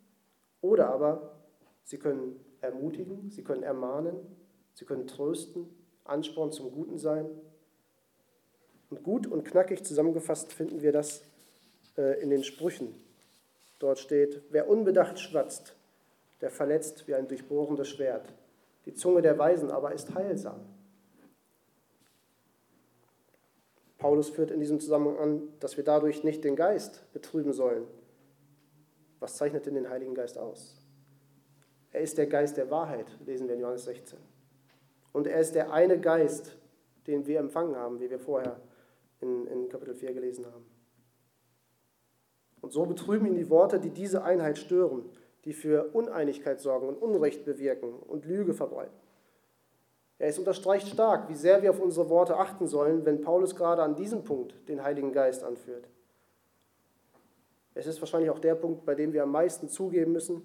oder 0.62 0.89
aber 0.89 1.43
sie 1.85 1.99
können 1.99 2.41
ermutigen, 2.62 3.29
sie 3.29 3.45
können 3.45 3.62
ermahnen, 3.62 4.16
sie 4.73 4.87
können 4.87 5.07
trösten, 5.07 5.69
Ansporn 6.05 6.53
zum 6.53 6.73
Guten 6.73 6.97
sein. 6.97 7.27
Und 8.89 9.03
gut 9.03 9.27
und 9.27 9.45
knackig 9.45 9.85
zusammengefasst 9.85 10.55
finden 10.55 10.81
wir 10.81 10.93
das 10.93 11.23
äh, 11.99 12.19
in 12.23 12.31
den 12.31 12.45
Sprüchen. 12.45 12.95
Dort 13.79 13.99
steht, 13.99 14.41
wer 14.49 14.71
unbedacht 14.71 15.21
schwatzt, 15.21 15.77
der 16.41 16.49
verletzt 16.49 17.07
wie 17.07 17.14
ein 17.14 17.29
durchbohrendes 17.29 17.91
Schwert. 17.91 18.33
Die 18.87 18.95
Zunge 18.95 19.21
der 19.21 19.39
Weisen 19.39 19.71
aber 19.71 19.93
ist 19.93 20.14
heilsam. 20.14 20.61
Paulus 23.99 24.31
führt 24.31 24.53
in 24.53 24.61
diesem 24.61 24.79
Zusammenhang 24.81 25.19
an, 25.19 25.43
dass 25.61 25.77
wir 25.77 25.85
dadurch 25.85 26.23
nicht 26.23 26.45
den 26.45 26.57
Geist 26.57 27.13
betrüben 27.13 27.53
sollen. 27.53 27.85
Was 29.19 29.37
zeichnet 29.37 29.67
denn 29.67 29.75
den 29.75 29.91
Heiligen 29.91 30.15
Geist 30.15 30.39
aus? 30.39 30.77
Er 31.91 32.01
ist 32.01 32.17
der 32.17 32.27
Geist 32.27 32.57
der 32.57 32.71
Wahrheit, 32.71 33.07
lesen 33.27 33.49
wir 33.49 33.55
in 33.55 33.61
Johannes 33.61 33.85
16. 33.85 34.19
Und 35.13 35.27
er 35.27 35.41
ist 35.41 35.55
der 35.55 35.73
eine 35.73 35.99
Geist, 36.01 36.57
den 37.07 37.27
wir 37.27 37.41
empfangen 37.41 37.75
haben, 37.75 37.99
wie 38.01 38.09
wir 38.09 38.21
vorher 38.21 38.61
in, 39.21 39.47
in 39.49 39.69
Kapitel 39.69 39.95
4 39.95 40.13
gelesen 40.13 40.47
haben. 40.47 40.65
Und 42.61 42.73
so 42.73 42.87
betrüben 42.87 43.27
ihn 43.27 43.35
die 43.35 43.51
Worte, 43.51 43.81
die 43.81 43.91
diese 43.91 44.23
Einheit 44.23 44.59
stören, 44.59 45.09
die 45.45 45.53
für 45.53 45.91
Uneinigkeit 45.95 46.61
sorgen 46.61 46.89
und 46.89 46.97
Unrecht 46.97 47.45
bewirken 47.45 47.95
und 47.95 48.27
Lüge 48.27 48.55
verbreiten. 48.55 48.97
Es 50.19 50.39
unterstreicht 50.39 50.89
stark, 50.89 51.29
wie 51.29 51.35
sehr 51.35 51.62
wir 51.62 51.71
auf 51.71 51.81
unsere 51.81 52.09
Worte 52.09 52.37
achten 52.37 52.66
sollen, 52.66 53.05
wenn 53.05 53.21
Paulus 53.21 53.55
gerade 53.55 53.83
an 53.83 53.95
diesem 53.95 54.25
Punkt 54.25 54.69
den 54.69 54.83
Heiligen 54.83 55.12
Geist 55.12 55.45
anführt. 55.45 55.89
Es 57.75 57.87
ist 57.87 58.01
wahrscheinlich 58.01 58.31
auch 58.31 58.41
der 58.41 58.57
Punkt, 58.57 58.85
bei 58.85 58.97
dem 58.97 59.12
wir 59.12 59.23
am 59.23 59.31
meisten 59.31 59.69
zugeben 59.69 60.12
müssen, 60.12 60.43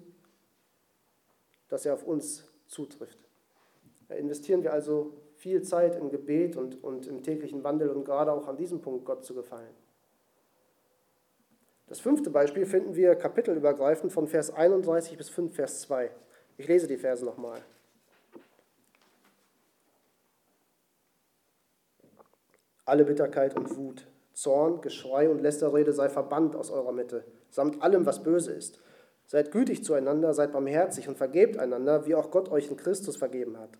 dass 1.68 1.84
er 1.84 1.94
auf 1.94 2.04
uns 2.04 2.48
zutrifft. 2.68 3.18
Da 4.08 4.14
investieren 4.14 4.62
wir 4.62 4.72
also 4.72 5.14
viel 5.34 5.62
Zeit 5.62 5.96
im 5.96 6.10
Gebet 6.10 6.56
und, 6.56 6.82
und 6.84 7.08
im 7.08 7.24
täglichen 7.24 7.64
Wandel 7.64 7.90
und 7.90 8.04
gerade 8.04 8.32
auch 8.32 8.46
an 8.46 8.56
diesem 8.56 8.80
Punkt 8.80 9.04
Gott 9.04 9.24
zu 9.24 9.34
gefallen. 9.34 9.74
Das 11.88 11.98
fünfte 11.98 12.30
Beispiel 12.30 12.66
finden 12.66 12.94
wir 12.94 13.16
kapitelübergreifend 13.16 14.12
von 14.12 14.28
Vers 14.28 14.50
31 14.50 15.18
bis 15.18 15.28
5, 15.28 15.54
Vers 15.54 15.80
2. 15.82 16.10
Ich 16.56 16.68
lese 16.68 16.86
die 16.86 16.96
Verse 16.96 17.24
nochmal. 17.24 17.60
Alle 22.84 23.04
Bitterkeit 23.04 23.56
und 23.56 23.76
Wut, 23.76 24.06
Zorn, 24.34 24.80
Geschrei 24.80 25.30
und 25.30 25.40
Lästerrede 25.40 25.92
sei 25.92 26.08
verbannt 26.08 26.54
aus 26.54 26.70
eurer 26.70 26.92
Mitte, 26.92 27.24
samt 27.50 27.82
allem, 27.82 28.04
was 28.04 28.22
böse 28.22 28.52
ist. 28.52 28.80
Seid 29.26 29.52
gütig 29.52 29.84
zueinander, 29.84 30.34
seid 30.34 30.52
barmherzig 30.52 31.08
und 31.08 31.16
vergebt 31.16 31.58
einander, 31.58 32.06
wie 32.06 32.14
auch 32.14 32.30
Gott 32.30 32.50
euch 32.50 32.70
in 32.70 32.76
Christus 32.76 33.16
vergeben 33.16 33.58
hat. 33.58 33.70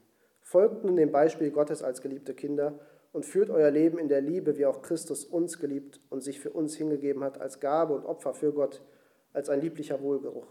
Folgt 0.40 0.84
nun 0.84 0.96
dem 0.96 1.12
Beispiel 1.12 1.50
Gottes 1.50 1.82
als 1.82 2.00
geliebte 2.00 2.34
Kinder 2.34 2.78
und 3.12 3.26
führt 3.26 3.50
euer 3.50 3.70
Leben 3.70 3.98
in 3.98 4.08
der 4.08 4.20
Liebe, 4.20 4.56
wie 4.56 4.66
auch 4.66 4.80
Christus 4.80 5.24
uns 5.24 5.58
geliebt 5.58 6.00
und 6.08 6.22
sich 6.22 6.40
für 6.40 6.50
uns 6.50 6.74
hingegeben 6.76 7.22
hat 7.22 7.40
als 7.40 7.60
Gabe 7.60 7.94
und 7.94 8.06
Opfer 8.06 8.32
für 8.32 8.52
Gott, 8.52 8.82
als 9.32 9.50
ein 9.50 9.60
lieblicher 9.60 10.00
Wohlgeruch. 10.00 10.46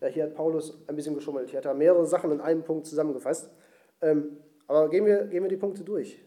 Ja, 0.00 0.08
hier 0.08 0.24
hat 0.24 0.34
Paulus 0.34 0.78
ein 0.86 0.96
bisschen 0.96 1.14
geschummelt. 1.14 1.48
Hier 1.48 1.58
hat 1.58 1.64
er 1.64 1.74
mehrere 1.74 2.06
Sachen 2.06 2.30
in 2.30 2.40
einem 2.40 2.62
Punkt 2.62 2.86
zusammengefasst. 2.86 3.50
Ähm, 4.02 4.36
aber 4.66 4.90
gehen 4.90 5.06
wir, 5.06 5.24
gehen 5.24 5.42
wir 5.42 5.48
die 5.48 5.56
Punkte 5.56 5.84
durch. 5.84 6.22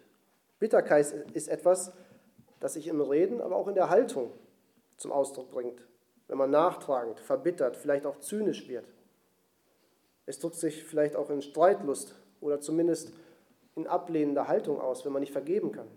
Bitterkeit 0.59 1.11
ist 1.33 1.47
etwas, 1.47 1.93
das 2.59 2.73
sich 2.73 2.87
im 2.87 3.01
Reden, 3.01 3.41
aber 3.41 3.55
auch 3.55 3.67
in 3.67 3.75
der 3.75 3.89
Haltung 3.89 4.31
zum 4.97 5.11
Ausdruck 5.11 5.51
bringt. 5.51 5.81
Wenn 6.27 6.37
man 6.37 6.51
nachtragend, 6.51 7.19
verbittert, 7.19 7.77
vielleicht 7.77 8.05
auch 8.05 8.19
zynisch 8.19 8.67
wird. 8.67 8.85
Es 10.25 10.39
drückt 10.39 10.55
sich 10.55 10.83
vielleicht 10.83 11.15
auch 11.15 11.29
in 11.29 11.41
Streitlust 11.41 12.15
oder 12.41 12.59
zumindest 12.59 13.13
in 13.75 13.87
ablehnender 13.87 14.47
Haltung 14.47 14.79
aus, 14.79 15.05
wenn 15.05 15.13
man 15.13 15.21
nicht 15.21 15.31
vergeben 15.31 15.71
kann. 15.71 15.87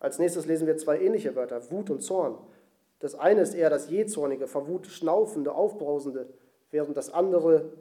Als 0.00 0.18
nächstes 0.18 0.46
lesen 0.46 0.66
wir 0.66 0.76
zwei 0.76 1.00
ähnliche 1.00 1.36
Wörter, 1.36 1.70
Wut 1.70 1.90
und 1.90 2.00
Zorn. 2.00 2.38
Das 2.98 3.14
eine 3.14 3.42
ist 3.42 3.54
eher 3.54 3.70
das 3.70 3.90
jähzornige, 3.90 4.46
vor 4.46 4.66
Wut 4.68 4.86
schnaufende, 4.86 5.52
aufbrausende, 5.52 6.28
während 6.70 6.96
das 6.96 7.10
andere, 7.10 7.72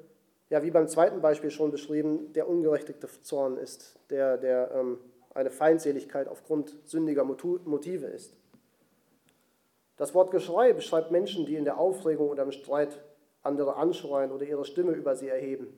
ja 0.49 0.63
wie 0.63 0.71
beim 0.71 0.87
zweiten 0.87 1.21
Beispiel 1.21 1.51
schon 1.51 1.71
beschrieben, 1.71 2.33
der 2.33 2.47
ungerechtigte 2.47 3.07
Zorn 3.21 3.57
ist, 3.57 3.99
der, 4.09 4.37
der 4.37 4.71
ähm, 4.71 4.99
eine 5.33 5.51
Feindseligkeit 5.51 6.27
aufgrund 6.27 6.77
sündiger 6.85 7.23
Motive 7.23 8.07
ist. 8.07 8.35
Das 9.97 10.13
Wort 10.13 10.31
Geschrei 10.31 10.73
beschreibt 10.73 11.11
Menschen, 11.11 11.45
die 11.45 11.55
in 11.55 11.65
der 11.65 11.77
Aufregung 11.77 12.29
oder 12.29 12.43
im 12.43 12.51
Streit 12.51 13.01
andere 13.43 13.75
anschreien 13.75 14.31
oder 14.31 14.45
ihre 14.45 14.65
Stimme 14.65 14.91
über 14.91 15.15
sie 15.15 15.29
erheben, 15.29 15.77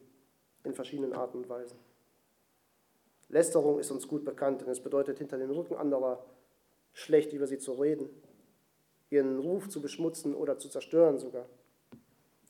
in 0.64 0.74
verschiedenen 0.74 1.14
Arten 1.14 1.38
und 1.38 1.50
Weisen. 1.50 1.78
Lästerung 3.30 3.80
ist 3.80 3.92
uns 3.92 4.08
gut 4.08 4.24
bekannt, 4.24 4.62
denn 4.62 4.70
es 4.70 4.82
bedeutet, 4.82 5.18
hinter 5.18 5.38
dem 5.38 5.52
Rücken 5.52 5.76
anderer 5.76 6.24
schlecht 6.94 7.34
über 7.34 7.46
sie 7.46 7.60
zu 7.60 7.74
reden, 7.74 8.10
ihren 9.10 9.40
Ruf 9.40 9.70
zu 9.70 9.82
beschmutzen 9.82 10.34
oder 10.34 10.58
zu 10.58 10.70
zerstören 10.70 11.18
sogar. 11.18 11.46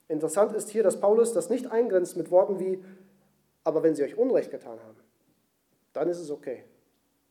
Interessant 0.07 0.53
ist 0.53 0.69
hier, 0.69 0.83
dass 0.83 0.99
Paulus 0.99 1.33
das 1.33 1.49
nicht 1.49 1.67
eingrenzt 1.67 2.15
mit 2.15 2.31
Worten 2.31 2.59
wie, 2.59 2.83
aber 3.63 3.83
wenn 3.83 3.95
sie 3.95 4.03
euch 4.03 4.17
Unrecht 4.17 4.51
getan 4.51 4.79
haben, 4.79 4.97
dann 5.93 6.07
ist 6.07 6.19
es 6.19 6.31
okay. 6.31 6.63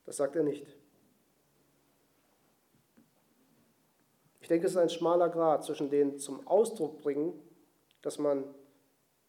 Das 0.04 0.16
sagt 0.18 0.36
er 0.36 0.42
nicht. 0.42 0.66
Ich 4.40 4.48
denke, 4.48 4.66
es 4.66 4.72
ist 4.72 4.78
ein 4.78 4.90
schmaler 4.90 5.28
Grad 5.28 5.64
zwischen 5.64 5.90
den 5.90 6.18
zum 6.18 6.46
Ausdruck 6.46 7.00
bringen, 7.00 7.32
dass 8.02 8.18
man 8.18 8.44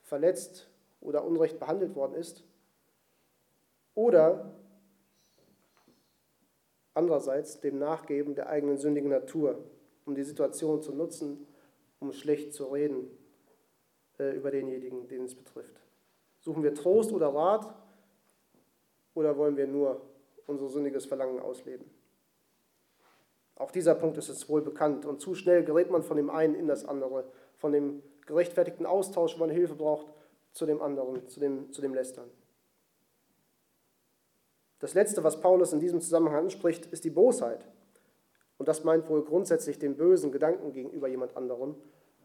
verletzt 0.03 0.69
oder 1.01 1.23
unrecht 1.25 1.59
behandelt 1.59 1.95
worden 1.95 2.15
ist, 2.15 2.43
oder 3.95 4.53
andererseits 6.93 7.59
dem 7.61 7.79
Nachgeben 7.79 8.35
der 8.35 8.47
eigenen 8.49 8.77
sündigen 8.77 9.09
Natur, 9.09 9.63
um 10.05 10.13
die 10.13 10.23
Situation 10.23 10.83
zu 10.83 10.93
nutzen, 10.93 11.47
um 11.99 12.11
schlecht 12.11 12.53
zu 12.53 12.65
reden 12.65 13.09
über 14.19 14.51
denjenigen, 14.51 15.07
den 15.07 15.25
es 15.25 15.35
betrifft. 15.35 15.81
Suchen 16.39 16.63
wir 16.63 16.73
Trost 16.73 17.11
oder 17.11 17.27
Rat 17.27 17.73
oder 19.13 19.37
wollen 19.37 19.57
wir 19.57 19.67
nur 19.67 20.01
unser 20.45 20.69
sündiges 20.69 21.05
Verlangen 21.05 21.39
ausleben? 21.39 21.89
Auch 23.55 23.71
dieser 23.71 23.95
Punkt 23.95 24.17
ist 24.17 24.29
es 24.29 24.47
wohl 24.49 24.61
bekannt 24.61 25.05
und 25.05 25.19
zu 25.19 25.33
schnell 25.33 25.63
gerät 25.63 25.89
man 25.89 26.03
von 26.03 26.17
dem 26.17 26.29
einen 26.29 26.55
in 26.55 26.67
das 26.67 26.85
andere, 26.85 27.25
von 27.55 27.71
dem 27.71 28.03
gerechtfertigten 28.25 28.85
Austausch, 28.85 29.35
wo 29.35 29.39
man 29.39 29.49
Hilfe 29.49 29.75
braucht, 29.75 30.07
zu 30.51 30.65
dem 30.65 30.81
anderen, 30.81 31.27
zu 31.27 31.39
dem, 31.39 31.71
zu 31.71 31.81
dem 31.81 31.93
Lästern. 31.93 32.29
Das 34.79 34.93
Letzte, 34.93 35.23
was 35.23 35.41
Paulus 35.41 35.73
in 35.73 35.79
diesem 35.79 36.01
Zusammenhang 36.01 36.45
anspricht, 36.45 36.85
ist 36.87 37.03
die 37.03 37.09
Bosheit. 37.09 37.67
Und 38.57 38.67
das 38.67 38.83
meint 38.83 39.09
wohl 39.09 39.23
grundsätzlich 39.23 39.79
den 39.79 39.97
bösen 39.97 40.31
Gedanken 40.31 40.71
gegenüber 40.71 41.07
jemand 41.07 41.35
anderem, 41.35 41.75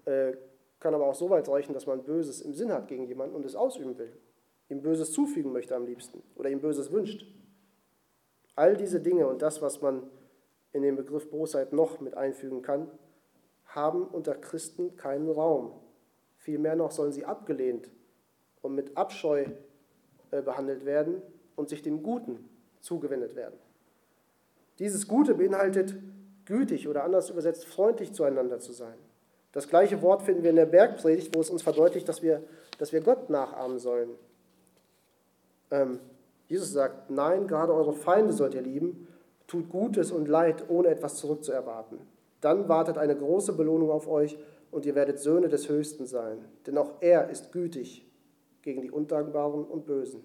äh, 0.05 0.33
kann 0.83 0.95
aber 0.95 1.07
auch 1.07 1.15
so 1.15 1.31
weit 1.31 1.49
reichen, 1.49 1.75
dass 1.75 1.87
man 1.87 2.03
Böses 2.03 2.41
im 2.41 2.55
Sinn 2.55 2.73
hat 2.73 2.89
gegen 2.89 3.07
jemanden 3.07 3.37
und 3.37 3.47
es 3.47 3.55
ausüben 3.55 3.97
will, 3.99 4.13
ihm 4.69 4.83
Böses 4.83 5.13
zufügen 5.13 5.53
möchte 5.53 5.77
am 5.77 5.87
liebsten 5.87 6.23
oder 6.35 6.51
ihm 6.51 6.61
Böses 6.61 6.91
wünscht. 6.91 7.25
All 8.57 8.77
diese 8.77 9.01
Dinge 9.01 9.29
und 9.29 9.43
das, 9.43 9.63
was 9.63 9.81
man 9.81 10.11
in 10.73 10.83
den 10.83 10.97
Begriff 10.97 11.31
Bosheit 11.31 11.73
noch 11.73 12.01
mit 12.01 12.17
einfügen 12.17 12.63
kann, 12.63 12.91
haben 13.65 14.05
unter 14.05 14.35
Christen 14.35 14.97
keinen 14.97 15.31
Raum. 15.31 15.73
Vielmehr 16.39 16.75
noch 16.75 16.91
sollen 16.91 17.13
sie 17.13 17.25
abgelehnt 17.25 17.89
und 18.61 18.75
mit 18.75 18.97
Abscheu 18.97 19.47
äh, 20.33 20.43
behandelt 20.43 20.85
werden 20.85 21.23
und 21.55 21.69
sich 21.69 21.83
dem 21.83 22.03
Guten 22.03 22.49
zugewendet 22.81 23.37
werden. 23.37 23.59
Dieses 24.81 25.07
Gute 25.07 25.37
beinhaltet 25.37 25.95
gütig 26.45 26.89
oder 26.89 27.05
anders 27.05 27.31
übersetzt 27.31 27.67
freundlich 27.67 28.13
zueinander 28.13 28.59
zu 28.59 28.73
sein. 28.73 28.99
Das 29.53 29.69
gleiche 29.69 30.01
Wort 30.03 30.23
finden 30.23 30.43
wir 30.43 30.51
in 30.51 30.57
der 30.57 30.67
Bergpredigt, 30.67 31.35
wo 31.35 31.41
es 31.41 31.51
uns 31.51 31.63
verdeutlicht, 31.63 32.09
dass 32.09 32.23
wir, 32.23 32.43
dass 32.79 32.93
wir 32.93 33.03
Gott 33.03 33.29
nachahmen 33.29 33.79
sollen. 33.79 34.11
Ähm, 35.71 36.01
Jesus 36.49 36.73
sagt, 36.73 37.11
nein, 37.11 37.47
gerade 37.47 37.75
eure 37.75 37.93
Feinde 37.93 38.33
sollt 38.33 38.55
ihr 38.55 38.63
lieben, 38.63 39.09
tut 39.47 39.69
Gutes 39.69 40.11
und 40.11 40.29
Leid, 40.29 40.65
ohne 40.69 40.89
etwas 40.89 41.17
zurückzuerwarten. 41.17 41.99
Dann 42.41 42.69
wartet 42.69 42.99
eine 42.99 43.17
große 43.17 43.53
Belohnung 43.53 43.91
auf 43.91 44.09
euch 44.09 44.39
und 44.71 44.87
ihr 44.87 44.95
werdet 44.95 45.19
Söhne 45.19 45.49
des 45.49 45.69
Höchsten 45.69 46.07
sein, 46.07 46.45
denn 46.67 46.77
auch 46.79 46.95
er 47.01 47.29
ist 47.31 47.53
gütig 47.53 48.07
gegen 48.63 48.81
die 48.81 48.91
Undankbaren 48.91 49.65
und 49.65 49.87
Bösen. 49.87 50.25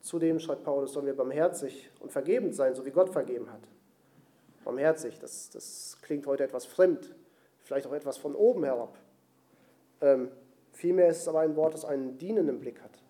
Zudem, 0.00 0.40
schreibt 0.40 0.64
Paulus, 0.64 0.92
sollen 0.92 1.06
wir 1.06 1.16
barmherzig 1.16 1.90
und 2.00 2.10
vergebend 2.10 2.54
sein, 2.54 2.74
so 2.74 2.84
wie 2.84 2.90
Gott 2.90 3.10
vergeben 3.10 3.50
hat. 3.52 3.60
Barmherzig, 4.64 5.18
das, 5.18 5.50
das 5.50 5.98
klingt 6.02 6.26
heute 6.26 6.44
etwas 6.44 6.66
fremd, 6.66 7.14
vielleicht 7.60 7.86
auch 7.86 7.92
etwas 7.92 8.16
von 8.16 8.34
oben 8.34 8.64
herab. 8.64 8.98
Ähm, 10.00 10.30
vielmehr 10.72 11.08
ist 11.08 11.22
es 11.22 11.28
aber 11.28 11.40
ein 11.40 11.56
Wort, 11.56 11.74
das 11.74 11.84
einen 11.84 12.18
dienenden 12.18 12.60
Blick 12.60 12.80
hat. 12.82 13.02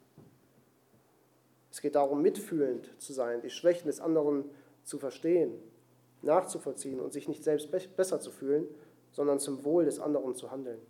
Es 1.70 1.80
geht 1.80 1.94
darum, 1.94 2.20
mitfühlend 2.20 2.92
zu 2.98 3.12
sein, 3.12 3.40
die 3.40 3.50
Schwächen 3.50 3.86
des 3.86 4.00
anderen 4.00 4.44
zu 4.84 4.98
verstehen, 4.98 5.54
nachzuvollziehen 6.20 7.00
und 7.00 7.12
sich 7.12 7.28
nicht 7.28 7.42
selbst 7.42 7.70
besser 7.96 8.20
zu 8.20 8.30
fühlen, 8.30 8.66
sondern 9.10 9.38
zum 9.38 9.64
Wohl 9.64 9.84
des 9.84 9.98
anderen 9.98 10.34
zu 10.34 10.50
handeln. 10.50 10.80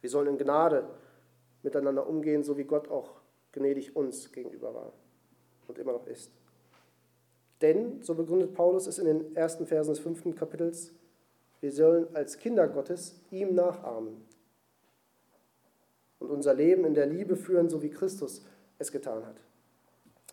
Wir 0.00 0.08
sollen 0.08 0.28
in 0.28 0.38
Gnade 0.38 0.88
miteinander 1.62 2.06
umgehen, 2.06 2.42
so 2.42 2.56
wie 2.56 2.64
Gott 2.64 2.88
auch 2.88 3.20
gnädig 3.52 3.96
uns 3.96 4.32
gegenüber 4.32 4.74
war 4.74 4.92
und 5.68 5.78
immer 5.78 5.92
noch 5.92 6.06
ist. 6.06 6.39
Denn, 7.62 8.02
so 8.02 8.14
begründet 8.14 8.54
Paulus 8.54 8.86
es 8.86 8.98
in 8.98 9.04
den 9.06 9.36
ersten 9.36 9.66
Versen 9.66 9.90
des 9.90 9.98
fünften 9.98 10.34
Kapitels, 10.34 10.92
wir 11.60 11.72
sollen 11.72 12.06
als 12.14 12.38
Kinder 12.38 12.66
Gottes 12.68 13.20
ihm 13.30 13.54
nachahmen 13.54 14.24
und 16.18 16.30
unser 16.30 16.54
Leben 16.54 16.84
in 16.84 16.94
der 16.94 17.06
Liebe 17.06 17.36
führen, 17.36 17.68
so 17.68 17.82
wie 17.82 17.90
Christus 17.90 18.44
es 18.78 18.90
getan 18.90 19.26
hat. 19.26 19.36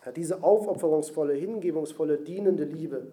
Ja, 0.06 0.12
diese 0.12 0.42
aufopferungsvolle, 0.42 1.34
hingebungsvolle, 1.34 2.18
dienende 2.18 2.64
Liebe 2.64 3.08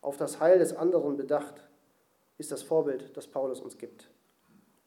auf 0.00 0.16
das 0.16 0.40
Heil 0.40 0.58
des 0.58 0.74
anderen 0.74 1.16
bedacht, 1.16 1.54
ist 2.38 2.50
das 2.50 2.62
Vorbild, 2.62 3.16
das 3.16 3.26
Paulus 3.26 3.60
uns 3.60 3.78
gibt. 3.78 4.10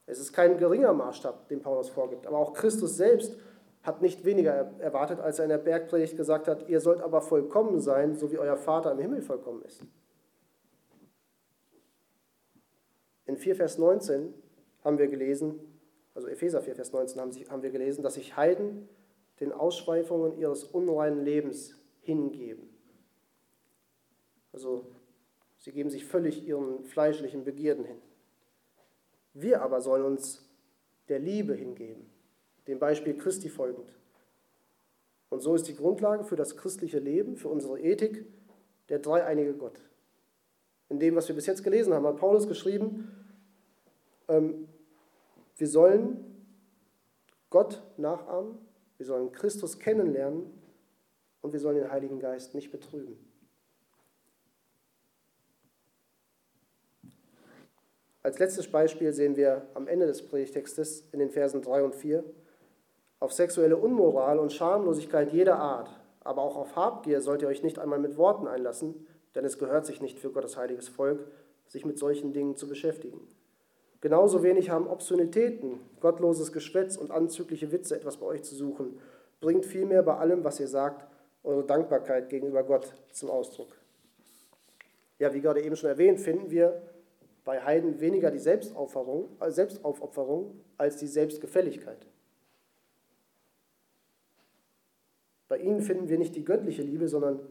Es 0.08 0.20
ist 0.20 0.34
kein 0.34 0.58
geringer 0.58 0.94
Maßstab, 0.94 1.48
den 1.50 1.62
Paulus 1.62 1.90
vorgibt, 1.90 2.26
aber 2.26 2.38
auch 2.38 2.54
Christus 2.54 2.98
selbst 2.98 3.38
hat 3.90 4.04
nicht 4.04 4.24
weniger 4.24 4.52
erwartet, 4.80 5.20
als 5.20 5.40
er 5.40 5.46
in 5.46 5.50
der 5.50 5.58
Bergpredigt 5.58 6.16
gesagt 6.16 6.48
hat, 6.48 6.70
ihr 6.70 6.80
sollt 6.80 7.02
aber 7.02 7.22
vollkommen 7.22 7.80
sein, 7.80 8.14
so 8.14 8.32
wie 8.32 8.38
euer 8.38 8.56
Vater 8.56 8.92
im 8.92 9.00
Himmel 9.00 9.24
vollkommen 9.24 9.64
ist. 9.64 9.84
In 13.26 13.36
4 13.36 13.56
Vers 13.56 13.80
19 13.80 14.32
haben 14.84 15.00
wir 15.00 15.08
gelesen, 15.08 15.60
also 16.14 16.28
Epheser 16.28 16.62
4 16.62 16.76
Vers 16.76 16.92
19 16.92 17.50
haben 17.50 17.64
wir 17.64 17.72
gelesen, 17.72 18.04
dass 18.04 18.14
sich 18.14 18.38
Heiden 18.38 18.88
den 19.40 19.52
Ausschweifungen 19.52 20.38
ihres 20.38 20.64
unreinen 20.64 21.26
Lebens 21.26 21.76
hingeben. 22.02 22.70
Also 24.54 24.86
sie 25.58 25.72
geben 25.72 25.90
sich 25.90 26.06
völlig 26.06 26.46
ihren 26.48 26.84
fleischlichen 26.84 27.44
Begierden 27.44 27.86
hin. 27.86 27.98
Wir 29.34 29.64
aber 29.64 29.82
sollen 29.82 30.06
uns 30.06 30.48
der 31.08 31.18
Liebe 31.18 31.56
hingeben 31.56 32.19
dem 32.70 32.80
Beispiel 32.80 33.16
Christi 33.16 33.50
folgend. 33.50 33.94
Und 35.30 35.42
so 35.42 35.54
ist 35.56 35.68
die 35.68 35.76
Grundlage 35.76 36.24
für 36.24 36.36
das 36.36 36.58
christliche 36.58 37.00
Leben, 37.00 37.36
für 37.36 37.50
unsere 37.50 37.80
Ethik, 37.80 38.26
der 38.90 39.00
dreieinige 39.00 39.54
Gott. 39.54 39.80
In 40.90 41.00
dem, 41.00 41.16
was 41.16 41.28
wir 41.28 41.36
bis 41.36 41.46
jetzt 41.46 41.64
gelesen 41.64 41.94
haben, 41.94 42.06
hat 42.08 42.18
Paulus 42.18 42.48
geschrieben, 42.48 43.12
ähm, 44.28 44.68
wir 45.58 45.68
sollen 45.68 46.26
Gott 47.50 47.84
nachahmen, 47.98 48.58
Wir 48.98 49.06
sollen 49.06 49.32
Christus 49.32 49.80
kennenlernen 49.80 50.52
und 51.42 51.54
wir 51.54 51.60
sollen 51.62 51.78
den 51.78 51.90
Heiligen 51.90 52.20
Geist 52.20 52.54
nicht 52.54 52.70
betrügen. 52.70 53.18
Als 58.22 58.38
letztes 58.40 58.70
Beispiel 58.70 59.14
sehen 59.14 59.38
wir 59.38 59.70
am 59.74 59.88
Ende 59.88 60.06
des 60.06 60.22
Predigtextes 60.22 61.06
in 61.14 61.20
den 61.20 61.30
Versen 61.30 61.62
3 61.62 61.84
und 61.84 61.96
4 61.96 62.26
auf 63.20 63.34
sexuelle 63.34 63.78
Unmoral 63.78 64.40
und 64.40 64.54
Schamlosigkeit 64.54 65.32
jeder 65.34 65.58
Art, 65.58 65.90
aber 66.22 66.42
auch 66.42 66.56
auf 66.56 66.76
Habgier 66.76 67.22
sollt 67.22 67.42
ihr 67.42 67.48
euch 67.48 67.64
nicht 67.64 67.80
einmal 67.80 68.00
mit 68.00 68.18
Worten 68.18 68.48
einlassen, 68.48 69.08
denn 69.36 69.46
es 69.46 69.60
gehört 69.60 69.86
sich 69.86 70.02
nicht 70.02 70.20
für 70.20 70.32
Gottes 70.32 70.58
heiliges 70.58 70.88
Volk, 70.88 71.28
sich 71.68 71.86
mit 71.86 72.00
solchen 72.00 72.34
Dingen 72.34 72.56
zu 72.56 72.68
beschäftigen. 72.68 73.20
Genauso 74.02 74.44
wenig 74.44 74.70
haben 74.70 74.88
Obszönitäten, 74.88 75.82
gottloses 76.00 76.54
Geschwätz 76.54 76.96
und 76.96 77.12
anzügliche 77.12 77.72
Witze 77.72 77.96
etwas 77.96 78.18
bei 78.18 78.26
euch 78.26 78.44
zu 78.44 78.56
suchen. 78.56 79.00
Bringt 79.42 79.66
vielmehr 79.66 80.04
bei 80.04 80.16
allem, 80.16 80.44
was 80.44 80.60
ihr 80.60 80.70
sagt, 80.70 81.06
eure 81.44 81.66
Dankbarkeit 81.66 82.30
gegenüber 82.30 82.64
Gott 82.64 82.94
zum 83.12 83.30
Ausdruck. 83.30 83.76
Ja, 85.18 85.34
wie 85.34 85.42
gerade 85.42 85.62
eben 85.62 85.76
schon 85.76 85.90
erwähnt, 85.90 86.22
finden 86.22 86.50
wir 86.50 86.82
bei 87.44 87.62
Heiden 87.62 88.00
weniger 88.00 88.32
die 88.32 88.40
Selbstaufopferung, 88.40 89.26
äh, 89.40 90.64
als 90.78 90.98
die 90.98 91.08
Selbstgefälligkeit. 91.08 92.09
Bei 95.50 95.58
ihnen 95.58 95.82
finden 95.82 96.08
wir 96.08 96.18
nicht 96.18 96.36
die 96.36 96.46
göttliche 96.46 96.84
Liebe, 96.84 97.10
sondern 97.10 97.42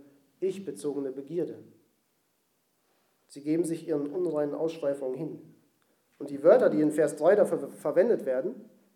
ich-bezogene 0.41 1.13
Begierde. 1.13 1.59
Sie 3.27 3.43
geben 3.43 3.65
sich 3.65 3.87
ihren 3.87 4.07
unreinen 4.07 4.55
Ausschweifungen 4.55 5.15
hin. 5.15 5.55
Und 6.19 6.31
die 6.31 6.43
Wörter, 6.43 6.71
die 6.71 6.81
in 6.81 6.93
Vers 6.93 7.17
3 7.17 7.35
dafür 7.35 7.69
verwendet 7.69 8.25
werden, 8.25 8.55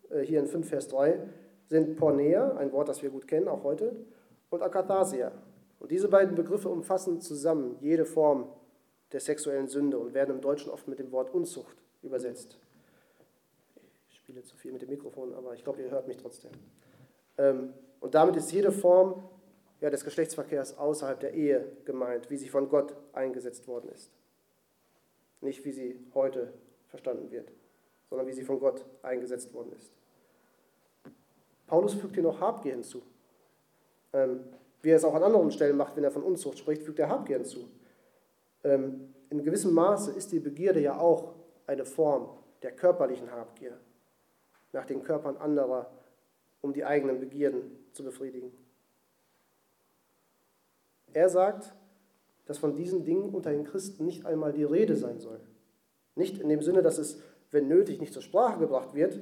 äh, 0.09 0.21
hier 0.21 0.41
in 0.41 0.47
5 0.47 0.69
Vers 0.69 0.89
3, 0.89 1.21
sind 1.67 1.97
Pornea, 1.97 2.57
ein 2.57 2.73
Wort, 2.73 2.89
das 2.89 3.03
wir 3.03 3.11
gut 3.11 3.27
kennen, 3.27 3.49
auch 3.49 3.65
heute, 3.65 3.95
und 4.51 4.63
Akathasia. 4.63 5.33
Und 5.81 5.91
diese 5.91 6.09
beiden 6.09 6.35
Begriffe 6.35 6.69
umfassen 6.69 7.21
zusammen 7.21 7.77
jede 7.81 8.05
Form 8.05 8.47
der 9.11 9.21
sexuellen 9.21 9.69
Sünde 9.69 9.99
und 9.99 10.15
werden 10.15 10.37
im 10.37 10.41
Deutschen 10.41 10.71
oft 10.71 10.87
mit 10.89 10.99
dem 10.99 11.11
Wort 11.13 11.35
Unzucht 11.35 11.77
übersetzt. 12.03 12.59
Ich 14.09 14.17
spiele 14.17 14.43
zu 14.45 14.57
viel 14.57 14.73
mit 14.73 14.83
dem 14.83 14.91
Mikrofon, 14.91 15.35
aber 15.35 15.55
ich 15.55 15.65
glaube, 15.65 15.83
ihr 15.83 15.91
hört 15.91 16.07
mich 16.07 16.17
trotzdem. 16.17 16.53
Ähm, 17.37 17.75
und 18.03 18.17
damit 18.17 18.35
ist 18.35 18.51
jede 18.51 18.73
Form 18.73 19.23
ja, 19.81 19.89
des 19.89 20.05
Geschlechtsverkehrs 20.05 20.77
außerhalb 20.77 21.21
der 21.21 21.35
Ehe 21.35 21.65
gemeint, 21.85 22.31
wie 22.31 22.37
sie 22.37 22.49
von 22.49 22.69
Gott 22.69 22.97
eingesetzt 23.13 23.69
worden 23.69 23.91
ist. 23.91 24.11
Nicht 25.41 25.65
wie 25.65 25.71
sie 25.71 26.05
heute 26.13 26.53
verstanden 26.89 27.31
wird, 27.31 27.53
sondern 28.11 28.27
wie 28.27 28.33
sie 28.33 28.43
von 28.43 28.59
Gott 28.59 28.85
eingesetzt 29.03 29.55
worden 29.55 29.73
ist. 29.79 29.93
Paulus 31.69 31.95
fügt 31.95 32.15
hier 32.15 32.25
noch 32.25 32.41
Habgier 32.41 32.73
hinzu. 32.73 33.03
Ähm, 34.13 34.41
wie 34.83 34.91
er 34.91 34.97
es 34.97 35.05
auch 35.05 35.15
an 35.15 35.23
anderen 35.23 35.53
Stellen 35.53 35.77
macht, 35.77 35.97
wenn 35.97 36.03
er 36.03 36.11
von 36.11 36.25
Unzucht 36.25 36.59
spricht, 36.59 36.83
fügt 36.83 36.99
er 36.99 37.09
Habgier 37.09 37.37
hinzu. 37.37 37.69
Ähm, 38.65 39.15
in 39.31 39.45
gewissem 39.45 39.73
Maße 39.73 40.11
ist 40.11 40.33
die 40.33 40.41
Begierde 40.41 40.81
ja 40.81 40.99
auch 40.99 41.35
eine 41.69 41.85
Form 41.85 42.37
der 42.63 42.73
körperlichen 42.73 43.31
Habgier, 43.31 43.79
nach 44.73 44.87
den 44.87 45.05
Körpern 45.05 45.37
anderer, 45.37 45.89
um 46.63 46.73
die 46.73 46.85
eigenen 46.85 47.21
Begierden 47.21 47.82
zu 47.93 48.05
befriedigen. 48.05 48.53
Er 51.13 51.29
sagt, 51.29 51.75
dass 52.47 52.59
von 52.59 52.75
diesen 52.75 53.05
Dingen 53.05 53.31
unter 53.31 53.51
den 53.51 53.65
Christen 53.65 54.05
nicht 54.05 54.27
einmal 54.27 54.53
die 54.53 54.65
Rede 54.65 54.97
sein 54.97 55.21
soll. 55.21 55.41
Nicht 56.15 56.39
in 56.39 56.49
dem 56.49 56.63
Sinne, 56.63 56.83
dass 56.83 56.99
es, 56.99 57.21
wenn 57.51 57.69
nötig, 57.69 58.01
nicht 58.01 58.13
zur 58.13 58.23
Sprache 58.23 58.59
gebracht 58.59 58.95
wird, 58.95 59.21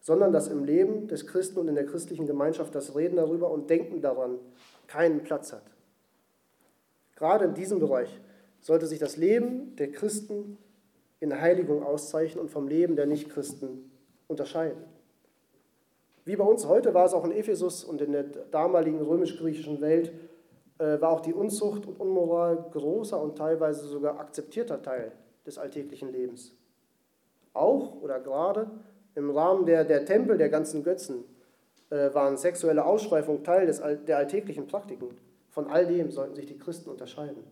sondern 0.00 0.32
dass 0.32 0.48
im 0.48 0.64
Leben 0.64 1.08
des 1.08 1.26
Christen 1.26 1.58
und 1.58 1.68
in 1.68 1.74
der 1.74 1.86
christlichen 1.86 2.26
Gemeinschaft 2.26 2.74
das 2.74 2.94
Reden 2.94 3.16
darüber 3.16 3.50
und 3.50 3.68
Denken 3.68 4.00
daran 4.00 4.38
keinen 4.86 5.22
Platz 5.22 5.52
hat. 5.52 5.64
Gerade 7.16 7.46
in 7.46 7.54
diesem 7.54 7.80
Bereich 7.80 8.20
sollte 8.60 8.86
sich 8.86 8.98
das 8.98 9.16
Leben 9.16 9.76
der 9.76 9.90
Christen 9.90 10.56
in 11.20 11.40
Heiligung 11.40 11.82
auszeichnen 11.82 12.40
und 12.40 12.50
vom 12.50 12.68
Leben 12.68 12.96
der 12.96 13.06
Nichtchristen 13.06 13.90
unterscheiden. 14.28 14.84
Wie 16.28 16.36
bei 16.36 16.44
uns 16.44 16.66
heute 16.66 16.92
war 16.92 17.06
es 17.06 17.14
auch 17.14 17.24
in 17.24 17.32
Ephesus 17.32 17.84
und 17.84 18.02
in 18.02 18.12
der 18.12 18.24
damaligen 18.24 19.00
römisch-griechischen 19.00 19.80
Welt, 19.80 20.12
äh, 20.76 21.00
war 21.00 21.08
auch 21.08 21.20
die 21.20 21.32
Unzucht 21.32 21.86
und 21.86 21.98
Unmoral 21.98 22.66
großer 22.70 23.18
und 23.18 23.38
teilweise 23.38 23.86
sogar 23.86 24.20
akzeptierter 24.20 24.82
Teil 24.82 25.12
des 25.46 25.56
alltäglichen 25.56 26.12
Lebens. 26.12 26.54
Auch 27.54 28.02
oder 28.02 28.20
gerade 28.20 28.70
im 29.14 29.30
Rahmen 29.30 29.64
der, 29.64 29.86
der 29.86 30.04
Tempel 30.04 30.36
der 30.36 30.50
ganzen 30.50 30.82
Götzen 30.82 31.24
äh, 31.88 32.12
waren 32.12 32.36
sexuelle 32.36 32.84
Ausschweifungen 32.84 33.42
Teil 33.42 33.64
des, 33.64 33.80
der 34.06 34.18
alltäglichen 34.18 34.66
Praktiken. 34.66 35.08
Von 35.48 35.68
all 35.68 35.86
dem 35.86 36.10
sollten 36.10 36.34
sich 36.34 36.44
die 36.44 36.58
Christen 36.58 36.90
unterscheiden. 36.90 37.42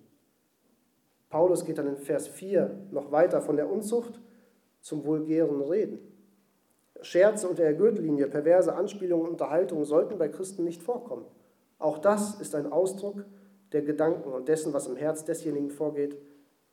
Paulus 1.31 1.65
geht 1.65 1.79
dann 1.79 1.87
in 1.89 1.97
Vers 1.97 2.29
4 2.29 2.89
noch 2.91 3.11
weiter 3.11 3.41
von 3.41 3.57
der 3.57 3.73
Unzucht 3.73 4.21
zum 4.83 5.07
vulgären 5.07 5.63
Reden. 5.63 6.16
Scherze 7.07 7.49
unter 7.49 7.63
der 7.63 7.75
Gürtellinie, 7.75 8.27
perverse 8.27 8.75
Anspielungen 8.75 9.27
und 9.27 9.33
Unterhaltungen 9.33 9.85
sollten 9.85 10.19
bei 10.19 10.29
Christen 10.29 10.65
nicht 10.65 10.83
vorkommen. 10.83 11.25
Auch 11.79 11.99
das 11.99 12.41
ist 12.41 12.55
ein 12.55 12.73
Ausdruck 12.73 13.25
der 13.73 13.83
Gedanken 13.83 14.33
und 14.33 14.49
dessen, 14.49 14.73
was 14.73 14.87
im 14.87 14.97
Herz 14.97 15.25
desjenigen 15.25 15.71
vorgeht, 15.71 16.17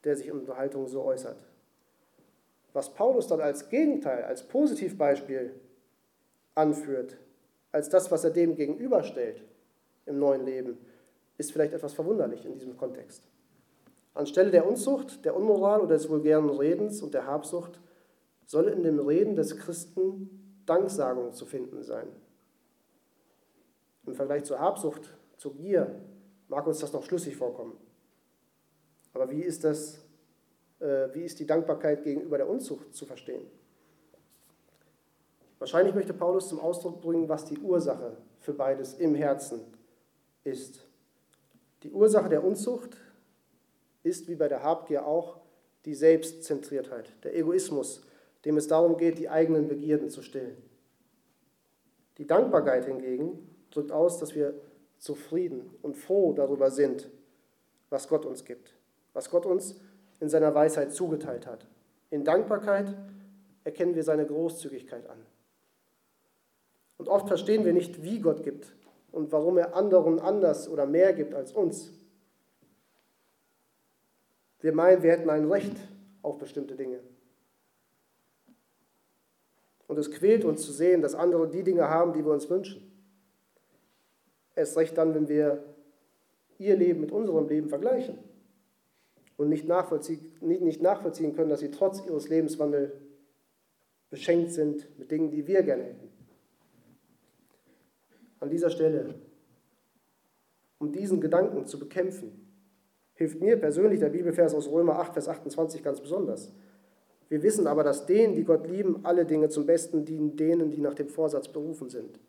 der 0.04 0.16
sich 0.16 0.28
in 0.28 0.34
Unterhaltung 0.34 0.88
so 0.88 1.04
äußert. 1.04 1.38
Was 2.74 2.94
Paulus 2.94 3.28
dann 3.28 3.42
als 3.42 3.70
Gegenteil, 3.70 4.24
als 4.24 4.44
Positivbeispiel 4.44 5.54
anführt, 6.56 7.18
als 7.72 7.90
das, 7.90 8.12
was 8.12 8.24
er 8.24 8.32
dem 8.32 8.56
gegenüberstellt 8.56 9.44
im 10.06 10.20
neuen 10.20 10.46
Leben, 10.46 10.78
ist 11.38 11.52
vielleicht 11.52 11.74
etwas 11.74 11.94
verwunderlich 11.94 12.46
in 12.46 12.54
diesem 12.54 12.78
Kontext. 12.78 13.24
Anstelle 14.16 14.52
der 14.52 14.68
Unzucht, 14.68 15.26
der 15.26 15.36
Unmoral 15.36 15.82
oder 15.82 15.96
des 15.96 16.10
vulgären 16.10 16.50
Redens 16.50 17.02
und 17.02 17.14
der 17.14 17.26
Habsucht 17.26 17.80
soll 18.54 18.68
in 18.68 18.84
dem 18.84 19.00
Reden 19.00 19.36
des 19.36 19.58
Christen 19.58 20.62
Danksagung 20.68 21.34
zu 21.34 21.48
finden 21.48 21.82
sein. 21.82 22.08
Im 24.06 24.14
Vergleich 24.14 24.44
zur 24.44 24.60
Habsucht, 24.60 25.18
zur 25.38 25.56
Gier, 25.56 26.00
mag 26.50 26.68
uns 26.68 26.80
das 26.80 26.94
noch 26.94 27.04
schlüssig 27.04 27.36
vorkommen. 27.36 27.76
Aber 29.12 29.32
wie 29.32 29.42
ist, 29.42 29.64
das, 29.64 30.06
äh, 30.80 31.08
wie 31.14 31.24
ist 31.24 31.40
die 31.40 31.48
Dankbarkeit 31.48 32.04
gegenüber 32.04 32.38
der 32.38 32.48
Unzucht 32.48 32.94
zu 32.94 33.08
verstehen? 33.08 33.44
Wahrscheinlich 35.58 35.96
möchte 35.96 36.14
Paulus 36.14 36.50
zum 36.50 36.60
Ausdruck 36.60 37.02
bringen, 37.02 37.28
was 37.28 37.46
die 37.46 37.58
Ursache 37.58 38.18
für 38.40 38.54
beides 38.54 38.94
im 38.94 39.16
Herzen 39.16 39.62
ist. 40.44 40.86
Die 41.82 41.92
Ursache 41.92 42.30
der 42.30 42.44
Unzucht 42.44 42.98
ist 44.04 44.28
wie 44.28 44.36
bei 44.36 44.48
der 44.48 44.62
Habgier 44.62 45.08
auch 45.08 45.40
die 45.86 45.96
Selbstzentriertheit, 45.96 47.12
der 47.24 47.36
Egoismus, 47.36 48.04
dem 48.46 48.58
es 48.58 48.68
darum 48.68 48.98
geht, 48.98 49.18
die 49.18 49.30
eigenen 49.30 49.68
Begierden 49.68 50.10
zu 50.10 50.22
stillen. 50.22 50.58
Die 52.18 52.28
Dankbarkeit 52.28 52.86
hingegen 52.86 53.50
drückt 53.72 53.92
aus, 53.92 54.20
dass 54.20 54.36
wir 54.36 54.54
zufrieden 54.98 55.70
und 55.82 55.98
froh 55.98 56.34
darüber 56.34 56.72
sind, 56.72 57.10
was 57.90 58.08
Gott 58.08 58.26
uns 58.26 58.46
gibt, 58.46 58.74
was 59.14 59.30
Gott 59.30 59.46
uns 59.46 59.76
in 60.20 60.30
seiner 60.30 60.54
Weisheit 60.54 60.94
zugeteilt 60.94 61.48
hat. 61.48 61.68
In 62.10 62.24
Dankbarkeit 62.24 62.96
erkennen 63.64 63.96
wir 63.96 64.04
seine 64.04 64.26
Großzügigkeit 64.26 65.10
an. 65.10 65.18
Und 66.98 67.10
oft 67.10 67.28
verstehen 67.28 67.66
wir 67.66 67.74
nicht, 67.74 68.04
wie 68.04 68.20
Gott 68.20 68.44
gibt 68.44 68.76
und 69.12 69.32
warum 69.32 69.58
er 69.58 69.76
anderen 69.76 70.20
anders 70.20 70.70
oder 70.70 70.86
mehr 70.86 71.14
gibt 71.14 71.34
als 71.34 71.52
uns. 71.52 71.92
Wir 74.62 74.74
meinen, 74.74 75.04
wir 75.04 75.12
hätten 75.12 75.30
ein 75.30 75.52
Recht 75.52 75.76
auf 76.22 76.38
bestimmte 76.38 76.76
Dinge. 76.76 77.00
Und 79.94 80.00
es 80.00 80.10
quält 80.10 80.44
uns 80.44 80.64
zu 80.66 80.72
sehen, 80.72 81.04
dass 81.04 81.14
andere 81.14 81.48
die 81.48 81.62
Dinge 81.62 81.88
haben, 81.88 82.14
die 82.14 82.26
wir 82.26 82.32
uns 82.32 82.50
wünschen. 82.50 82.92
Erst 84.56 84.76
recht 84.76 84.98
dann, 84.98 85.14
wenn 85.14 85.30
wir 85.30 85.64
ihr 86.58 86.76
Leben 86.76 87.00
mit 87.00 87.12
unserem 87.12 87.48
Leben 87.48 87.70
vergleichen 87.70 88.18
und 89.38 89.50
nicht 89.50 89.68
nachvollziehen, 89.68 90.32
nicht 90.42 90.82
nachvollziehen 90.82 91.36
können, 91.36 91.52
dass 91.52 91.60
sie 91.60 91.70
trotz 91.70 92.04
ihres 92.08 92.28
Lebenswandels 92.28 92.92
beschenkt 94.10 94.50
sind 94.50 94.88
mit 94.98 95.12
Dingen, 95.12 95.30
die 95.30 95.46
wir 95.46 95.62
gerne 95.62 95.84
hätten. 95.84 96.10
An 98.40 98.50
dieser 98.50 98.72
Stelle, 98.72 99.14
um 100.80 100.92
diesen 100.92 101.22
Gedanken 101.22 101.68
zu 101.68 101.78
bekämpfen, 101.78 102.52
hilft 103.14 103.40
mir 103.40 103.58
persönlich 103.58 104.00
der 104.00 104.10
Bibelvers 104.10 104.56
aus 104.56 104.68
Römer 104.72 104.98
8, 104.98 105.14
Vers 105.14 105.28
28 105.28 105.84
ganz 105.84 106.02
besonders. 106.02 106.52
Wir 107.34 107.42
wissen 107.42 107.66
aber, 107.66 107.84
dass 107.84 108.06
denen, 108.06 108.36
die 108.36 108.44
Gott 108.44 108.68
lieben, 108.68 109.04
alle 109.08 109.26
Dinge 109.26 109.50
zum 109.50 109.66
Besten 109.66 110.06
dienen, 110.06 110.38
denen, 110.38 110.70
die 110.70 110.80
nach 110.80 110.94
dem 110.94 111.10
Vorsatz 111.10 111.48
berufen 111.48 111.90
sind. 111.90 112.20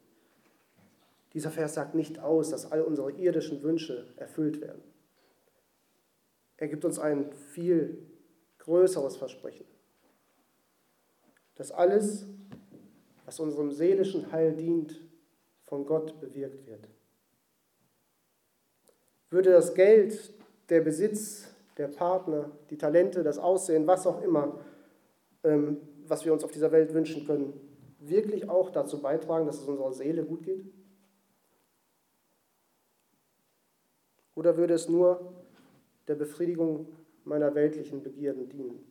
Dieser 1.34 1.50
Vers 1.50 1.74
sagt 1.74 1.94
nicht 1.94 2.20
aus, 2.20 2.48
dass 2.48 2.72
all 2.72 2.80
unsere 2.80 3.12
irdischen 3.12 3.62
Wünsche 3.62 4.06
erfüllt 4.16 4.62
werden. 4.62 4.82
Er 6.56 6.68
gibt 6.68 6.86
uns 6.86 6.98
ein 6.98 7.30
viel 7.34 7.98
größeres 8.60 9.18
Versprechen, 9.18 9.66
dass 11.56 11.70
alles, 11.70 12.24
was 13.26 13.38
unserem 13.40 13.72
seelischen 13.72 14.32
Heil 14.32 14.54
dient, 14.54 15.02
von 15.64 15.84
Gott 15.84 16.18
bewirkt 16.18 16.66
wird. 16.66 16.88
Würde 19.28 19.52
das 19.52 19.74
Geld, 19.74 20.32
der 20.70 20.80
Besitz, 20.80 21.50
der 21.76 21.88
Partner, 21.88 22.52
die 22.70 22.78
Talente, 22.78 23.22
das 23.22 23.36
Aussehen, 23.36 23.86
was 23.86 24.06
auch 24.06 24.22
immer, 24.22 24.58
was 25.44 26.24
wir 26.24 26.32
uns 26.32 26.42
auf 26.42 26.50
dieser 26.50 26.72
Welt 26.72 26.94
wünschen 26.94 27.26
können, 27.26 27.52
wirklich 28.00 28.48
auch 28.48 28.70
dazu 28.70 29.00
beitragen, 29.00 29.46
dass 29.46 29.60
es 29.60 29.68
unserer 29.68 29.92
Seele 29.92 30.24
gut 30.24 30.42
geht? 30.42 30.64
Oder 34.34 34.56
würde 34.56 34.74
es 34.74 34.88
nur 34.88 35.34
der 36.08 36.14
Befriedigung 36.16 36.88
meiner 37.24 37.54
weltlichen 37.54 38.02
Begierden 38.02 38.48
dienen? 38.48 38.84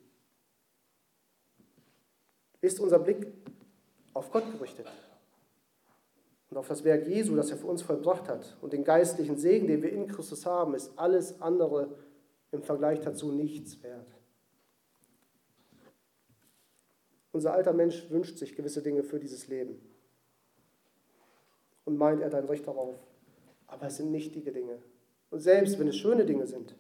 Ist 2.62 2.80
unser 2.80 2.99
Blick 2.99 3.28
auf 4.14 4.32
Gott 4.32 4.49
gerichtet 4.51 4.88
und 6.49 6.58
auf 6.58 6.68
das 6.68 6.84
Werk 6.84 7.08
Jesu, 7.08 7.36
das 7.36 7.49
er 7.49 7.58
für 7.58 7.68
uns 7.68 7.82
vollbracht 7.82 8.30
hat 8.30 8.58
und 8.62 8.74
den 8.74 8.84
geistlichen 8.84 9.38
Segen, 9.38 9.68
den 9.68 9.82
wir 9.82 9.91
in 9.91 10.08
Christus 10.08 10.45
haben, 10.45 10.76
ist 10.76 10.97
alles 10.97 11.41
andere 11.41 11.95
im 12.51 12.62
Vergleich 12.62 13.01
dazu 13.01 13.32
nichts 13.32 13.82
wert. 13.84 14.08
Unser 17.34 17.53
alter 17.53 17.73
Mensch 17.73 18.09
wünscht 18.09 18.38
sich 18.38 18.55
gewisse 18.55 18.81
Dinge 18.81 19.03
für 19.03 19.19
dieses 19.19 19.47
Leben 19.47 19.81
und 21.84 21.97
meint, 21.97 22.21
er 22.21 22.27
hat 22.27 22.36
ein 22.36 22.45
Recht 22.45 22.65
darauf. 22.67 22.95
Aber 23.67 23.88
es 23.88 23.97
sind 23.97 24.11
nichtige 24.11 24.51
Dinge. 24.51 24.77
Und 25.31 25.39
selbst 25.39 25.79
wenn 25.79 25.88
es 25.88 25.97
schöne 25.97 26.25
Dinge 26.25 26.45
sind, 26.45 26.75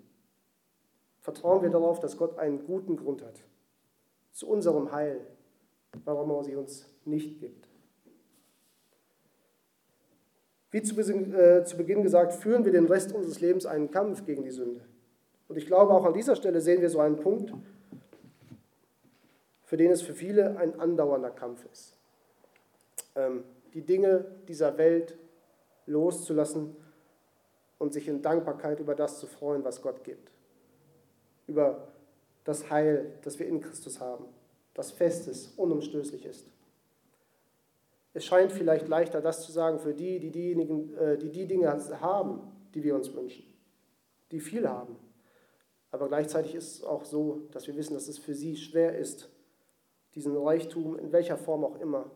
vertrauen 1.19 1.63
wir 1.63 1.71
darauf, 1.71 1.99
dass 1.99 2.17
Gott 2.17 2.37
einen 2.37 2.65
guten 2.65 2.97
Grund 2.97 3.23
hat 3.23 3.43
zu 4.31 4.47
unserem 4.47 4.91
Heil, 4.91 5.21
warum 6.05 6.29
er 6.29 6.43
sie 6.43 6.55
uns 6.55 6.87
nicht 7.03 7.39
gibt. 7.39 7.67
Wie 10.69 10.83
zu, 10.83 10.99
äh, 10.99 11.65
Beginn 11.77 12.03
gesagt, 12.03 12.33
führen 12.33 12.63
wir 12.63 12.71
den 12.71 12.85
Rest 12.85 13.11
unseres 13.13 13.41
Lebens 13.41 13.65
einen 13.65 13.89
Kampf 13.89 14.23
gegen 14.25 14.43
die 14.43 14.51
Sünde. 14.51 14.81
Und 15.47 15.57
ich 15.57 15.65
glaube, 15.65 15.93
auch 15.93 16.05
an 16.05 16.13
dieser 16.13 16.35
Stelle 16.35 16.61
sehen 16.61 16.81
wir 16.81 16.89
so 16.89 16.99
einen 16.99 17.17
Punkt, 17.17 17.53
für 19.73 19.77
den 19.77 19.89
es 19.89 20.03
für 20.03 20.13
viele 20.13 20.55
ein 20.59 20.79
andauernder 20.79 21.31
Kampf 21.31 21.65
ist. 21.73 21.97
Ähm, 23.15 23.43
die 23.73 23.81
Dinge 23.81 24.23
dieser 24.47 24.77
Welt 24.77 25.17
loszulassen 25.87 26.75
und 27.79 27.91
sich 27.91 28.07
in 28.07 28.21
Dankbarkeit 28.21 28.79
über 28.79 28.93
das 28.93 29.19
zu 29.19 29.25
freuen, 29.25 29.63
was 29.63 29.81
Gott 29.81 30.03
gibt. 30.03 30.31
Über 31.47 31.87
das 32.43 32.69
Heil, 32.69 33.17
das 33.23 33.39
wir 33.39 33.47
in 33.47 33.61
Christus 33.61 33.99
haben, 33.99 34.25
das 34.75 34.91
fest 34.91 35.27
ist, 35.27 35.57
unumstößlich 35.57 36.23
ist. 36.23 36.45
Es 38.13 38.25
scheint 38.25 38.51
vielleicht 38.51 38.87
leichter, 38.87 39.21
das 39.21 39.43
zu 39.43 39.51
sagen 39.51 39.79
für 39.79 39.95
die, 39.95 40.19
die, 40.19 40.29
diejenigen, 40.29 40.95
äh, 40.97 41.17
die 41.17 41.31
die 41.31 41.47
Dinge 41.47 41.71
haben, 41.99 42.41
die 42.75 42.83
wir 42.83 42.93
uns 42.93 43.11
wünschen, 43.15 43.43
die 44.29 44.39
viel 44.39 44.69
haben. 44.69 44.97
Aber 45.89 46.09
gleichzeitig 46.09 46.53
ist 46.53 46.75
es 46.75 46.83
auch 46.83 47.05
so, 47.05 47.47
dass 47.49 47.65
wir 47.65 47.75
wissen, 47.75 47.95
dass 47.95 48.07
es 48.07 48.19
für 48.19 48.35
sie 48.35 48.55
schwer 48.55 48.95
ist, 48.95 49.32
diesen 50.15 50.35
Reichtum 50.37 50.97
in 50.97 51.11
welcher 51.11 51.37
Form 51.37 51.63
auch 51.63 51.79
immer 51.79 52.11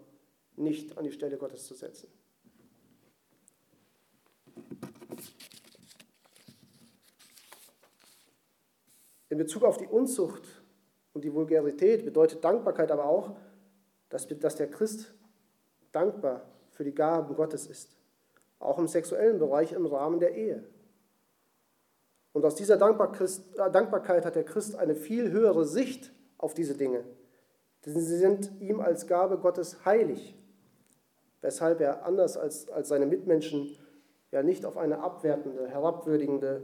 nicht 0.55 0.97
an 0.97 1.03
die 1.03 1.11
Stelle 1.11 1.37
Gottes 1.37 1.65
zu 1.65 1.75
setzen. 1.75 2.09
In 9.29 9.37
Bezug 9.37 9.63
auf 9.63 9.77
die 9.77 9.87
Unzucht 9.87 10.43
und 11.13 11.23
die 11.23 11.33
Vulgarität 11.33 12.05
bedeutet 12.05 12.43
Dankbarkeit 12.43 12.91
aber 12.91 13.05
auch, 13.05 13.35
dass, 14.09 14.27
der 14.27 14.71
Christ 14.71 15.13
dankbar 15.91 16.49
für 16.71 16.83
die 16.83 16.93
Gaben 16.93 17.35
Gottes 17.35 17.67
ist, 17.67 17.95
auch 18.59 18.79
im 18.79 18.87
sexuellen 18.87 19.37
Bereich 19.37 19.73
im 19.73 19.85
Rahmen 19.85 20.19
der 20.19 20.35
Ehe. 20.35 20.63
Und 22.33 22.45
aus 22.45 22.55
dieser 22.55 22.75
äh, 22.75 23.71
Dankbarkeit 23.71 24.25
hat 24.25 24.35
der 24.35 24.43
Christ 24.45 24.75
eine 24.75 24.95
viel 24.95 25.31
höhere 25.31 25.65
Sicht 25.65 26.11
auf 26.37 26.53
diese 26.53 26.75
Dinge. 26.75 27.03
Denn 27.86 27.99
sie 27.99 28.17
sind 28.17 28.51
ihm 28.59 28.82
als 28.82 29.07
Gabe 29.07 29.38
Gottes 29.38 29.86
heilig, 29.86 30.36
weshalb 31.41 31.80
er 31.80 32.05
anders 32.05 32.38
als, 32.38 32.69
als 32.69 32.89
seine 32.89 33.05
Mitmenschen 33.05 33.78
ja 34.32 34.43
nicht 34.43 34.65
auf 34.65 34.78
eine 34.78 34.99
abwertende, 34.99 35.67
herabwürdigende 35.67 36.61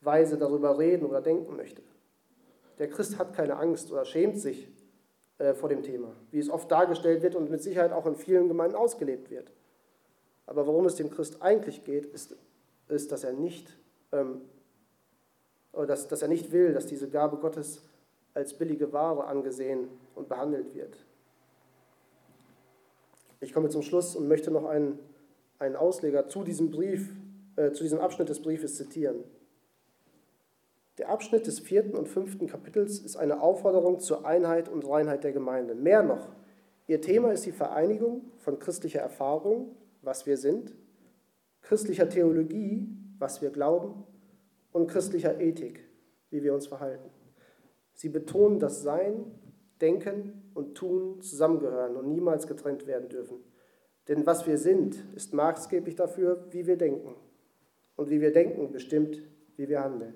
Weise 0.00 0.36
darüber 0.36 0.78
reden 0.78 1.06
oder 1.06 1.20
denken 1.20 1.56
möchte. 1.56 1.82
Der 2.78 2.88
Christ 2.88 3.18
hat 3.18 3.34
keine 3.34 3.56
Angst 3.56 3.90
oder 3.90 4.04
schämt 4.04 4.38
sich 4.38 4.68
äh, 5.38 5.54
vor 5.54 5.68
dem 5.68 5.82
Thema, 5.82 6.14
wie 6.30 6.38
es 6.38 6.50
oft 6.50 6.70
dargestellt 6.70 7.22
wird 7.22 7.34
und 7.34 7.50
mit 7.50 7.62
Sicherheit 7.62 7.92
auch 7.92 8.06
in 8.06 8.14
vielen 8.14 8.48
Gemeinden 8.48 8.76
ausgelebt 8.76 9.30
wird. 9.30 9.52
Aber 10.46 10.66
worum 10.66 10.86
es 10.86 10.96
dem 10.96 11.10
Christ 11.10 11.42
eigentlich 11.42 11.84
geht, 11.84 12.06
ist, 12.06 12.36
ist 12.88 13.10
dass 13.10 13.24
er 13.24 13.32
nicht 13.32 13.76
ähm, 14.12 14.42
dass, 15.72 16.08
dass 16.08 16.22
er 16.22 16.28
nicht 16.28 16.52
will, 16.52 16.72
dass 16.72 16.86
diese 16.86 17.08
Gabe 17.08 17.36
Gottes 17.36 17.82
als 18.38 18.54
billige 18.54 18.92
Ware 18.92 19.24
angesehen 19.24 19.88
und 20.14 20.28
behandelt 20.28 20.72
wird. 20.72 21.04
Ich 23.40 23.52
komme 23.52 23.68
zum 23.68 23.82
Schluss 23.82 24.14
und 24.14 24.28
möchte 24.28 24.52
noch 24.52 24.64
einen, 24.64 25.00
einen 25.58 25.74
Ausleger 25.74 26.28
zu 26.28 26.44
diesem 26.44 26.70
Brief, 26.70 27.12
äh, 27.56 27.72
zu 27.72 27.82
diesem 27.82 27.98
Abschnitt 27.98 28.28
des 28.28 28.40
Briefes 28.40 28.76
zitieren. 28.76 29.24
Der 30.98 31.08
Abschnitt 31.08 31.48
des 31.48 31.58
vierten 31.58 31.96
und 31.96 32.08
fünften 32.08 32.46
Kapitels 32.46 33.00
ist 33.00 33.16
eine 33.16 33.40
Aufforderung 33.40 33.98
zur 33.98 34.24
Einheit 34.24 34.68
und 34.68 34.88
Reinheit 34.88 35.24
der 35.24 35.32
Gemeinde. 35.32 35.74
Mehr 35.74 36.04
noch, 36.04 36.28
ihr 36.86 37.00
Thema 37.00 37.32
ist 37.32 37.44
die 37.44 37.52
Vereinigung 37.52 38.22
von 38.38 38.60
christlicher 38.60 39.00
Erfahrung, 39.00 39.74
was 40.02 40.26
wir 40.26 40.36
sind, 40.36 40.74
christlicher 41.62 42.08
Theologie, 42.08 42.88
was 43.18 43.42
wir 43.42 43.50
glauben, 43.50 44.04
und 44.70 44.86
christlicher 44.86 45.40
Ethik, 45.40 45.88
wie 46.30 46.44
wir 46.44 46.54
uns 46.54 46.68
verhalten. 46.68 47.17
Sie 47.98 48.10
betonen, 48.10 48.60
dass 48.60 48.82
Sein, 48.82 49.24
Denken 49.80 50.52
und 50.54 50.76
Tun 50.76 51.20
zusammengehören 51.20 51.96
und 51.96 52.08
niemals 52.08 52.46
getrennt 52.46 52.86
werden 52.86 53.08
dürfen. 53.08 53.38
Denn 54.06 54.24
was 54.24 54.46
wir 54.46 54.56
sind, 54.56 55.02
ist 55.16 55.34
maßgeblich 55.34 55.96
dafür, 55.96 56.46
wie 56.50 56.68
wir 56.68 56.76
denken. 56.76 57.16
Und 57.96 58.08
wie 58.08 58.20
wir 58.20 58.32
denken, 58.32 58.70
bestimmt, 58.70 59.20
wie 59.56 59.68
wir 59.68 59.82
handeln. 59.82 60.14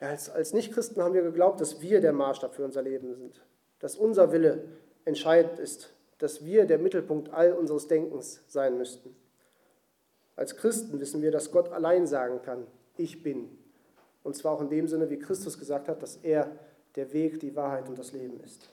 Als, 0.00 0.28
als 0.28 0.52
Nichtchristen 0.54 1.00
haben 1.00 1.14
wir 1.14 1.22
geglaubt, 1.22 1.60
dass 1.60 1.80
wir 1.80 2.00
der 2.00 2.12
Maßstab 2.12 2.56
für 2.56 2.64
unser 2.64 2.82
Leben 2.82 3.14
sind, 3.14 3.46
dass 3.78 3.94
unser 3.94 4.32
Wille 4.32 4.64
entscheidend 5.04 5.60
ist, 5.60 5.94
dass 6.18 6.44
wir 6.44 6.66
der 6.66 6.80
Mittelpunkt 6.80 7.32
all 7.32 7.52
unseres 7.52 7.86
Denkens 7.86 8.42
sein 8.48 8.76
müssten. 8.76 9.14
Als 10.34 10.56
Christen 10.56 10.98
wissen 10.98 11.22
wir, 11.22 11.30
dass 11.30 11.52
Gott 11.52 11.68
allein 11.68 12.08
sagen 12.08 12.42
kann, 12.42 12.66
ich 12.96 13.22
bin. 13.22 13.56
Und 14.22 14.36
zwar 14.36 14.52
auch 14.52 14.60
in 14.60 14.68
dem 14.68 14.88
Sinne, 14.88 15.10
wie 15.10 15.18
Christus 15.18 15.58
gesagt 15.58 15.88
hat, 15.88 16.02
dass 16.02 16.16
er 16.16 16.50
der 16.96 17.12
Weg, 17.12 17.40
die 17.40 17.54
Wahrheit 17.54 17.88
und 17.88 17.98
das 17.98 18.12
Leben 18.12 18.40
ist. 18.40 18.70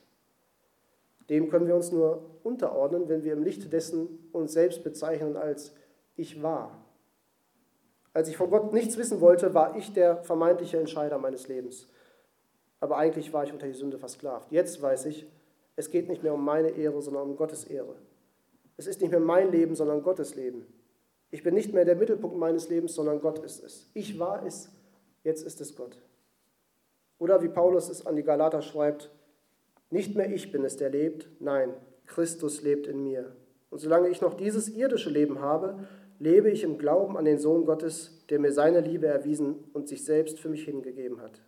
Dem 1.30 1.50
können 1.50 1.68
wir 1.68 1.76
uns 1.76 1.92
nur 1.92 2.40
unterordnen, 2.44 3.10
wenn 3.10 3.24
wir 3.24 3.34
im 3.34 3.44
Lichte 3.44 3.68
dessen 3.68 4.30
uns 4.32 4.54
selbst 4.54 4.84
bezeichnen 4.84 5.36
als 5.36 5.74
ich 6.16 6.42
war. 6.42 6.86
Als 8.14 8.30
ich 8.30 8.38
von 8.38 8.50
Gott 8.50 8.74
nichts 8.74 8.98
wissen 8.98 9.20
wollte, 9.22 9.54
war 9.54 9.76
ich 9.76 9.92
der 9.92 10.24
vermeintliche 10.24 10.78
Entscheider 10.78 11.18
meines 11.18 11.48
Lebens. 11.48 11.88
Aber 12.80 12.98
eigentlich 12.98 13.34
war 13.34 13.44
ich 13.44 13.52
unter 13.52 13.68
die 13.68 13.74
Sünde 13.74 13.98
versklavt. 13.98 14.52
Jetzt 14.52 14.82
weiß 14.82 15.06
ich, 15.08 15.28
es 15.76 15.90
geht 15.90 16.08
nicht 16.08 16.24
mehr 16.24 16.34
um 16.34 16.46
meine 16.46 16.70
Ehre, 16.70 17.02
sondern 17.02 17.24
um 17.24 17.36
Gottes 17.36 17.66
Ehre. 17.66 17.96
Es 18.78 18.88
ist 18.88 19.02
nicht 19.02 19.12
mehr 19.12 19.20
mein 19.20 19.52
Leben, 19.52 19.76
sondern 19.76 20.04
Gottes 20.04 20.36
Leben. 20.36 20.66
Ich 21.32 21.44
bin 21.44 21.54
nicht 21.54 21.74
mehr 21.74 21.86
der 21.86 21.96
Mittelpunkt 21.96 22.38
meines 22.38 22.70
Lebens, 22.70 22.96
sondern 22.96 23.20
Gott 23.20 23.40
ist 23.40 23.64
es. 23.64 23.90
Ich 23.94 24.20
war 24.20 24.46
es, 24.46 24.70
jetzt 25.26 25.46
ist 25.46 25.60
es 25.60 25.76
Gott. 25.76 25.98
Oder 27.18 27.42
wie 27.42 27.50
Paulus 27.50 27.90
es 27.90 28.06
an 28.06 28.16
die 28.16 28.24
Galater 28.24 28.62
schreibt, 28.62 29.12
nicht 29.90 30.16
mehr 30.16 30.32
ich 30.32 30.52
bin 30.52 30.64
es, 30.64 30.78
der 30.78 30.90
lebt, 30.90 31.28
nein, 31.40 31.74
Christus 32.06 32.62
lebt 32.62 32.88
in 32.88 33.04
mir. 33.04 33.36
Und 33.70 33.80
solange 33.80 34.08
ich 34.10 34.22
noch 34.22 34.36
dieses 34.36 34.70
irdische 34.70 35.10
Leben 35.10 35.40
habe, 35.40 35.88
lebe 36.20 36.50
ich 36.50 36.64
im 36.64 36.78
Glauben 36.78 37.18
an 37.18 37.26
den 37.26 37.40
Sohn 37.40 37.66
Gottes, 37.66 38.26
der 38.30 38.40
mir 38.40 38.52
seine 38.52 38.80
Liebe 38.80 39.08
erwiesen 39.08 39.66
und 39.74 39.88
sich 39.88 40.06
selbst 40.06 40.40
für 40.40 40.50
mich 40.50 40.64
hingegeben 40.64 41.22
hat. 41.22 41.42